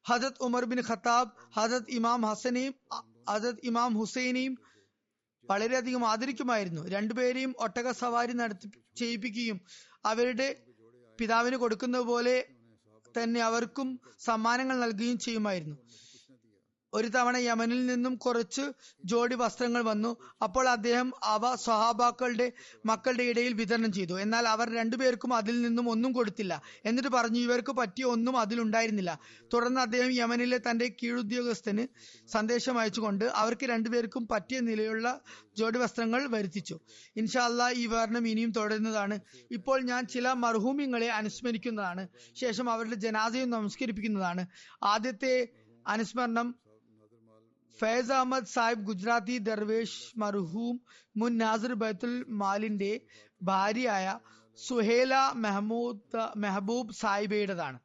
Hazrat 0.09 0.39
Umar 0.41 0.65
bin 0.65 0.81
Khattab 0.91 1.31
Hazrat 1.57 1.89
ഇമാം 1.89 2.23
ഹസനെയും 2.23 2.75
ഹജരത് 3.29 3.61
ഇമാം 3.63 3.95
ഹുസൈനെയും 3.99 4.55
വളരെയധികം 5.45 6.05
ആദരിക്കുമായിരുന്നു. 6.05 6.89
രണ്ടുപേരെയും 6.89 7.55
ഒട്ടക 7.59 7.91
സവാരി 7.93 8.33
നടത്തി 8.33 8.69
ചെയ്യിപ്പിക്കുകയും 8.97 9.61
അവരുടെ 10.05 10.49
പിതാവിന് 11.19 11.57
കൊടുക്കുന്ന 11.57 11.99
പോലെ 12.01 12.37
തന്നെ 13.19 13.41
അവർക്കും 13.41 13.89
സമ്മാനങ്ങൾ 14.19 14.77
നൽകുകയും 14.79 15.19
ചെയ്യുമായിരുന്നു. 15.19 15.77
ഒരു 16.95 17.09
തവണ 17.09 17.37
യമനിൽ 17.37 17.87
നിന്നും 17.87 18.15
കുറച്ച് 18.17 18.63
ജോഡി 19.05 19.35
വസ്ത്രങ്ങൾ 19.35 19.83
വന്നു. 19.83 20.17
അപ്പോൾ 20.43 20.69
അദ്ദേഹം 20.69 21.13
അവ 21.25 21.55
സ്വഹാബാക്കളുടെ 21.55 22.53
മക്കളുടെ 22.87 23.23
ഇടയിൽ 23.23 23.53
വിതരണം 23.53 23.93
ചെയ്തു. 23.93 24.21
എന്നാൽ 24.21 24.49
അവർ 24.49 24.75
രണ്ടുപേർക്കും 24.75 25.35
അതിൽ 25.35 25.63
നിന്നും 25.63 25.91
ഒന്നും 25.91 26.13
കൊടുത്തില്ല. 26.13 26.63
എന്നിട്ട് 26.85 27.09
പറഞ്ഞു 27.09 27.41
ഇവർക്ക് 27.41 27.73
പറ്റിയ 27.73 28.05
ഒന്നും 28.05 28.39
അതിലുണ്ടായിരുന്നില്ല 28.39 29.19
തുടർന്ന് 29.55 29.81
അദ്ദേഹം 29.81 30.11
യമനിലെ 30.11 30.59
തന്റെ 30.59 30.97
കീഴുദ്യോഗസ്ഥന് 31.03 31.87
സന്ദേശം 32.29 32.79
അയച്ചുകൊണ്ട് 32.79 33.25
അവർക്ക് 33.25 33.67
രണ്ടുപേർക്കും 33.67 34.29
പറ്റിയ 34.31 34.61
നിലയുള്ള 34.61 35.21
ജോഡി 35.57 35.79
വസ്ത്രങ്ങൾ 35.79 36.27
വരുത്തിച്ചു. 36.27 36.81
ഇൻഷാല്ല 37.17 37.71
ഈ 37.71 37.87
വിവരണം 37.87 38.29
ഇനിയും 38.29 38.51
തുടരുന്നതാണ്. 38.51 39.21
ഇപ്പോൾ 39.51 39.83
ഞാൻ 39.83 40.07
ചില 40.07 40.33
മർഹൂമിങ്ങളെ 40.33 41.09
അനുസ്മരിക്കുന്നതാണ്. 41.09 42.09
ശേഷം 42.35 42.71
അവരുടെ 42.71 42.95
ജനാസയും 42.95 43.51
നമസ്കരിപ്പിക്കുന്നതാണ്. 43.51 44.47
ആദ്യത്തെ 44.83 45.49
അനുസ്മരണം 45.87 46.70
ഫൈസ് 47.79 48.13
അഹമ്മദ് 48.13 48.47
സാഹിബ് 48.47 48.87
ഗുജറാത്തി 48.87 49.39
ദർവേഷ് 49.39 50.21
മർഹൂം 50.21 50.81
മുൻ 51.17 51.39
നാസിർ 51.39 51.75
ബൈത്തുൽ 51.75 52.25
മാലിന്റെ 52.29 53.01
ഭാര്യയായ 53.43 54.19
സുഹേല 54.69 55.15
മെഹമൂദ് 55.35 56.27
മെഹബൂബ് 56.37 56.93
സാഹിബയുടേതാണ്. 56.93 57.79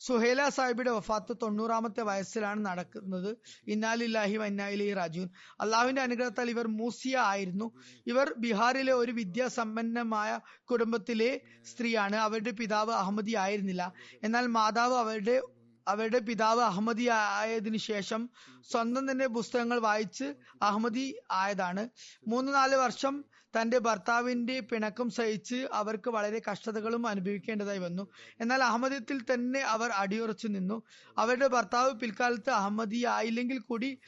സുഹേല 0.00 0.48
സാഹിബിയുടെ 0.48 0.90
വഫാത്ത് 0.90 1.36
തൊണ്ണൂറാമത്തെ 1.42 2.02
വയസ്സിലാണ് 2.02 2.66
നടക്കുന്നത്. 2.66 3.36
ഇന്നാലില്ലാഹി 3.66 4.36
വന്നാലി 4.36 4.94
രാജുൻ 4.94 5.28
അള്ളാഹുവിന്റെ 5.60 6.02
അനുഗ്രഹത്താൽ 6.02 6.50
ഇവർ 6.50 6.66
മൂസിയ 6.66 7.16
ആയിരുന്നു. 7.16 7.72
ഇവർ 8.06 8.34
ബീഹാറിലെ 8.38 8.92
ഒരു 8.92 9.12
വിദ്യാസമ്പന്നമായ 9.12 10.40
കുടുംബത്തിലെ 10.64 11.40
സ്ത്രീയാണ്. 11.64 12.16
അവരുടെ 12.16 12.50
പിതാവ് 12.50 12.92
അഹമ്മദി 12.92 13.36
ആയിരുന്നില്ല. 13.36 13.92
എന്നാൽ 14.22 14.46
മാതാവ് 14.46 14.94
അവരുടെ 14.94 15.40
അവരുടെ 15.88 16.18
പിതാവ് 16.18 16.60
അഹമ്മദി 16.60 17.08
ആയതിനു 17.12 17.76
ശേഷം 17.76 18.30
സ്വന്തം 18.70 19.10
തന്നെ 19.10 19.26
പുസ്തകങ്ങൾ 19.26 19.78
വായിച്ച് 19.78 20.34
അഹമ്മദി 20.62 21.16
ആയതാണ്. 21.30 21.88
മൂന്ന് 22.26 22.54
നാല് 22.54 22.74
വർഷം 22.74 23.24
തന്റെ 23.60 23.78
ഭർത്താവിന്റെ 23.78 24.60
പിണക്കം 24.60 25.10
സഹിച്ച് 25.10 25.68
അവർക്ക് 25.72 26.10
വളരെ 26.10 26.42
കഷ്ടതകളും 26.50 27.06
അനുഭവിക്കേണ്ടതായി 27.06 27.78
വന്നു. 27.78 28.08
എന്നാൽ 28.40 28.64
അഹമ്മദിയത്തിൽ 28.64 29.22
തന്നെ 29.22 29.60
അവർ 29.60 29.90
അടിയുറച്ചു 29.90 30.48
നിന്നു. 30.48 30.82
അവരുടെ 31.18 31.46
ഭർത്താവ് 31.46 31.92
പിൽക്കാലത്ത് 31.92 32.50
അഹമ്മദി 32.50 33.04
ആയില്ലെങ്കിൽ 33.04 33.58
കൂടി 33.58 33.98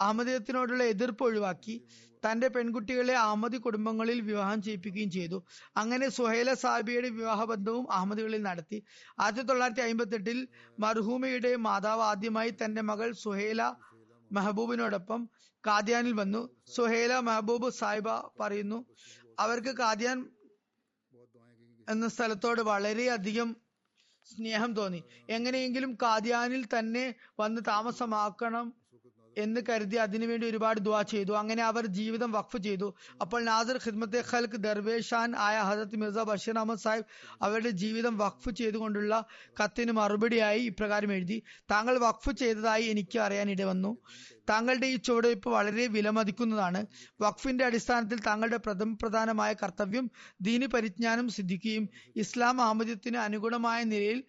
അഹമ്മദീയത്തിനോടുള്ള 0.00 0.84
എതിർപ്പ് 0.84 1.24
ഒഴിവാക്കി. 1.24 1.84
തന്റെ 2.26 2.48
പെൺകുട്ടികളെ 2.48 3.14
അഹമ്മദി 3.14 3.56
കുടുംബങ്ങളിൽ 3.56 4.20
വിവാഹം 4.20 4.62
ചെയ്യിപ്പിക്കുകയും 4.62 5.10
ചെയ്തു. 5.10 5.38
അങ്ങനെ 5.76 6.08
സുഹൈല 6.08 6.54
സാബിയുടെ 6.54 7.08
വിവാഹബന്ധവും 7.08 7.92
അഹമ്മദികളിൽ 7.92 8.42
നടത്തി. 8.42 8.82
ആയിരത്തി 9.20 9.42
തൊള്ളായിരത്തി 9.42 9.80
അമ്പത്തി 9.80 10.14
എട്ടിൽ 10.14 10.48
മർഹൂമയുടെ 10.78 11.56
മാതാവ് 11.56 12.02
ആദ്യമായി 12.02 12.54
തന്റെ 12.64 12.82
മകൾ 12.82 13.12
സുഹൈല 13.12 13.62
മെഹബൂബിനോടൊപ്പം 14.32 15.28
കാദ്യാനിൽ 15.66 16.12
വന്നു. 16.12 16.42
സുഹൈല 16.76 17.20
മെഹബൂബ് 17.20 17.70
സാഹിബ 17.70 18.08
പറയുന്നു 18.40 18.86
അവർക്ക് 19.38 19.72
കാദ്യാൻ 19.78 20.18
എന്ന 21.88 22.08
സ്ഥലത്തോട് 22.08 22.60
വളരെയധികം 22.60 23.56
സ്നേഹം 24.26 24.72
തോന്നി. 24.72 25.02
എങ്ങനെയെങ്കിലും 25.30 25.94
കാദ്യാനിൽ 26.02 26.64
തന്നെ 26.78 27.14
വന്ന് 27.40 27.60
താമസമാക്കണം 27.68 28.66
എന്ന് 29.38 29.60
കരുതി 29.68 29.96
അതിനുവേണ്ടി 29.96 30.46
ഒരുപാട് 30.46 30.80
ദുവാ 30.80 31.02
ചെയ്തു. 31.02 31.32
അങ്ങനെ 31.32 31.62
അവർ 31.62 31.86
ജീവിതം 31.86 32.32
വഖഫ് 32.32 32.62
ചെയ്തു. 32.62 32.94
അപ്പോൾ 33.20 33.42
നാസർ 33.42 33.76
ഖിദ്മത്തെ 33.76 34.24
ഖൽക്ക് 34.32 34.56
ദർവേഷാൻ 34.56 35.36
ആയ 35.36 35.58
ഹസരത്ത് 35.58 35.96
മിർസ 35.96 36.18
ബഷീർ 36.18 36.58
അഹമ്മദ് 36.58 36.78
സാഹിബ് 36.78 37.04
അവരുടെ 37.42 37.70
ജീവിതം 37.70 38.18
വഖഫ് 38.18 38.50
ചെയ്തുകൊണ്ടുള്ള 38.50 39.24
കത്തിന് 39.62 39.92
മറുപടിയായി 39.92 40.60
ഇപ്രകാരം 40.60 41.12
എഴുതി. 41.12 41.42
താങ്കൾ 41.70 41.98
വഖഫ് 41.98 42.32
ചെയ്തതായി 42.32 42.84
എനിക്ക് 42.84 43.18
അറിയാനിട 43.18 43.62
വന്നു. 43.62 43.98
താങ്കളുടെ 44.50 44.86
ഈ 44.86 44.96
ചുവടുവയ്പ് 44.96 45.48
വളരെ 45.48 45.86
വിലമതിക്കുന്നതാണ്. 45.86 46.86
വഖഫിന്റെ 47.20 47.64
അടിസ്ഥാനത്തിൽ 47.64 48.20
താങ്കളുടെ 48.20 48.56
പ്രഥമ 48.56 48.96
പ്രധാനമായ 49.02 49.52
കർത്തവ്യം 49.52 50.10
ദീനി 50.40 50.66
പരിജ്ഞാനം 50.66 51.28
സിദ്ധിക്കുകയും 51.28 51.88
ഇസ്ലാം 52.16 52.62
അഹമ്മദത്തിന് 52.62 53.16
അനുഗുണമായ 53.16 53.84
നിലയിൽ 53.84 54.24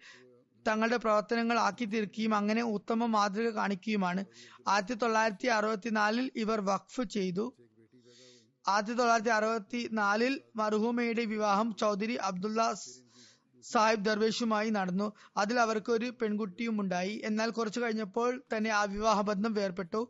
തങ്ങളുടെ 0.68 0.96
പ്രവർത്തനങ്ങൾ 0.96 1.58
ആക്കി 1.58 1.84
തീർക്കുകയും 1.84 2.34
അങ്ങനെ 2.34 2.62
ഉത്തമ 2.62 3.06
മാതൃക 3.06 3.48
കാണിക്കുകയുമാണ്. 3.50 4.22
ആയിരത്തി 4.68 4.94
തൊള്ളായിരത്തി 4.94 5.48
അറുപത്തിനാലിൽ 5.48 6.30
ഇവർ 6.36 6.60
വഖഫ് 6.60 7.04
ചെയ്തു. 7.16 7.46
ആയിരത്തി 8.68 8.92
തൊള്ളായിരത്തി 8.92 9.30
അറുപത്തി 9.30 9.88
നാലിൽ 9.92 10.40
മർഹൂമയുടെ 10.56 11.24
വിവാഹം 11.24 11.74
ചൗധരി 11.74 12.14
അബ്ദുള്ള 12.14 12.74
സാഹിബ് 13.64 14.04
ദർവേഷുമായി 14.04 14.70
നടന്നു. 14.70 15.12
അതിൽ 15.36 15.60
അവർക്ക് 15.60 15.92
ഒരു 15.92 16.08
പെൺകുട്ടിയും 16.22 16.80
ഉണ്ടായി. 16.80 17.20
എന്നാൽ 17.24 17.50
കുറച്ചു 17.50 17.80
കഴിഞ്ഞപ്പോൾ 17.80 18.42
തന്നെ 18.52 18.70
ആ 18.70 18.82
വിവാഹബന്ധം 18.82 19.52
വേർപെട്ടു 19.52 20.00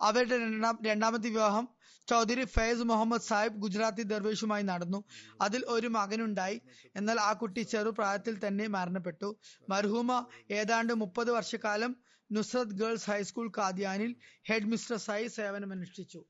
അവരുടെ 0.00 0.36
രണ്ടാം 0.38 0.78
രണ്ടാമത്തെ 0.86 1.28
വിവാഹം 1.28 1.68
ചൗധരി 2.08 2.44
ഫൈസ് 2.44 2.78
മുഹമ്മദ് 2.78 3.20
സാഹിബ് 3.20 3.56
ഗുജറാത്തി 3.56 4.02
ദർവേഷുമായി 4.02 4.62
നടന്നു. 4.62 5.04
അതിൽ 5.40 5.64
ഒരു 5.68 5.88
മകനുണ്ടായി. 5.88 6.60
എന്നാൽ 6.96 7.20
ആ 7.20 7.32
കുട്ടി 7.32 7.60
ചെറുപ്രായത്തിൽ 7.60 8.46
തന്നെ 8.46 8.66
മരണപ്പെട്ടു. 8.66 9.36
മർഹൂമ 9.68 10.26
ഏതാണ്ട് 10.50 10.92
മുപ്പത് 10.94 11.30
വർഷക്കാലം 11.30 11.96
നുസ്രത് 12.32 12.76
ഗേൾസ് 12.80 13.10
ഹൈസ്കൂൾ 13.10 13.52
കാദ്യാനിൽ 13.58 14.16
ഹെഡ് 14.48 14.64
മിസ്ട്രസായി 14.64 15.26
സേവനമനുഷ്ഠിച്ചു. 15.26 16.24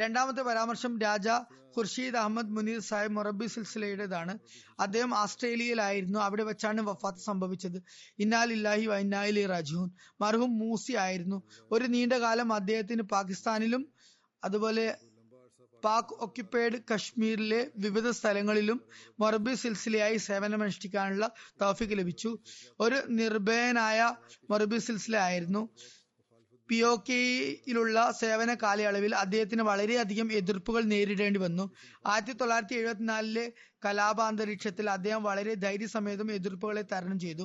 രണ്ടാമത്തെ 0.00 0.42
പരാമർശം 0.42 0.98
രാജ 0.98 1.28
ഖുർഷീദ് 1.76 2.16
അഹമ്മദ് 2.16 2.50
മുനീർ 2.50 2.80
സാഹിബ് 2.80 3.12
മൊറബി 3.12 3.46
സിൽസിലയുടേതാണ്. 3.46 4.38
അദ്ദേഹം 4.80 5.14
ആസ്ട്രേലിയയിലായിരുന്നു. 5.14 6.18
അവിടെ 6.18 6.42
വെച്ചാണ് 6.42 6.80
വഫാത്ത് 6.80 7.18
സംഭവിച്ചത്. 7.18 7.82
ഇന്നാലില്ലാഹി 8.18 8.86
വൈനായി 8.86 9.46
റജൂൻ 9.46 9.90
മർഹും 10.20 10.58
മൂസി 10.58 10.92
ആയിരുന്നു. 10.92 11.42
ഒരു 11.72 11.84
നീണ്ട 11.84 12.12
കാലം 12.12 12.52
അദ്ദേഹത്തിന് 12.52 13.02
പാകിസ്ഥാനിലും 13.02 13.95
അതുപോലെ 14.46 14.86
പാക് 15.82 16.12
ഒക്യുപ്പൈഡ് 16.24 16.78
കശ്മീരിലെ 16.90 17.58
വിവിധ 17.76 18.08
സ്ഥലങ്ങളിലും 18.10 18.78
മൊറബി 19.20 19.52
സിൽസിലയായി 19.54 20.16
സേവനമനുഷ്ഠിക്കാനുള്ള 20.28 21.26
തൗഫിക്ക് 21.62 21.98
ലഭിച്ചു. 21.98 22.30
ഒരു 22.80 22.98
നിർഭയനായ 23.20 24.00
മൊറബി 24.50 24.78
സിൽസില 24.86 25.16
ആയിരുന്നു. 25.28 25.62
പി 26.68 26.78
ഒ 26.82 26.92
കെയിലുള്ള 27.08 27.98
സേവന 28.20 28.50
കാലയളവിൽ 28.62 29.12
അദ്ദേഹത്തിന് 29.16 29.62
വളരെയധികം 29.62 30.28
എതിർപ്പുകൾ 30.32 30.82
നേരിടേണ്ടി 30.92 31.40
വന്നു. 31.40 31.64
ആയിരത്തി 32.06 32.32
തൊള്ളായിരത്തി 32.32 32.76
എഴുപത്തിനാലിലെ 32.80 33.44
കലാപാന്തരീക്ഷത്തിൽ 33.84 34.86
അദ്ദേഹം 34.90 35.22
വളരെ 35.22 35.54
ധൈര്യസമേതം 35.64 36.28
എതിർപ്പുകളെ 36.32 36.84
തരണം 36.92 37.18
ചെയ്തു. 37.24 37.44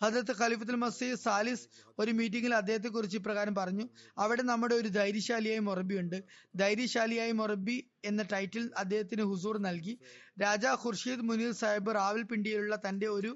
ഹജരത്ത് 0.00 0.34
ഖലീഫത്തുൽ 0.40 0.78
മസീദ് 0.84 1.18
സാലിസ് 1.24 1.66
ഒരു 1.98 2.10
മീറ്റിംഗിൽ 2.10 2.52
അദ്ദേഹത്തെ 2.54 2.88
കുറിച്ച് 2.88 3.16
ഇപ്രകാരം 3.20 3.54
പറഞ്ഞു. 3.54 3.84
അവിടെ 4.18 4.42
നമ്മുടെ 4.42 4.74
ഒരു 4.74 4.88
ധൈര്യശാലിയായ 4.88 5.60
മൊറബി 5.68 5.96
ഉണ്ട്. 6.02 6.18
ധൈര്യശാലിയായ 6.56 7.32
മൊറബി 7.32 7.76
എന്ന 8.04 8.22
ടൈറ്റിൽ 8.32 8.64
അദ്ദേഹത്തിന് 8.76 9.22
ഹുസൂർ 9.22 9.58
നൽകി. 9.68 9.94
രാജാ 10.42 10.72
ഖുർഷീദ് 10.84 11.26
മുനീർ 11.30 11.52
സാഹിബ് 11.62 11.94
റാവൽപിണ്ടിയിലുള്ള 12.00 12.76
തന്റെ 12.86 13.08
ഒരു 13.18 13.32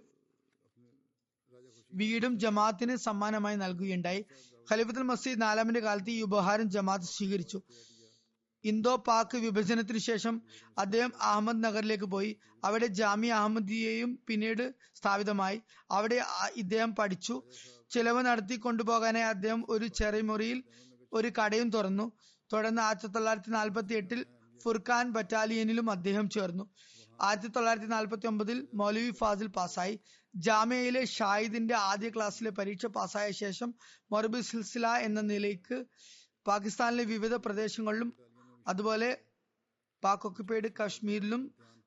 വീടും 1.93 2.33
ജമാഅത്തിന് 2.39 2.95
സമ്മാനമായി 3.07 3.57
നൽകുകയുണ്ടായി. 3.57 4.23
ഖലീഫത്തുൽ 4.69 5.07
മസീദ് 5.13 5.41
നാലാമിന്റെ 5.43 5.81
കാലത്ത് 5.81 6.11
ഈ 6.11 6.21
ഉപഹാരം 6.23 6.67
ജമാഅത്ത് 6.71 7.09
സ്വീകരിച്ചു. 7.17 7.59
ഇന്തോ 8.71 8.93
പാക് 9.09 9.37
വിഭജനത്തിന് 9.37 9.99
ശേഷം 9.99 10.35
അദ്ദേഹം 10.79 11.13
അഹമ്മദ് 11.23 11.65
നഗറിലേക്ക് 11.65 12.09
പോയി. 12.15 12.31
അവിടെ 12.65 12.87
ജാമി 12.99 13.29
അഹമ്മദിയെയും 13.39 14.11
പിന്നീട് 14.29 14.65
സ്ഥാപിതമായി. 14.99 15.59
അവിടെ 15.91 16.19
ഇദ്ദേഹം 16.57 16.91
പഠിച്ചു. 16.95 17.37
ചിലവ് 17.91 18.23
നടത്തി 18.27 18.57
കൊണ്ടുപോകാനായി 18.57 19.29
അദ്ദേഹം 19.35 19.61
ഒരു 19.69 19.87
ചെറിയ 19.99 20.21
മുറിയിൽ 20.21 20.59
ഒരു 21.13 21.29
കടയും 21.39 21.71
തുറന്നു. 21.71 22.07
തുടർന്ന് 22.51 22.83
ആയിരത്തി 22.83 23.07
തൊള്ളായിരത്തി 23.07 23.51
നാൽപ്പത്തി 23.51 23.95
എട്ടിൽ 23.95 24.21
ഫുർഖാൻ 24.61 25.07
ബറ്റാലിയനിലും 25.13 25.91
അദ്ദേഹം 25.91 26.27
ചേർന്നു. 26.31 26.65
ആയിരത്തി 27.21 27.49
തൊള്ളായിരത്തി 27.49 27.87
നാൽപ്പത്തി 27.87 28.27
ഒമ്പതിൽ 28.27 28.59
മൗലവി 28.75 29.11
ഫാസിൽ 29.21 29.49
പാസ്സായി. 29.57 29.95
ജാമ്യയിലെ 30.35 31.03
ഷാഹിദിന്റെ 31.17 31.75
ആദ്യ 31.91 32.09
ക്ലാസ്സിലെ 32.09 32.51
പരീക്ഷ 32.51 32.87
പാസ്സായ 32.97 33.31
ശേഷം 33.43 33.71
മൊറബി 34.13 34.41
സിൽസില 34.41 34.87
എന്ന 35.07 35.21
നിലയ്ക്ക് 35.31 35.79
പാകിസ്ഥാനിലെ 36.47 37.05
വിവിധ 37.05 37.35
പ്രദേശങ്ങളിലും 37.35 38.11
അതുപോലെ 38.69 39.19
പാക് 40.05 40.27
ഒക്യുപ്പൈഡ് 40.27 40.69
കാശ്മീരിലും 40.81 41.43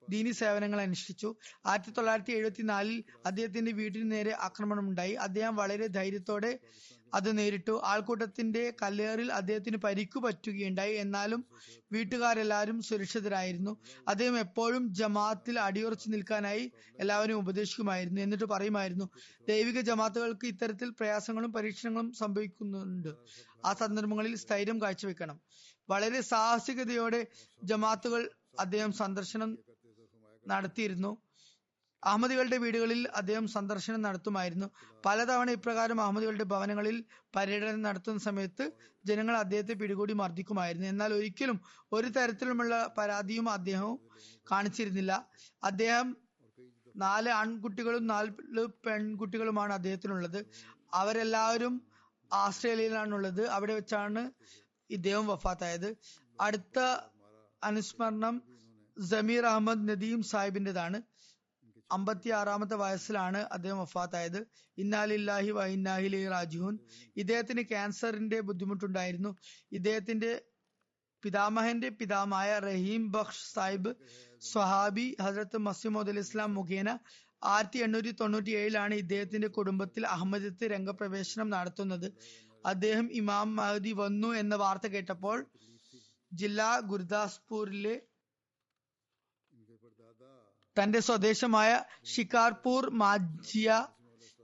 ദീനി 0.10 0.32
സേവനങ്ങൾ 0.32 0.82
അനുഷ്ഠിച്ചു. 0.82 1.36
ആയിരത്തി 1.66 1.92
തൊള്ളായിരത്തി 1.92 2.32
എഴുപത്തിനാലിൽ 2.32 3.04
അദ്ദേഹത്തിന്റെ 3.26 3.72
വീടിന് 3.72 4.12
നേരെ 4.12 4.36
ആക്രമണമുണ്ടായി. 4.40 5.14
അദ്ദേഹം 5.14 5.56
വളരെ 5.56 5.88
ധൈര്യത്തോടെ 5.88 6.60
അത് 7.14 7.38
നേരിട്ടു. 7.38 7.82
ആൾക്കൂട്ടത്തിന്റെ 7.84 8.74
കല്ലേറിൽ 8.82 9.34
അദ്ദേഹത്തിന് 9.34 9.78
പരിക്കു 9.78 10.20
പറ്റുകയുണ്ടായി. 10.20 10.96
എന്നാലും 10.96 11.42
വീട്ടുകാരെല്ലാവരും 11.92 12.82
സുരക്ഷിതരായിരുന്നു. 12.82 13.78
അദ്ദേഹം 14.08 14.40
എപ്പോഴും 14.40 14.94
ജമാത്തിൽ 14.94 15.60
അടിയുറച്ചു 15.60 16.10
നിൽക്കാനായി 16.10 16.72
എല്ലാവരും 17.00 17.38
ഉപദേശിക്കുമായിരുന്നു. 17.38 18.22
എന്നിട്ട് 18.22 18.46
പറയുമായിരുന്നു 18.46 19.10
ദൈവിക 19.48 19.80
ജമാത്തുകൾക്ക് 19.82 20.46
ഇത്തരത്തിൽ 20.46 20.90
പ്രയാസങ്ങളും 20.90 21.54
പരീക്ഷണങ്ങളും 21.54 22.12
സംഭവിക്കുന്നുണ്ട്. 22.14 23.12
ആ 23.66 23.74
സന്ദർഭങ്ങളിൽ 23.74 24.36
സ്ഥൈര്യം 24.36 24.82
കാഴ്ചവെക്കണം. 24.82 25.40
വളരെ 25.92 26.22
സാഹസികതയോടെ 26.32 27.22
ജമാത്തുകൾ 27.64 28.22
അദ്ദേഹം 28.60 28.92
സന്ദർശനം 28.94 29.52
നടത്തിയിരുന്നു. 30.46 31.12
അഹമ്മദികളുടെ 32.04 32.58
വീടുകളിൽ 32.58 33.02
അദ്ദേഹം 33.16 33.48
സന്ദർശനം 33.48 34.02
നടത്തുമായിരുന്നു. 34.02 34.68
പലതവണ 35.06 35.50
ഇപ്രകാരം 35.52 36.02
അഹമ്മദികളുടെ 36.02 36.44
ഭവനങ്ങളിൽ 36.44 36.98
പര്യടനം 37.36 37.82
നടത്തുന്ന 37.82 38.20
സമയത്ത് 38.20 38.66
ജനങ്ങൾ 39.06 39.36
അദ്ദേഹത്തെ 39.36 39.74
പിടികൂടി 39.74 40.14
മർദ്ദിക്കുമായിരുന്നു. 40.14 40.88
എന്നാൽ 40.88 41.14
ഒരിക്കലും 41.14 41.58
ഒരു 41.92 42.08
തരത്തിലുമുള്ള 42.18 42.74
പരാതിയും 42.98 43.50
അദ്ദേഹവും 43.50 43.98
കാണിച്ചിരുന്നില്ല. 44.52 45.12
അദ്ദേഹം 45.64 46.08
നാല് 46.96 47.30
ആൺകുട്ടികളും 47.32 48.04
നാല് 48.08 48.32
പെൺകുട്ടികളുമാണ് 48.86 49.74
അദ്ദേഹത്തിനുള്ളത്. 49.74 50.40
അവരെല്ലാവരും 50.94 51.76
ആസ്ട്രേലിയയിലാണുള്ളത്. 52.32 53.44
അവിടെ 53.56 53.74
വെച്ചാണ് 53.74 54.24
ഇദ്ദേഹം 54.92 55.28
വഫാത്തായത്. 55.28 55.96
അടുത്ത 56.42 56.80
അനുസ്മരണം 57.64 58.42
സമീർ 59.10 59.46
അഹമ്മദ് 59.46 59.90
നദീം 59.90 60.24
സാഹിബിന്റേതാണ്. 60.24 61.02
അമ്പത്തി 61.92 62.30
ആറാമത്തെ 62.30 62.76
വയസ്സിലാണ് 62.76 63.38
അദ്ദേഹം 63.38 63.80
വഫാത്തായത്. 63.80 64.40
ഇന്നാലില്ലാഹി 64.78 65.52
വ 65.52 65.66
ഇന്നാഹിലി 65.66 66.28
റാജുഹുൻ 66.28 66.80
ഇദ്ദേഹത്തിന് 67.18 67.62
ക്യാൻസറിന്റെ 67.62 68.40
ബുദ്ധിമുട്ടുണ്ടായിരുന്നു. 68.40 69.36
ഇദ്ദേഹത്തിന്റെ 69.72 70.42
പിതാമഹന്റെ 71.24 71.90
പിതാമായ 71.90 72.60
റഹീം 72.60 73.12
ബഖ്ഷ് 73.12 73.54
സാഹിബ് 73.54 73.92
സ്വഹാബി 74.42 75.16
ഹസരത്ത് 75.22 75.58
മസിമോദ് 75.58 76.10
അലി 76.10 76.20
ഇസ്ലാം 76.20 76.54
മുഖേന 76.54 77.00
ആയിരത്തി 77.44 77.80
എണ്ണൂറ്റി 77.80 78.12
തൊണ്ണൂറ്റി 78.12 78.52
ഏഴിലാണ് 78.52 78.94
ഇദ്ദേഹത്തിന്റെ 78.94 79.48
കുടുംബത്തിൽ 79.48 80.08
അഹമ്മദത്ത് 80.08 80.64
രംഗപ്രവേശനം 80.64 81.50
നടത്തുന്നത്. 81.50 82.08
അദ്ദേഹം 82.66 83.12
ഇമാം 83.12 83.56
മഹദി 83.56 83.92
വന്നു 83.92 84.28
എന്ന 84.34 84.56
വാർത്ത 84.56 84.88
കേട്ടപ്പോൾ 84.88 85.38
ജില്ലാ 86.32 86.80
ഗുരുദാസ്പൂരിലെ 86.80 87.96
തന്റെ 90.78 91.00
സ്വദേശമായ 91.00 91.72
ഷിക്കാർപൂർ 92.06 92.90
മാജിയ 92.94 93.70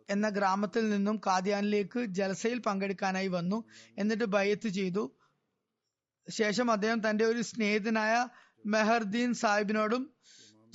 എന്ന 0.09 0.29
ഗ്രാമത്തിൽ 0.29 0.89
നിന്നും 0.89 1.21
കാദ്യാനിലേക്ക് 1.27 1.99
ജലസയിൽ 2.09 2.59
പങ്കെടുക്കാനായി 2.59 3.27
വന്നു. 3.27 3.57
എന്നിട്ട് 3.97 4.23
ഭയത്ത് 4.25 4.69
ചെയ്തു. 4.69 5.03
ശേഷം 6.27 6.71
അദ്ദേഹം 6.71 7.09
തന്റെ 7.09 7.25
ഒരു 7.25 7.41
സ്നേഹിതനായ 7.41 8.13
മെഹർദീൻ 8.65 9.33
സാഹിബിനോടും 9.33 10.03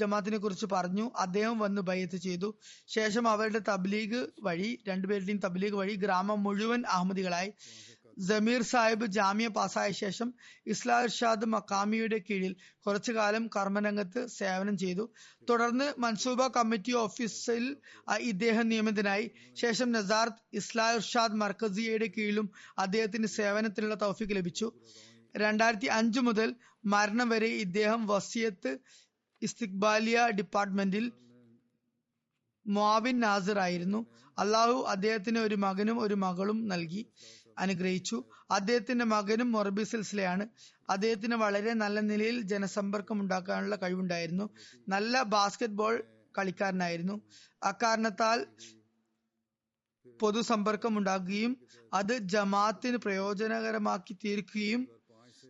ജമാത്തിനെ 0.02 0.38
കുറിച്ച് 0.38 0.66
പറഞ്ഞു. 0.72 1.06
അദ്ദേഹം 1.24 1.58
വന്ന് 1.64 1.82
ബയ്യത്ത് 1.90 2.20
ചെയ്തു. 2.26 2.50
ശേഷം 2.96 3.24
അവരുടെ 3.28 3.62
തബ്ലീഗ് 3.70 4.20
വഴി 4.42 4.70
രണ്ടുപേരുടെയും 4.88 5.40
തബ്ലീഗ് 5.46 5.78
വഴി 5.82 5.96
ഗ്രാമം 6.04 6.42
മുഴുവൻ 6.48 6.82
അഹമ്മദികളായി. 6.96 7.52
ജമീർ 8.28 8.62
സാഹിബ് 8.70 9.06
ജാമ്യ 9.16 9.48
പാസ്സായ 9.48 9.90
ശേഷം 9.98 10.28
ഇസ്ലാ 10.72 10.96
ഇർഷാദ് 11.02 11.46
മക്കാമിയുടെ 11.52 12.18
കീഴിൽ 12.18 12.52
കുറച്ചു 12.86 13.12
കാലം 13.12 13.44
കർമ്മരംഗത്ത് 13.56 14.22
സേവനം 14.38 14.74
ചെയ്തു. 14.82 15.04
തുടർന്ന് 15.50 15.86
മൻസൂബ 15.98 16.46
കമ്മിറ്റി 16.56 16.92
ഓഫീസിൽ 17.04 17.64
ഇദ്ദേഹം 18.32 18.66
നിയമിതനായി. 18.68 19.26
ശേഷം 19.62 19.88
നസാർത്ത് 19.92 20.42
ഇസ്ലാ 20.56 20.86
ഇർഷാദ് 20.98 21.40
മർക്കസിയയുടെ 21.42 22.08
കീഴിലും 22.16 22.48
അദ്ദേഹത്തിന് 22.78 23.30
സേവനത്തിനുള്ള 23.38 23.96
തൗഫീക്ക് 24.04 24.36
ലഭിച്ചു. 24.40 24.68
രണ്ടായിരത്തി 25.36 25.88
അഞ്ചു 25.98 26.20
മുതൽ 26.20 26.48
മരണം 26.94 27.28
വരെ 27.28 27.50
ഇദ്ദേഹം 27.64 28.00
വസിയത്ത് 28.06 28.72
ഇസ്തിക്ബാലിയ 29.42 30.28
ഡിപ്പാർട്ട്മെന്റിൽ 30.30 31.12
മുവിൻ 32.66 33.20
നാസിർ 33.20 33.58
ആയിരുന്നു. 33.58 34.06
അള്ളാഹു 34.38 34.84
അദ്ദേഹത്തിന് 34.88 35.38
ഒരു 35.38 35.54
മകനും 35.54 36.00
ഒരു 36.00 36.14
മകളും 36.14 36.68
നൽകി 36.68 37.06
അനുഗ്രഹിച്ചു. 37.58 38.24
അദ്ദേഹത്തിന്റെ 38.50 39.04
മകനും 39.04 39.52
മൊറബി 39.52 39.82
സിൽസിലയാണ്. 39.82 40.48
അദ്ദേഹത്തിന് 40.90 41.34
വളരെ 41.34 41.72
നല്ല 41.74 42.00
നിലയിൽ 42.00 42.40
ജനസമ്പർക്കം 42.42 43.20
ഉണ്ടാക്കാനുള്ള 43.20 43.76
കഴിവുണ്ടായിരുന്നു. 43.76 44.50
നല്ല 44.88 45.22
ബാസ്കറ്റ് 45.22 45.74
ബോൾ 45.74 46.04
കളിക്കാരനായിരുന്നു. 46.38 47.20
അക്കാരണത്താൽ 47.62 48.46
പൊതുസമ്പർക്കം 50.20 50.98
ഉണ്ടാക്കുകയും 50.98 51.52
അത് 51.94 52.18
ജമാഅത്തിന് 52.18 52.96
പ്രയോജനകരമാക്കി 52.96 54.16
തീർക്കുകയും 54.24 54.88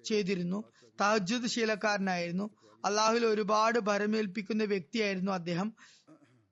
ചെയ്തിരുന്നു. 0.04 0.64
തഹജുദ് 1.00 1.46
ശീലക്കാരനായിരുന്നു. 1.46 2.50
അള്ളാഹുൽ 2.84 3.26
ഒരുപാട് 3.26 3.78
ഭരമേൽപ്പിക്കുന്ന 3.78 4.64
വ്യക്തിയായിരുന്നു 4.64 5.32
അദ്ദേഹം. 5.32 5.68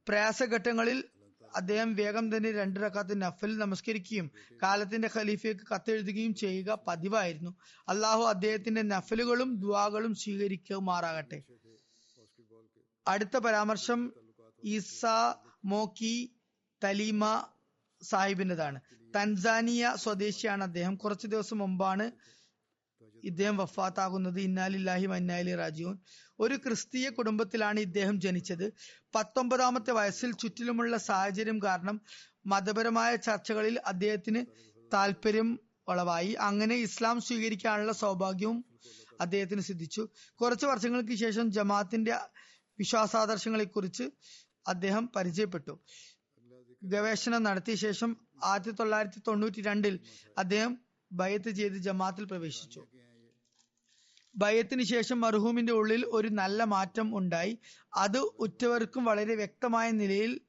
പ്രയാസഘട്ടങ്ങളിൽ 0.07 1.05
അദ്ദേഹം 1.55 1.95
വേഗം 1.95 2.37
തന്നെ 2.37 2.53
രണ്ട് 2.53 2.81
റക്കാത്ത് 2.81 3.22
നഫൽ 3.22 3.59
നമസ്കരിക്കുകയും 3.59 4.31
കാലത്തിന്റെ 4.62 5.09
ഖലീഫയ്ക്ക് 5.16 5.66
കത്തെഴുതുകയും 5.74 6.35
ചെയ്യുക 6.35 6.78
പതിവായിരുന്നു. 6.89 7.51
അള്ളാഹു 7.89 8.22
അദ്ദേഹത്തിന്റെ 8.22 8.83
നഫലുകളും 8.83 9.61
ദുവാകളും 9.61 10.14
സ്വീകരിക്കുമാറാകട്ടെ. 10.14 11.39
അടുത്ത 13.07 13.37
പരാമർശം 13.37 14.01
ഈസ 14.64 15.05
മോക്കി 15.64 16.14
തലീമ 16.85 17.24
സാഹിബിന്റെതാണ്. 18.03 18.81
തൻസാനിയ 19.14 19.93
സ്വദേശിയാണ് 19.97 20.62
അദ്ദേഹം. 20.62 20.97
കുറച്ച് 20.97 21.26
ദിവസം 21.26 21.59
മുമ്പാണ് 21.59 22.07
ഇദ്ദേഹം 23.25 23.57
വഫാത്താകുന്നത് 23.57 24.41
ഇന്നാലില്ലാഹി 24.41 25.07
മന്നാലി 25.07 25.55
റാജീവൻ 25.55 25.97
ഒരു 26.39 26.57
ക്രിസ്തീയ 26.57 27.07
കുടുംബത്തിലാണ് 27.11 27.79
ഇദ്ദേഹം 27.81 28.21
ജനിച്ചത്. 28.21 28.66
പത്തൊമ്പതാമത്തെ 29.14 29.93
വയസ്സിൽ 29.93 30.31
ചുറ്റിലുമുള്ള 30.33 30.97
സാഹചര്യം 31.09 31.59
കാരണം 31.62 32.01
മതപരമായ 32.47 33.16
ചർച്ചകളിൽ 33.16 33.77
അദ്ദേഹത്തിന് 33.87 34.43
താല്പര്യം 34.93 35.49
വളവായി 35.89 36.33
അങ്ങനെ 36.49 36.75
ഇസ്ലാം 36.75 37.21
സ്വീകരിക്കാനുള്ള 37.21 37.93
സൗഭാഗ്യവും 37.93 38.59
അദ്ദേഹത്തിന് 39.21 39.61
സിദ്ധിച്ചു. 39.61 40.03
കുറച്ച് 40.41 40.66
വർഷങ്ങൾക്ക് 40.66 41.14
ശേഷം 41.14 41.47
ജമാഅത്തിന്റെ 41.51 42.14
വിശ്വാസാദർശങ്ങളെക്കുറിച്ച് 42.79 44.05
അദ്ദേഹം 44.66 45.05
പരിചയപ്പെട്ടു. 45.16 45.75
ഗവേഷണം 46.83 47.43
നടത്തിയ 47.43 47.75
ശേഷം 47.75 48.11
ആയിരത്തി 48.45 48.71
തൊള്ളായിരത്തി 48.71 49.21
തൊണ്ണൂറ്റി 49.29 49.61
രണ്ടിൽ 49.61 49.95
അദ്ദേഹം 50.39 50.73
ബയത്ത് 51.11 51.51
ചെയ്ത് 51.51 51.77
ജമാഅത്തിൽ 51.77 52.25
പ്രവേശിച്ചു. 52.25 52.81
ഭയത്തിന് 54.37 54.83
ശേഷം 54.83 55.20
മർഹൂമിന്റെ 55.20 55.72
ഉള്ളിൽ 55.72 56.05
ഒരു 56.07 56.28
നല്ല 56.28 56.64
മാറ്റം 56.64 57.18
ഉണ്ടായി. 57.18 57.59
അത് 57.97 58.18
ഉറ്റവർക്കും 58.18 59.05
വളരെ 59.05 59.35
വ്യക്തമായ 59.35 59.91
നിലയിൽ 59.91 60.41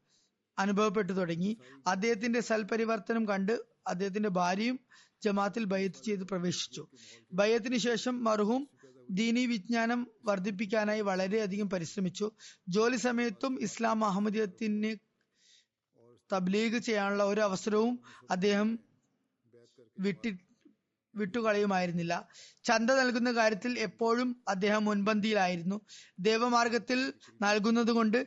അനുഭവപ്പെട്ടു 0.59 1.13
തുടങ്ങി. 1.13 1.57
അദ്ദേഹത്തിന്റെ 1.87 2.39
സൽപരിവർത്തനം 2.39 3.27
കണ്ട് 3.27 3.53
അദ്ദേഹത്തിന്റെ 3.87 4.29
ഭാര്യയും 4.29 4.79
ജമാത്തിൽ 5.23 5.63
ബയത്ത് 5.63 6.03
ചെയ്ത് 6.03 6.23
പ്രവേശിച്ചു. 6.23 6.87
ഭയത്തിന് 7.33 7.77
ശേഷം 7.77 8.23
മർഹൂം 8.23 8.69
ദീനി 9.09 9.45
വിജ്ഞാനം 9.45 10.07
വർദ്ധിപ്പിക്കാനായി 10.25 11.01
വളരെയധികം 11.01 11.69
പരിശ്രമിച്ചു. 11.69 12.31
ജോലി 12.67 12.95
സമയത്തും 12.97 13.61
ഇസ്ലാം 13.61 14.05
അഹമ്മദിയത്തിന് 14.05 14.91
തബ്ലീഗ് 16.33 16.77
ചെയ്യാനുള്ള 16.77 17.23
ഒരു 17.23 17.41
അവസരവും 17.41 17.99
അദ്ദേഹം 18.31 18.79
വിട്ടി 19.99 20.29
വിട്ടുകളയുമായിരുന്നില്ല. 21.15 22.13
ചന്ത 22.65 22.91
നൽകുന്ന 22.91 23.31
കാര്യത്തിൽ 23.31 23.79
എപ്പോഴും 23.79 24.29
അദ്ദേഹം 24.47 24.85
മുൻപന്തിയിലായിരുന്നു. 24.85 25.77
ദേവമാർഗത്തിൽ 26.19 26.99
നൽകുന്നത് 27.41 27.91
കൊണ്ട് 27.91 28.19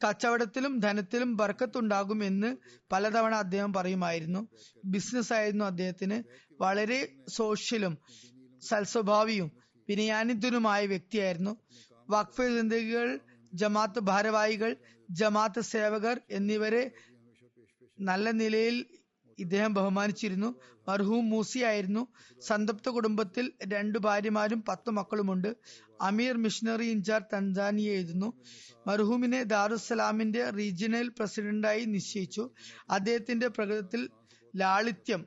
കച്ചവടത്തിലും 0.00 0.78
ധനത്തിലും 0.78 1.36
ബർക്കത്തുണ്ടാകും 1.36 2.24
എന്ന് 2.24 2.50
പലതവണ 2.92 3.34
അദ്ദേഹം 3.34 3.72
പറയുമായിരുന്നു. 3.72 4.40
ബിസിനസ് 4.84 5.32
ആയിരുന്നു 5.32 5.64
അദ്ദേഹത്തിന്. 5.64 6.18
വളരെ 6.60 7.00
സോഷ്യലും 7.28 7.94
സൽസ്വഭാവിയും 8.62 9.48
വിനയാനിതനുമായ 9.88 10.86
വ്യക്തിയായിരുന്നു. 10.86 11.52
വഖഫ് 12.08 12.46
ജിന്ദഗികൾ 12.56 13.08
ജമാഅത്ത് 13.54 14.00
ഭാരവാഹികൾ 14.00 14.72
ജമാഅത്ത് 15.10 15.60
സേവകർ 15.72 16.20
എന്നിവരെ 16.30 16.82
നല്ല 18.00 18.30
നിലയിൽ 18.40 18.76
ഇദ്ദേഹം 19.40 19.74
ബഹുമാനിച്ചിരുന്നു. 19.74 20.60
മർഹൂം 20.88 21.30
മൂസി 21.30 21.58
ആയിരുന്നു. 21.58 22.06
സന്തപ്ത 22.40 22.88
കുടുംബത്തിൽ 22.88 23.52
രണ്ടു 23.68 23.98
ഭാര്യമാരും 23.98 24.64
പത്ത് 24.68 24.90
മക്കളുമുണ്ട്. 24.90 25.56
അമീർ 26.00 26.36
മിഷണറി 26.36 26.86
ഇൻചാർജ് 26.86 27.34
തൻസാനിയ 27.34 27.90
എഴുതുന്നു. 27.90 28.32
മർഹൂമിനെ 28.86 29.42
ദാറുസലാമിന്റെ 29.42 30.50
റീജിയണൽ 30.50 31.08
പ്രസിഡന്റായി 31.08 31.84
നിശ്ചയിച്ചു. 31.84 32.50
അദ്ദേഹത്തിന്റെ 32.90 33.48
പ്രകൃതത്തിൽ 33.48 34.08
ലാളിത്യം 34.56 35.26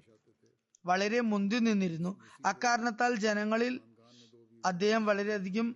വളരെ 0.86 1.20
മുന്തി 1.22 1.56
നിന്നിരുന്നു. 1.56 2.20
അക്കാരണത്താൽ 2.46 3.16
ജനങ്ങളിൽ 3.16 3.80
അദ്ദേഹം 4.66 5.06
വളരെയധികം 5.06 5.76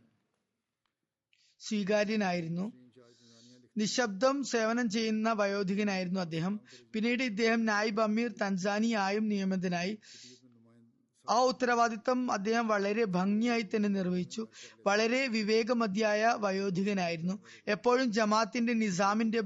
സ്വീകാര്യനായിരുന്നു. 1.60 2.87
നിശബ്ദം 3.78 4.44
സേവനം 4.44 4.90
ചെയ്യുന്ന 4.90 5.34
വയോധികനായിരുന്നു 5.34 6.20
അദ്ദേഹം. 6.20 6.60
പിന്നീട് 6.94 7.24
ഇദ്ദേഹം 7.24 7.66
നായിബ് 7.66 8.02
അമീർ 8.02 8.32
തൻസാനിയായും 8.42 9.28
നിയമിതനായി 9.28 9.98
ആ 11.30 11.40
ഉത്തരവാദിത്തം 11.40 12.32
അദ്ദേഹം 12.32 12.68
വളരെ 12.68 13.06
ഭംഗിയായി 13.06 13.62
തന്നെ 13.62 13.90
നിർവഹിച്ചു. 13.90 14.48
വളരെ 14.86 15.28
വിവേകമതിയായ 15.28 16.36
വയോധികനായിരുന്നു. 16.40 17.44
എപ്പോഴും 17.68 18.12
ജമാത്തിന്റെ 18.12 18.74
നിസാമിന്റെ 18.74 19.42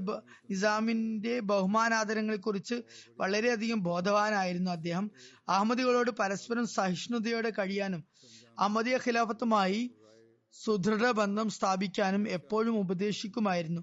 നിസാമിന്റെ 0.50 1.40
ബഹുമാനാദരങ്ങളെ 1.40 2.36
കുറിച്ച് 2.36 2.82
വളരെയധികം 3.16 3.82
ബോധവാനായിരുന്നു 3.82 4.70
അദ്ദേഹം. 4.70 5.10
അഹമ്മദികളോട് 5.48 6.10
പരസ്പരം 6.10 6.66
സഹിഷ്ണുതയോടെ 6.66 7.50
കഴിയാനും 7.50 8.04
അഹമ്മദിയ 8.58 8.96
ഖിലാഫത്തുമായി 8.96 9.90
സുദൃഢ 10.54 11.04
ബന്ധം 11.12 11.48
സ്ഥാപിക്കാനും 11.50 12.22
എപ്പോഴും 12.28 12.74
ഉപദേശിക്കുമായിരുന്നു. 12.80 13.82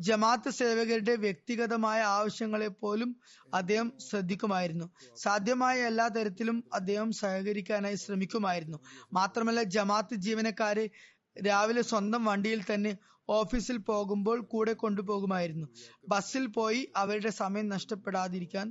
ജമാഅത്ത് 0.00 0.50
സേവകരുടെ 0.58 1.14
വ്യക്തിഗതമായ 1.16 2.00
ആവശ്യങ്ങളെ 2.16 2.70
പോലും 2.82 3.10
അദ്ദേഹം 3.54 3.88
ശ്രദ്ധിക്കുമായിരുന്നു. 4.08 4.86
സാധ്യമായ 5.16 5.76
എല്ലാ 5.90 6.06
തരത്തിലും 6.08 6.58
അദ്ദേഹം 6.72 7.10
സഹകരിക്കാനായി 7.12 7.98
ശ്രമിക്കുമായിരുന്നു. 8.04 8.78
മാത്രമല്ല 9.12 9.62
ജമാഅത്ത് 9.76 10.18
ജീവനക്കാരെ 10.26 10.86
രാവിലെ 11.36 11.82
സ്വന്തം 11.82 12.22
വണ്ടിയിൽ 12.24 12.62
തന്നെ 12.70 12.92
ഓഫീസിൽ 13.28 13.78
പോകുമ്പോൾ 13.88 14.38
കൂടെ 14.52 14.72
കൊണ്ടുപോകുമായിരുന്നു. 14.82 15.66
ബസ്സിൽ 16.08 16.44
പോയി 16.56 16.80
അവരുടെ 16.96 17.32
സമയം 17.42 17.66
നഷ്ടപ്പെടാതിരിക്കാൻ 17.68 18.66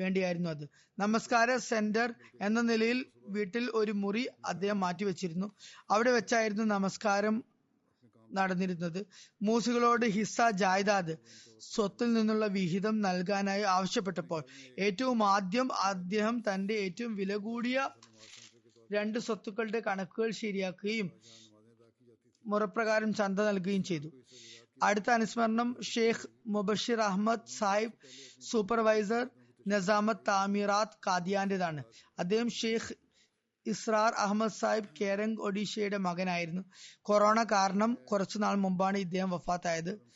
വേണ്ടിയായിരുന്നു 0.00 0.50
അത്. 0.50 0.64
നമസ്കാര 0.98 1.56
സെന്റർ 1.56 2.14
എന്ന 2.42 2.60
നിലയിൽ 2.60 2.98
വീട്ടിൽ 3.28 3.70
ഒരു 3.74 3.92
മുറി 3.92 4.28
അദ്ദേഹം 4.44 4.80
മാറ്റിവെച്ചിരുന്നു. 4.80 5.48
അവിടെ 5.90 6.10
വെച്ചായിരുന്നു 6.10 6.64
നമസ്കാരം 6.64 7.44
നടന്നിരുന്നത്. 8.32 9.06
മൂസുകളോട് 9.42 10.06
ഹിസ്സ 10.06 10.42
ജായ്ദാദ് 10.54 11.14
സ്വത്തിൽ 11.60 12.12
നിന്നുള്ള 12.12 12.46
വിഹിതം 12.46 13.00
നൽകാനായി 13.00 13.62
ആവശ്യപ്പെട്ടപ്പോൾ 13.62 14.42
ഏറ്റവും 14.78 15.24
ആദ്യം 15.24 15.72
അദ്ദേഹം 15.72 16.42
തന്റെ 16.48 16.74
ഏറ്റവും 16.74 17.14
വില 17.14 17.36
കൂടിയ 17.36 17.88
രണ്ട് 18.92 19.18
സ്വത്തുക്കളുടെ 19.18 19.80
കണക്കുകൾ 19.86 20.30
ശരിയാക്കുകയും 20.30 21.08
മുറപ്രകാരം 22.46 23.14
ചന്ത 23.14 23.40
നൽകുകയും 23.40 23.82
ചെയ്തു. 23.84 24.08
അടുത്ത 24.82 25.10
അനുസ്മരണം 25.10 25.76
ഷെയ്ഖ് 25.82 26.28
മുബഷിർ 26.46 27.00
അഹമ്മദ് 27.00 27.46
സാഹിബ് 27.58 27.92
സൂപ്പർവൈസർ 28.50 29.24
നസാമത്ത് 29.66 30.20
താമീറാത്ത് 30.28 30.98
കാദിയാന്റേതാണ് 31.06 31.82
അദ്ദേഹം 32.18 32.50
ഷെയ്ഖ് 32.50 32.94
ഇസ്രാർ 33.66 34.12
അഹമ്മദ് 34.12 34.52
സാഹിബ് 34.52 34.88
കേരങ് 35.00 35.36
ഒഡീഷയുടെ 35.40 35.96
മകനായിരുന്നു. 35.96 36.62
കൊറോണ 37.02 37.42
കാരണം 37.42 37.94
കുറച്ചു 37.94 38.38
നാൾ 38.38 38.54
മുമ്പാണ് 38.54 38.98
ഇദ്ദേഹം 38.98 39.30
വഫാത്തായത്. 39.30 40.08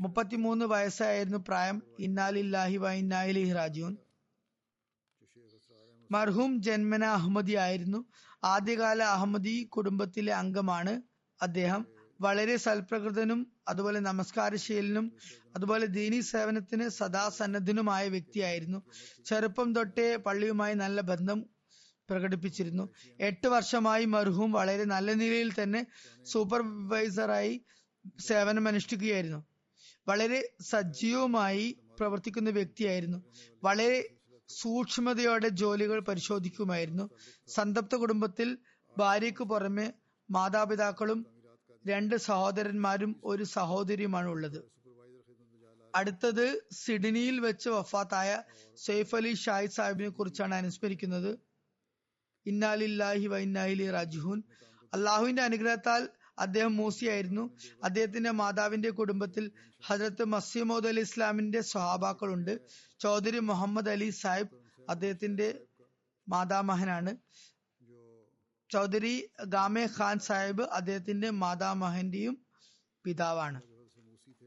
മുപ്പത്തിമൂന്ന് 0.00 0.64
വയസ്സായിരുന്നു 0.64 1.38
പ്രായം. 1.48 1.82
ഇന്നാലില്ലാഹി 1.98 2.76
വൈനായി 2.76 3.52
റാജുൻ 3.52 3.96
മർഹൂം 6.10 6.62
ജന്മന 6.62 7.04
അഹമ്മദി 7.04 7.54
ആയിരുന്നു. 7.54 8.04
ആദ്യകാല 8.44 9.02
അഹമ്മദി 9.02 9.62
കുടുംബത്തിലെ 9.62 10.34
അംഗമാണ് 10.34 11.02
അദ്ദേഹം. 11.42 11.97
വളരെ 12.20 12.56
സൽപ്രകൃതനും 12.56 13.52
അതുപോലെ 13.68 14.00
നമസ്കാരശീലനും 14.00 15.12
അതുപോലെ 15.56 15.86
ദീനി 15.86 16.20
സേവനത്തിന് 16.20 16.88
സദാസന്നദ്ധനുമായ 16.88 18.08
വ്യക്തിയായിരുന്നു. 18.08 18.82
ചെറുപ്പം 19.26 19.74
തൊട്ടേ 19.74 20.16
പള്ളിയുമായി 20.16 20.74
നല്ല 20.74 21.00
ബന്ധം 21.00 21.46
പ്രകടിപ്പിച്ചിരുന്നു. 22.10 22.84
എട്ട് 23.20 23.48
വർഷമായി 23.48 24.04
മർഹൂം 24.04 24.52
വളരെ 24.52 24.84
നല്ല 24.84 25.12
നിലയിൽ 25.12 25.52
തന്നെ 25.62 25.86
സൂപ്പർവൈസറായി 26.22 27.60
സേവനം 28.20 28.68
അനുഷ്ഠിക്കുകയായിരുന്നു 28.68 29.40
വളരെ 30.08 30.54
സജീവമായി 30.60 31.78
പ്രവർത്തിക്കുന്ന 31.98 32.50
വ്യക്തിയായിരുന്നു. 32.50 33.18
വളരെ 33.64 34.16
സൂക്ഷ്മതയോടെ 34.48 35.48
ജോലികൾ 35.48 36.00
പരിശോധിക്കുമായിരുന്നു. 36.00 37.10
സന്തപ്ത 37.48 37.94
കുടുംബത്തിൽ 37.94 38.58
ഭാര്യയ്ക്ക് 38.98 39.44
പുറമെ 39.44 39.92
മാതാപിതാക്കളും 40.30 41.37
രണ്ട് 41.90 42.16
സഹോദരന്മാരും 42.28 43.20
ഒരു 43.24 43.44
സഹോദരിയുമാണ് 43.56 44.28
ഉള്ളത് 44.28 44.60
അടുത്തത് 45.94 46.46
സിഡ്നിയിൽ 46.72 47.36
വെച്ച് 47.40 47.68
വഫാത്തായ 47.68 48.30
സെയ്ഫ് 48.76 49.14
അലി 49.16 49.32
ഷാഹിദ് 49.34 49.76
സാഹിബിനെ 49.76 50.08
കുറിച്ചാണ് 50.08 50.54
അനുസ്മരിക്കുന്നത്. 50.54 51.30
ഇന്നാലില്ലാഹി 52.46 53.26
വൈന്നാലി 53.26 53.86
റാജുഹൂൻ 53.90 54.40
അള്ളാഹുവിന്റെ 54.94 55.42
അനുഗ്രഹത്താൽ 55.42 56.02
അദ്ദേഹം 56.38 56.76
മൂസിയായിരുന്നു. 56.76 57.44
അദ്ദേഹത്തിന്റെ 57.84 58.32
മാതാവിന്റെ 58.40 58.90
കുടുംബത്തിൽ 58.90 59.44
ഹജരത്ത് 59.86 60.24
മസീമോദ് 60.34 60.88
അലി 60.88 61.00
ഇസ്ലാമിന്റെ 61.00 61.60
സ്വഹാബാക്കളുണ്ട്. 61.70 62.54
ചൗധരി 63.00 63.40
മുഹമ്മദ് 63.50 63.90
അലി 63.96 64.10
സാഹിബ് 64.22 64.54
അദ്ദേഹത്തിന്റെ 64.90 65.48
മാതാമഹനാണ്. 66.28 67.12
ചൗധരി 68.70 69.30
ഗാമെ 69.44 69.88
ഖാൻ 69.98 70.18
സാഹിബ് 70.18 70.62
അദ്ദേഹത്തിന്റെ 70.62 71.30
മാതാമഹന്റെയും 71.30 72.46
പിതാവാണ്. 73.04 73.60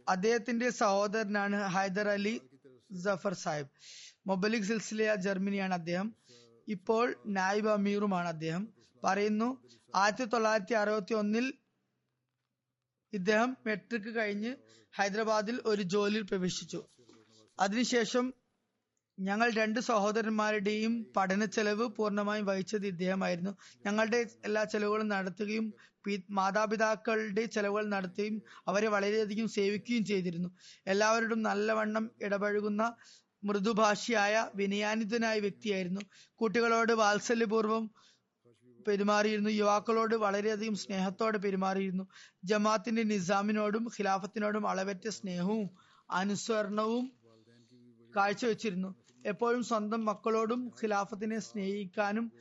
അദ്ദേഹത്തിന്റെ 0.10 0.70
സഹോദരനാണ് 0.70 1.56
ഹൈദർ 1.56 2.10
അലി 2.10 2.42
ജഫർ 2.92 3.34
സാഹിബ്. 3.34 3.70
മൊബലിക് 4.28 4.64
സിൽസിലിയ 4.64 5.16
ജർമ്മനിയാണ് 5.16 5.74
അദ്ദേഹം. 5.74 6.16
ഇപ്പോൾ 6.68 7.16
നായിബ് 7.28 7.68
അമീറുമാണ് 7.68 8.28
അദ്ദേഹം. 8.28 8.64
പറയുന്നു 9.04 9.48
ആയിരത്തി 9.96 10.26
തൊള്ളായിരത്തി 10.26 10.74
അറുപത്തി 10.74 11.14
ഒന്നിൽ 11.14 11.54
ഇദ്ദേഹം 13.14 13.58
മെട്രിക് 13.66 14.16
കഴിഞ്ഞ് 14.16 14.56
ഹൈദരാബാദിൽ 14.94 15.62
ഒരു 15.66 15.82
ജോലിയിൽ 15.82 16.24
പ്രവേശിച്ചു. 16.24 16.80
അതിനുശേഷം 17.60 18.26
ഞങ്ങൾ 19.22 19.52
രണ്ട് 19.52 19.80
സഹോദരന്മാരുടെയും 19.80 21.06
പഠന 21.18 21.46
ചെലവ് 21.46 21.88
പൂർണമായും 21.88 22.46
വഹിച്ചത് 22.46 22.86
ഇദ്ദേഹമായിരുന്നു. 22.86 23.52
ഞങ്ങളുടെ 23.86 24.20
എല്ലാ 24.46 24.64
ചെലവുകളും 24.64 25.08
നടത്തുകയും 25.08 25.66
മാതാപിതാക്കളുടെ 26.30 27.46
ചെലവുകൾ 27.46 27.90
നടത്തുകയും 27.90 28.38
അവരെ 28.68 28.88
വളരെയധികം 28.88 29.48
സേവിക്കുകയും 29.48 30.06
ചെയ്തിരുന്നു. 30.06 30.50
എല്ലാവരോടും 30.88 31.42
നല്ലവണ്ണം 31.42 32.12
ഇടപഴകുന്ന 32.22 32.84
മൃദുഭാഷിയായ 33.44 34.48
വിനയാനിതനായ 34.56 35.40
വ്യക്തിയായിരുന്നു. 35.40 36.02
കുട്ടികളോട് 36.42 36.94
വാത്സല്യപൂർവം 36.94 37.84
പെരുമാറിയിരുന്നു. 38.88 39.50
യുവാക്കളോട് 39.52 40.16
വളരെയധികം 40.16 40.76
സ്നേഹത്തോടെ 40.76 41.38
പെരുമാറിയിരുന്നു. 41.38 42.06
ജമാഅത്തിന്റെ 42.44 43.04
നിസാമിനോടും 43.04 43.86
ഖിലാഫത്തിനോടും 43.98 44.70
അളവറ്റ 44.70 45.08
സ്നേഹവും 45.10 45.68
അനുസരണവും 46.10 47.06
കാഴ്ചവെച്ചിരുന്നു. 48.14 48.90
എപ്പോഴും 49.26 49.64
സ്വന്തം 49.64 50.06
മക്കളോടും 50.06 50.72
ഖിലാഫത്തിനെ 50.84 51.40
സ്നേഹിക്കാനും 51.40 52.32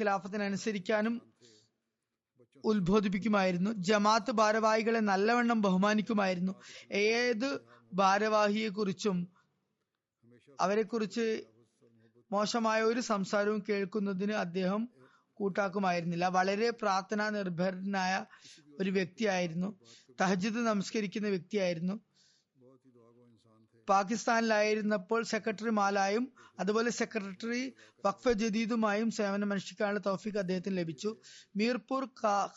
ഖിലാഫത്തിനെ 0.00 0.44
അനുസരിക്കാനും 0.44 1.22
ഉത്ബോധിപ്പിക്കുമായിരുന്നു. 2.64 3.70
ജമാഅത്ത് 3.70 4.30
ഭാരവാഹികളെ 4.30 5.00
നല്ലവണ്ണം 5.00 5.60
ബഹുമാനിക്കുമായിരുന്നു. 5.60 6.52
ഏത് 6.92 7.60
ഭാരവാഹിയെ 7.94 8.68
കുറിച്ചും 8.68 9.28
അവരെക്കുറിച്ച് 10.60 11.42
മോശമായ 12.32 12.82
ഒരു 12.82 13.00
സംസാരവും 13.00 13.64
കേൾക്കുന്നതിന് 13.68 14.32
അദ്ദേഹം 14.32 14.88
കൂട്ടാക്കുമായിരുന്നില്ല. 15.34 16.26
വളരെ 16.28 16.70
പ്രാർത്ഥനാ 16.70 17.30
നിർഭരനായ 17.30 18.24
ഒരു 18.80 18.90
വ്യക്തിയായിരുന്നു. 18.90 19.78
തഹജിദ് 20.20 20.56
നമസ്കരിക്കുന്ന 20.56 21.28
വ്യക്തിയായിരുന്നു. 21.28 22.00
പാകിസ്ഥാനിലായിരുന്നപ്പോൾ 23.88 25.20
സെക്രട്ടറിമാലായും 25.32 26.24
അതുപോലെ 26.62 26.90
സെക്രട്ടറി 27.00 27.62
വഖഫ് 28.04 28.32
ജദീദുമായും 28.42 29.08
സേവനം 29.18 29.52
അനുഷ്ഠിക്കാനുള്ള 29.54 30.02
തൗഫീഖ് 30.08 30.40
അദ്ദേഹത്തിന് 30.42 30.76
ലഭിച്ചു. 30.80 31.10
മീർപൂർ 31.58 32.04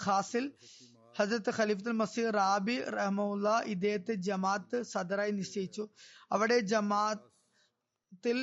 ഖാസിൽ 0.06 0.46
ഹസരത്ത് 1.16 1.52
ഖലീഫുൽ 1.58 1.98
മസീർ 2.02 2.28
റാബി 2.40 2.76
റഹമുല്ല 2.98 3.50
ഇദ്ദേഹത്തെ 3.74 4.14
ജമാഅത്ത് 4.28 4.80
സദറായി 4.94 5.34
നിശ്ചയിച്ചു. 5.40 5.84
അവിടെ 6.32 6.58
ജമാഅത്തിൽ 6.74 8.38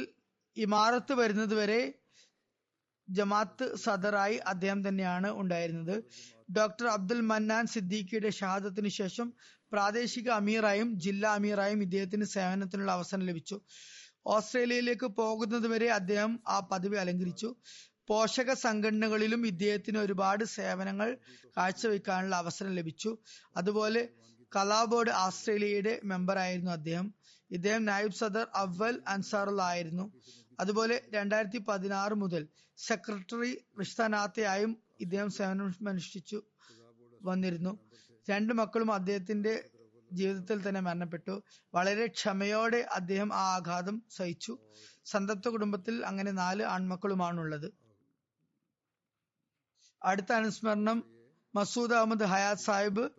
ഇമാറത്ത് 0.56 1.14
വരുന്നത് 1.20 1.54
വരെ 1.60 1.82
ജമാഅത്ത് 3.08 3.66
സദറായി 3.84 4.36
അദ്ദേഹം 4.52 4.80
തന്നെയാണ് 4.86 5.28
ഉണ്ടായിരുന്നത്. 5.40 5.96
ഡോക്ടർ 6.56 6.86
അബ്ദുൽ 6.96 7.20
മന്നാൻ 7.30 7.64
സിദ്ദീഖിയുടെ 7.74 8.30
ഷഹാദത്തിന് 8.40 8.90
ശേഷം 9.00 9.28
പ്രാദേശിക 9.74 10.30
അമീറായും 10.30 11.00
ജില്ലാ 11.00 11.34
അമീറായും 11.34 11.82
ഇദ്ദേഹത്തിന് 11.82 12.24
സേവനത്തിനുള്ള 12.24 12.92
അവസരം 12.92 13.22
ലഭിച്ചു. 13.26 13.60
ഓസ്ട്രേലിയയിലേക്ക് 14.26 15.06
പോകുന്നതുവരെ 15.06 15.88
അദ്ദേഹം 15.90 16.40
ആ 16.48 16.60
പദവി 16.60 16.96
അലങ്കരിച്ചു. 16.96 17.48
പോഷക 18.06 18.52
സംഘടനകളിലും 18.52 19.46
ഇദ്ദേഹത്തിന് 19.46 19.98
ഒരുപാട് 19.98 20.44
സേവനങ്ങൾ 20.44 21.18
കാഴ്ചവെക്കാനുള്ള 21.56 22.36
അവസരം 22.36 22.72
ലഭിച്ചു. 22.74 23.18
അതുപോലെ 23.56 24.08
കലാ 24.56 24.84
ബോർഡ് 24.84 25.10
ഓസ്ട്രേലിയയുടെ 25.10 26.00
മെമ്പറായിരുന്നു 26.04 26.70
അദ്ദേഹം. 26.70 27.14
ഇദ്ദേഹം 27.50 27.84
നായിബ് 27.84 28.14
സദർ 28.14 28.46
അവൽ 28.54 29.02
അൻസാറുള്ള 29.08 29.62
ആയിരുന്നു. 29.62 30.12
അതുപോലെ 30.60 31.02
രണ്ടായിരത്തി 31.14 31.58
പതിനാറ് 31.58 32.14
മുതൽ 32.14 32.42
സെക്രട്ടറി 32.78 33.52
വിശ്വനാഥയായും 33.78 34.72
ഇദ്ദേഹം 35.00 35.30
സേവനം 35.30 35.88
അനുഷ്ഠിച്ചു 35.88 36.42
വന്നിരുന്നു. 37.22 37.72
രണ്ട് 38.30 38.52
മക്കളും 38.52 38.92
അദ്ദേഹത്തിന്റെ 38.92 39.68
ജീവിതത്തിൽ 40.12 40.68
തന്നെ 40.68 40.80
മരണപ്പെട്ടു. 40.80 41.42
വളരെ 41.74 42.06
ക്ഷമയോടെ 42.06 42.76
അദ്ദേഹം 42.76 43.34
ആ 43.34 43.54
ആഘാതം 43.54 44.02
സഹിച്ചു. 44.16 44.58
സന്തപ്ത 45.04 45.48
കുടുംബത്തിൽ 45.48 46.06
അങ്ങനെ 46.06 46.30
നാല് 46.30 46.62
ആൺമക്കളുമാണുള്ളത്. 46.62 47.72
അടുത്ത 50.02 50.32
അനുസ്മരണം 50.32 51.04
മസൂദ് 51.54 51.92
അഹമ്മദ് 51.92 52.24
ഹയാത് 52.24 52.58
സാഹിബ് 52.58 53.10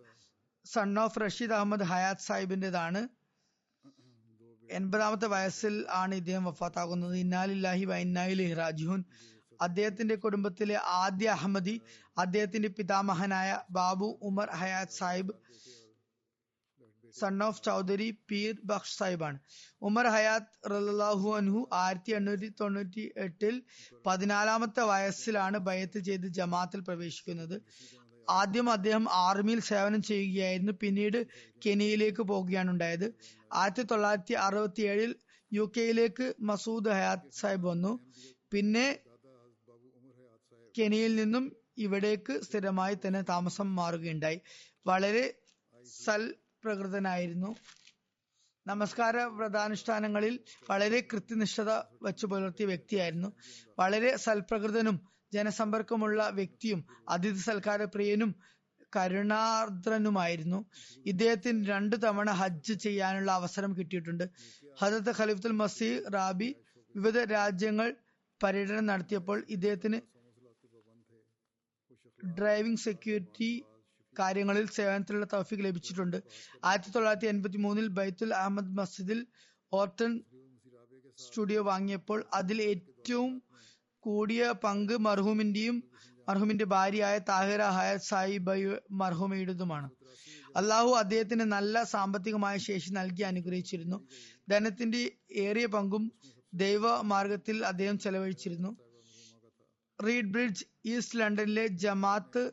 സൺ 0.66 1.00
ഓഫ് 1.00 1.20
റഷീദ് 1.22 1.52
അഹമ്മദ് 1.52 1.84
ഹയാത് 1.84 2.18
സാഹിബിന്റെതാണ് 2.18 3.08
എൺപതാമത്തെ 4.72 5.28
വയസ്സിൽ 5.28 5.86
ആണ് 5.90 6.16
ഇദ്ദേഹം 6.16 6.46
വഫാത്താകുന്നത്. 6.46 7.16
ഇന്നാലില്ലാഹി 7.16 7.86
വൈനായി 7.86 8.54
റാജുഹുൻ 8.54 9.06
അദ്ദേഹത്തിന്റെ 9.62 10.16
കുടുംബത്തിലെ 10.16 10.78
ആദ്യ 10.86 11.30
അഹമ്മദി 11.30 11.82
അദ്ദേഹത്തിന്റെ 12.18 12.70
പിതാമഹനായ 12.70 13.60
ബാബു 13.70 14.20
ഉമർ 14.22 14.50
ഹയാത് 14.52 14.88
സാഹിബ് 14.88 15.34
സൺ 17.20 17.44
ഓഫ് 17.44 17.62
ചൗധരി 17.64 18.18
പീർ 18.32 18.56
ബക്ഷ് 18.64 18.98
സാഹിബാണ്. 18.98 19.40
ഉമർ 19.82 20.08
ഹയാത്ത് 20.08 20.72
റലാഹു 20.72 21.30
അൻഹു 21.30 21.70
ആയിരത്തി 21.74 22.12
എണ്ണൂറ്റി 22.12 22.54
തൊണ്ണൂറ്റി 22.62 23.12
എട്ടിൽ 23.18 23.64
പതിനാലാമത്തെ 24.06 24.82
വയസ്സിലാണ് 24.82 25.58
ബയത്ത് 25.58 26.00
ചെയ്ത് 26.00 26.28
ജമാത്തിൽ 26.28 26.80
പ്രവേശിക്കുന്നത്. 26.80 27.62
ആദ്യം 28.30 28.70
അദ്ദേഹം 28.70 29.06
ആർമിയിൽ 29.10 29.60
സേവനം 29.60 30.02
ചെയ്യുകയായിരുന്നു. 30.02 30.72
പിന്നീട് 30.72 31.26
കെനിയയിലേക്ക് 31.66 32.22
പോകുകയാണ് 32.22 32.72
ഉണ്ടായത്. 32.72 33.14
ആയിരത്തി 33.54 33.82
തൊള്ളായിരത്തി 33.82 34.34
അറുപത്തി 34.34 34.82
ഏഴിൽ 34.82 35.16
യു 35.52 35.72
കെയിലേക്ക് 35.78 36.34
മസൂദ് 36.42 36.90
ഹയാത് 36.90 37.32
സാഹിബ് 37.32 37.68
വന്നു. 37.68 38.00
പിന്നെ 38.52 39.00
കെനിയയിൽ 40.80 41.16
നിന്നും 41.16 41.56
ഇവിടേക്ക് 41.78 42.42
സ്ഥിരമായി 42.42 42.96
തന്നെ 42.96 43.22
താമസം 43.22 43.76
മാറുകയുണ്ടായി. 43.76 44.42
വളരെ 44.88 45.34
സൽ 46.06 46.36
പ്രകൃതനായിരുന്നു. 46.64 47.56
നമസ്കാര 48.68 49.18
വ്രതാനുഷ്ഠാനങ്ങളിൽ 49.18 50.40
വളരെ 50.70 51.08
കൃത്യനിഷ്ഠത 51.14 51.72
വച്ചു 52.02 52.26
പുലർത്തിയ 52.26 52.66
വ്യക്തിയായിരുന്നു. 52.66 53.34
വളരെ 53.80 54.16
സൽപ്രകൃതനും 54.16 55.00
ജനസമ്പർക്കമുള്ള 55.34 56.30
വ്യക്തിയും 56.30 56.86
അതിഥി 57.10 57.38
സൽക്കാര 57.38 57.84
പ്രിയനും 57.84 58.36
കരുണാർദ്രനുമായിരുന്നു. 58.96 60.66
ഇദ്ദേഹത്തിന് 61.06 61.66
രണ്ടു 61.66 61.96
തവണ 61.96 62.32
ഹജ്ജ് 62.32 62.74
ചെയ്യാനുള്ള 62.74 63.32
അവസരം 63.32 63.78
കിട്ടിയിട്ടുണ്ട്. 63.78 64.24
ഹജത് 64.82 65.16
ഖലീഫുൽ 65.18 65.52
മസി 65.52 66.04
റാബി 66.14 66.56
വിവിധ 66.96 67.18
രാജ്യങ്ങൾ 67.20 67.96
പര്യടനം 68.44 68.86
നടത്തിയപ്പോൾ 68.86 69.46
ഇദ്ദേഹത്തിന് 69.50 70.15
ഡ്രൈവിംഗ് 72.26 72.80
സെക്യൂരിറ്റി 72.80 73.66
കാര്യങ്ങളിൽ 74.20 74.68
സേവനത്തിലുള്ള 74.68 75.28
തൗഫീഖ് 75.34 75.66
ലഭിച്ചിട്ടുണ്ട്. 75.66 76.24
ആയിരത്തി 76.64 76.90
തൊള്ളായിരത്തി 76.90 77.28
എൺപത്തി 77.28 77.58
മൂന്നിൽ 77.58 77.88
ബൈത്തുൽ 77.88 78.34
അഹമ്മദ് 78.34 78.78
മസ്ജിദിൽ 78.78 79.28
ഓർട്ടൺ 79.74 80.24
സ്റ്റുഡിയോ 81.18 81.64
വാങ്ങിയപ്പോൾ 81.64 82.26
അതിൽ 82.34 82.62
ഏറ്റവും 82.62 83.44
കൂടിയ 84.00 84.54
പങ്ക് 84.64 84.98
മർഹൂമിന്റെയും 84.98 85.84
മർഹൂമിന്റെ 86.30 86.66
ഭാര്യയായ 86.66 87.20
താഹിറ 87.20 87.62
ഹയത് 87.62 88.02
സാഹിബ് 88.02 88.80
മർഹൂമയുടേതുമാണ്. 88.92 89.90
അള്ളാഹു 90.56 90.88
അദ്ദേഹത്തിന് 90.88 91.42
നല്ല 91.42 91.84
സാമ്പത്തികമായ 91.84 92.58
ശേഷി 92.58 92.92
നൽകി 92.92 93.22
അനുഗ്രഹിച്ചിരുന്നു. 93.22 94.08
ധനത്തിന്റെ 94.50 95.12
ഏറിയ 95.32 95.66
പങ്കും 95.66 96.12
ദൈവ 96.54 97.02
മാർഗത്തിൽ 97.02 97.66
അദ്ദേഹം 97.66 98.00
ചെലവഴിച്ചിരുന്നു. 98.00 98.78
റീഡ് 100.00 100.32
ബ്രിഡ്ജ് 100.36 100.64
ഈസ്റ്റ് 100.94 101.20
ലണ്ടനിലെ 101.22 101.66
ജമാത്ത് 101.86 102.44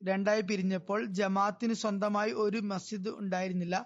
രണ്ടായി 0.00 0.42
പിരിഞ്ഞപ്പോൾ 0.48 1.00
ജമാഅത്തിന് 1.18 1.74
സ്വന്തമായി 1.80 2.32
ഒരു 2.42 2.58
മസ്ജിദ് 2.72 3.10
ഉണ്ടായിരുന്നില്ല. 3.20 3.76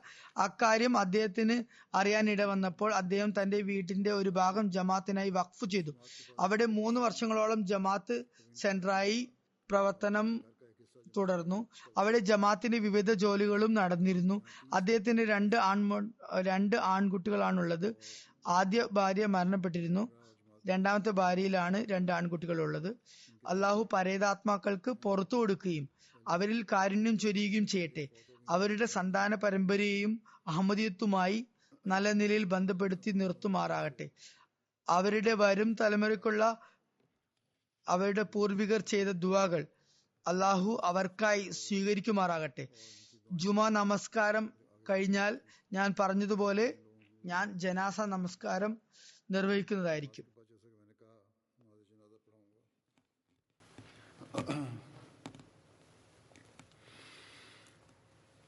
അക്കാര്യം 0.45 0.95
അദ്ദേഹത്തിന് 1.03 1.57
അറിയാനിട 1.99 2.43
വന്നപ്പോൾ 2.51 2.91
അദ്ദേഹം 2.99 3.31
തന്റെ 3.39 3.59
വീട്ടിന്റെ 3.71 4.11
ഒരു 4.21 4.31
ഭാഗം 4.41 4.67
ജമാഅത്തിനായി 4.77 5.31
വഖഫ് 5.39 5.69
ചെയ്തു. 5.75 5.93
അവിടെ 6.45 6.67
മൂന്ന് 6.79 7.01
വർഷങ്ങളോളം 7.05 7.61
ജമാഅത്ത് 7.73 8.17
സെന്ററായി 8.63 9.19
പ്രവർത്തനം 9.71 10.29
തുടർന്നു. 11.17 11.59
അവിടെ 12.01 12.21
ജമാഅത്തിന്റെ 12.31 12.79
വിവിധ 12.89 13.11
ജോലികളും 13.25 13.73
നടന്നിരുന്നു. 13.81 14.37
അദ്ദേഹത്തിന് 14.79 15.25
രണ്ട് 15.33 15.57
ആൺ 15.71 15.81
രണ്ട് 16.51 16.77
ആൺകുട്ടികളാണുള്ളത്. 16.95 17.89
ആദ്യ 18.45 18.89
ഭാര്യ 18.93 19.27
മരണപ്പെട്ടിരുന്നു. 19.27 20.05
രണ്ടാമത്തെ 20.65 21.11
ഭാര്യയിലാണ് 21.11 21.85
രണ്ട് 21.91 22.13
ആൺകുട്ടികൾ 22.13 22.61
ഉള്ളത് 22.61 22.91
അള്ളാഹു 23.47 23.89
പരേതാത്മാക്കൾക്ക് 23.93 24.91
പുറത്തു 25.05 25.37
കൊടുക്കുകയും 25.37 25.87
അവരിൽ 26.27 26.67
കാരുണ്യം 26.73 27.19
ചൊരിയുകയും 27.19 27.67
ചെയ്യട്ടെ. 27.67 28.05
അവരുടെ 28.49 28.85
സന്താന 28.87 29.35
പരമ്പരയെയും 29.35 30.13
അഹമ്മദിയത്തുമായി 30.47 31.39
നല്ല 31.87 32.13
നിലയിൽ 32.13 32.45
ബന്ധപ്പെടുത്തി 32.45 33.11
നിർത്തുമാറാകട്ടെ. 33.11 34.07
അവരുടെ 34.89 35.35
വരും 35.35 35.77
തലമുറയ്ക്കുള്ള 35.81 36.43
അവരുടെ 37.87 38.23
പൂർവികർ 38.23 38.81
ചെയ്ത 38.83 39.09
ദുവാകൾ 39.25 39.63
അള്ളാഹു 40.27 40.81
അവർക്കായി 40.85 41.51
സ്വീകരിക്കുമാറാകട്ടെ. 41.61 42.65
ജുമാ 43.33 43.69
നമസ്കാരം 43.69 44.45
കഴിഞ്ഞാൽ 44.87 45.33
ഞാൻ 45.73 45.95
പറഞ്ഞതുപോലെ 46.01 46.67
ഞാൻ 47.26 47.46
ജനാസ 47.64 48.00
നമസ്കാരം 48.16 48.74
നിർവഹിക്കുന്നതായിരിക്കും 49.30 50.26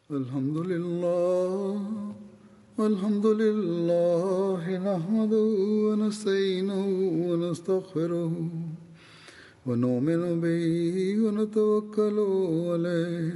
الحمد 0.09 0.57
لله 0.57 1.75
الحمد 2.79 3.25
لله 3.41 4.63
نحمده 4.87 5.49
ونستعينه 5.85 6.81
ونستغفره 7.29 8.33
ونؤمن 9.67 10.21
به 10.41 10.63
ونتوكل 11.23 12.17
عليه 12.71 13.35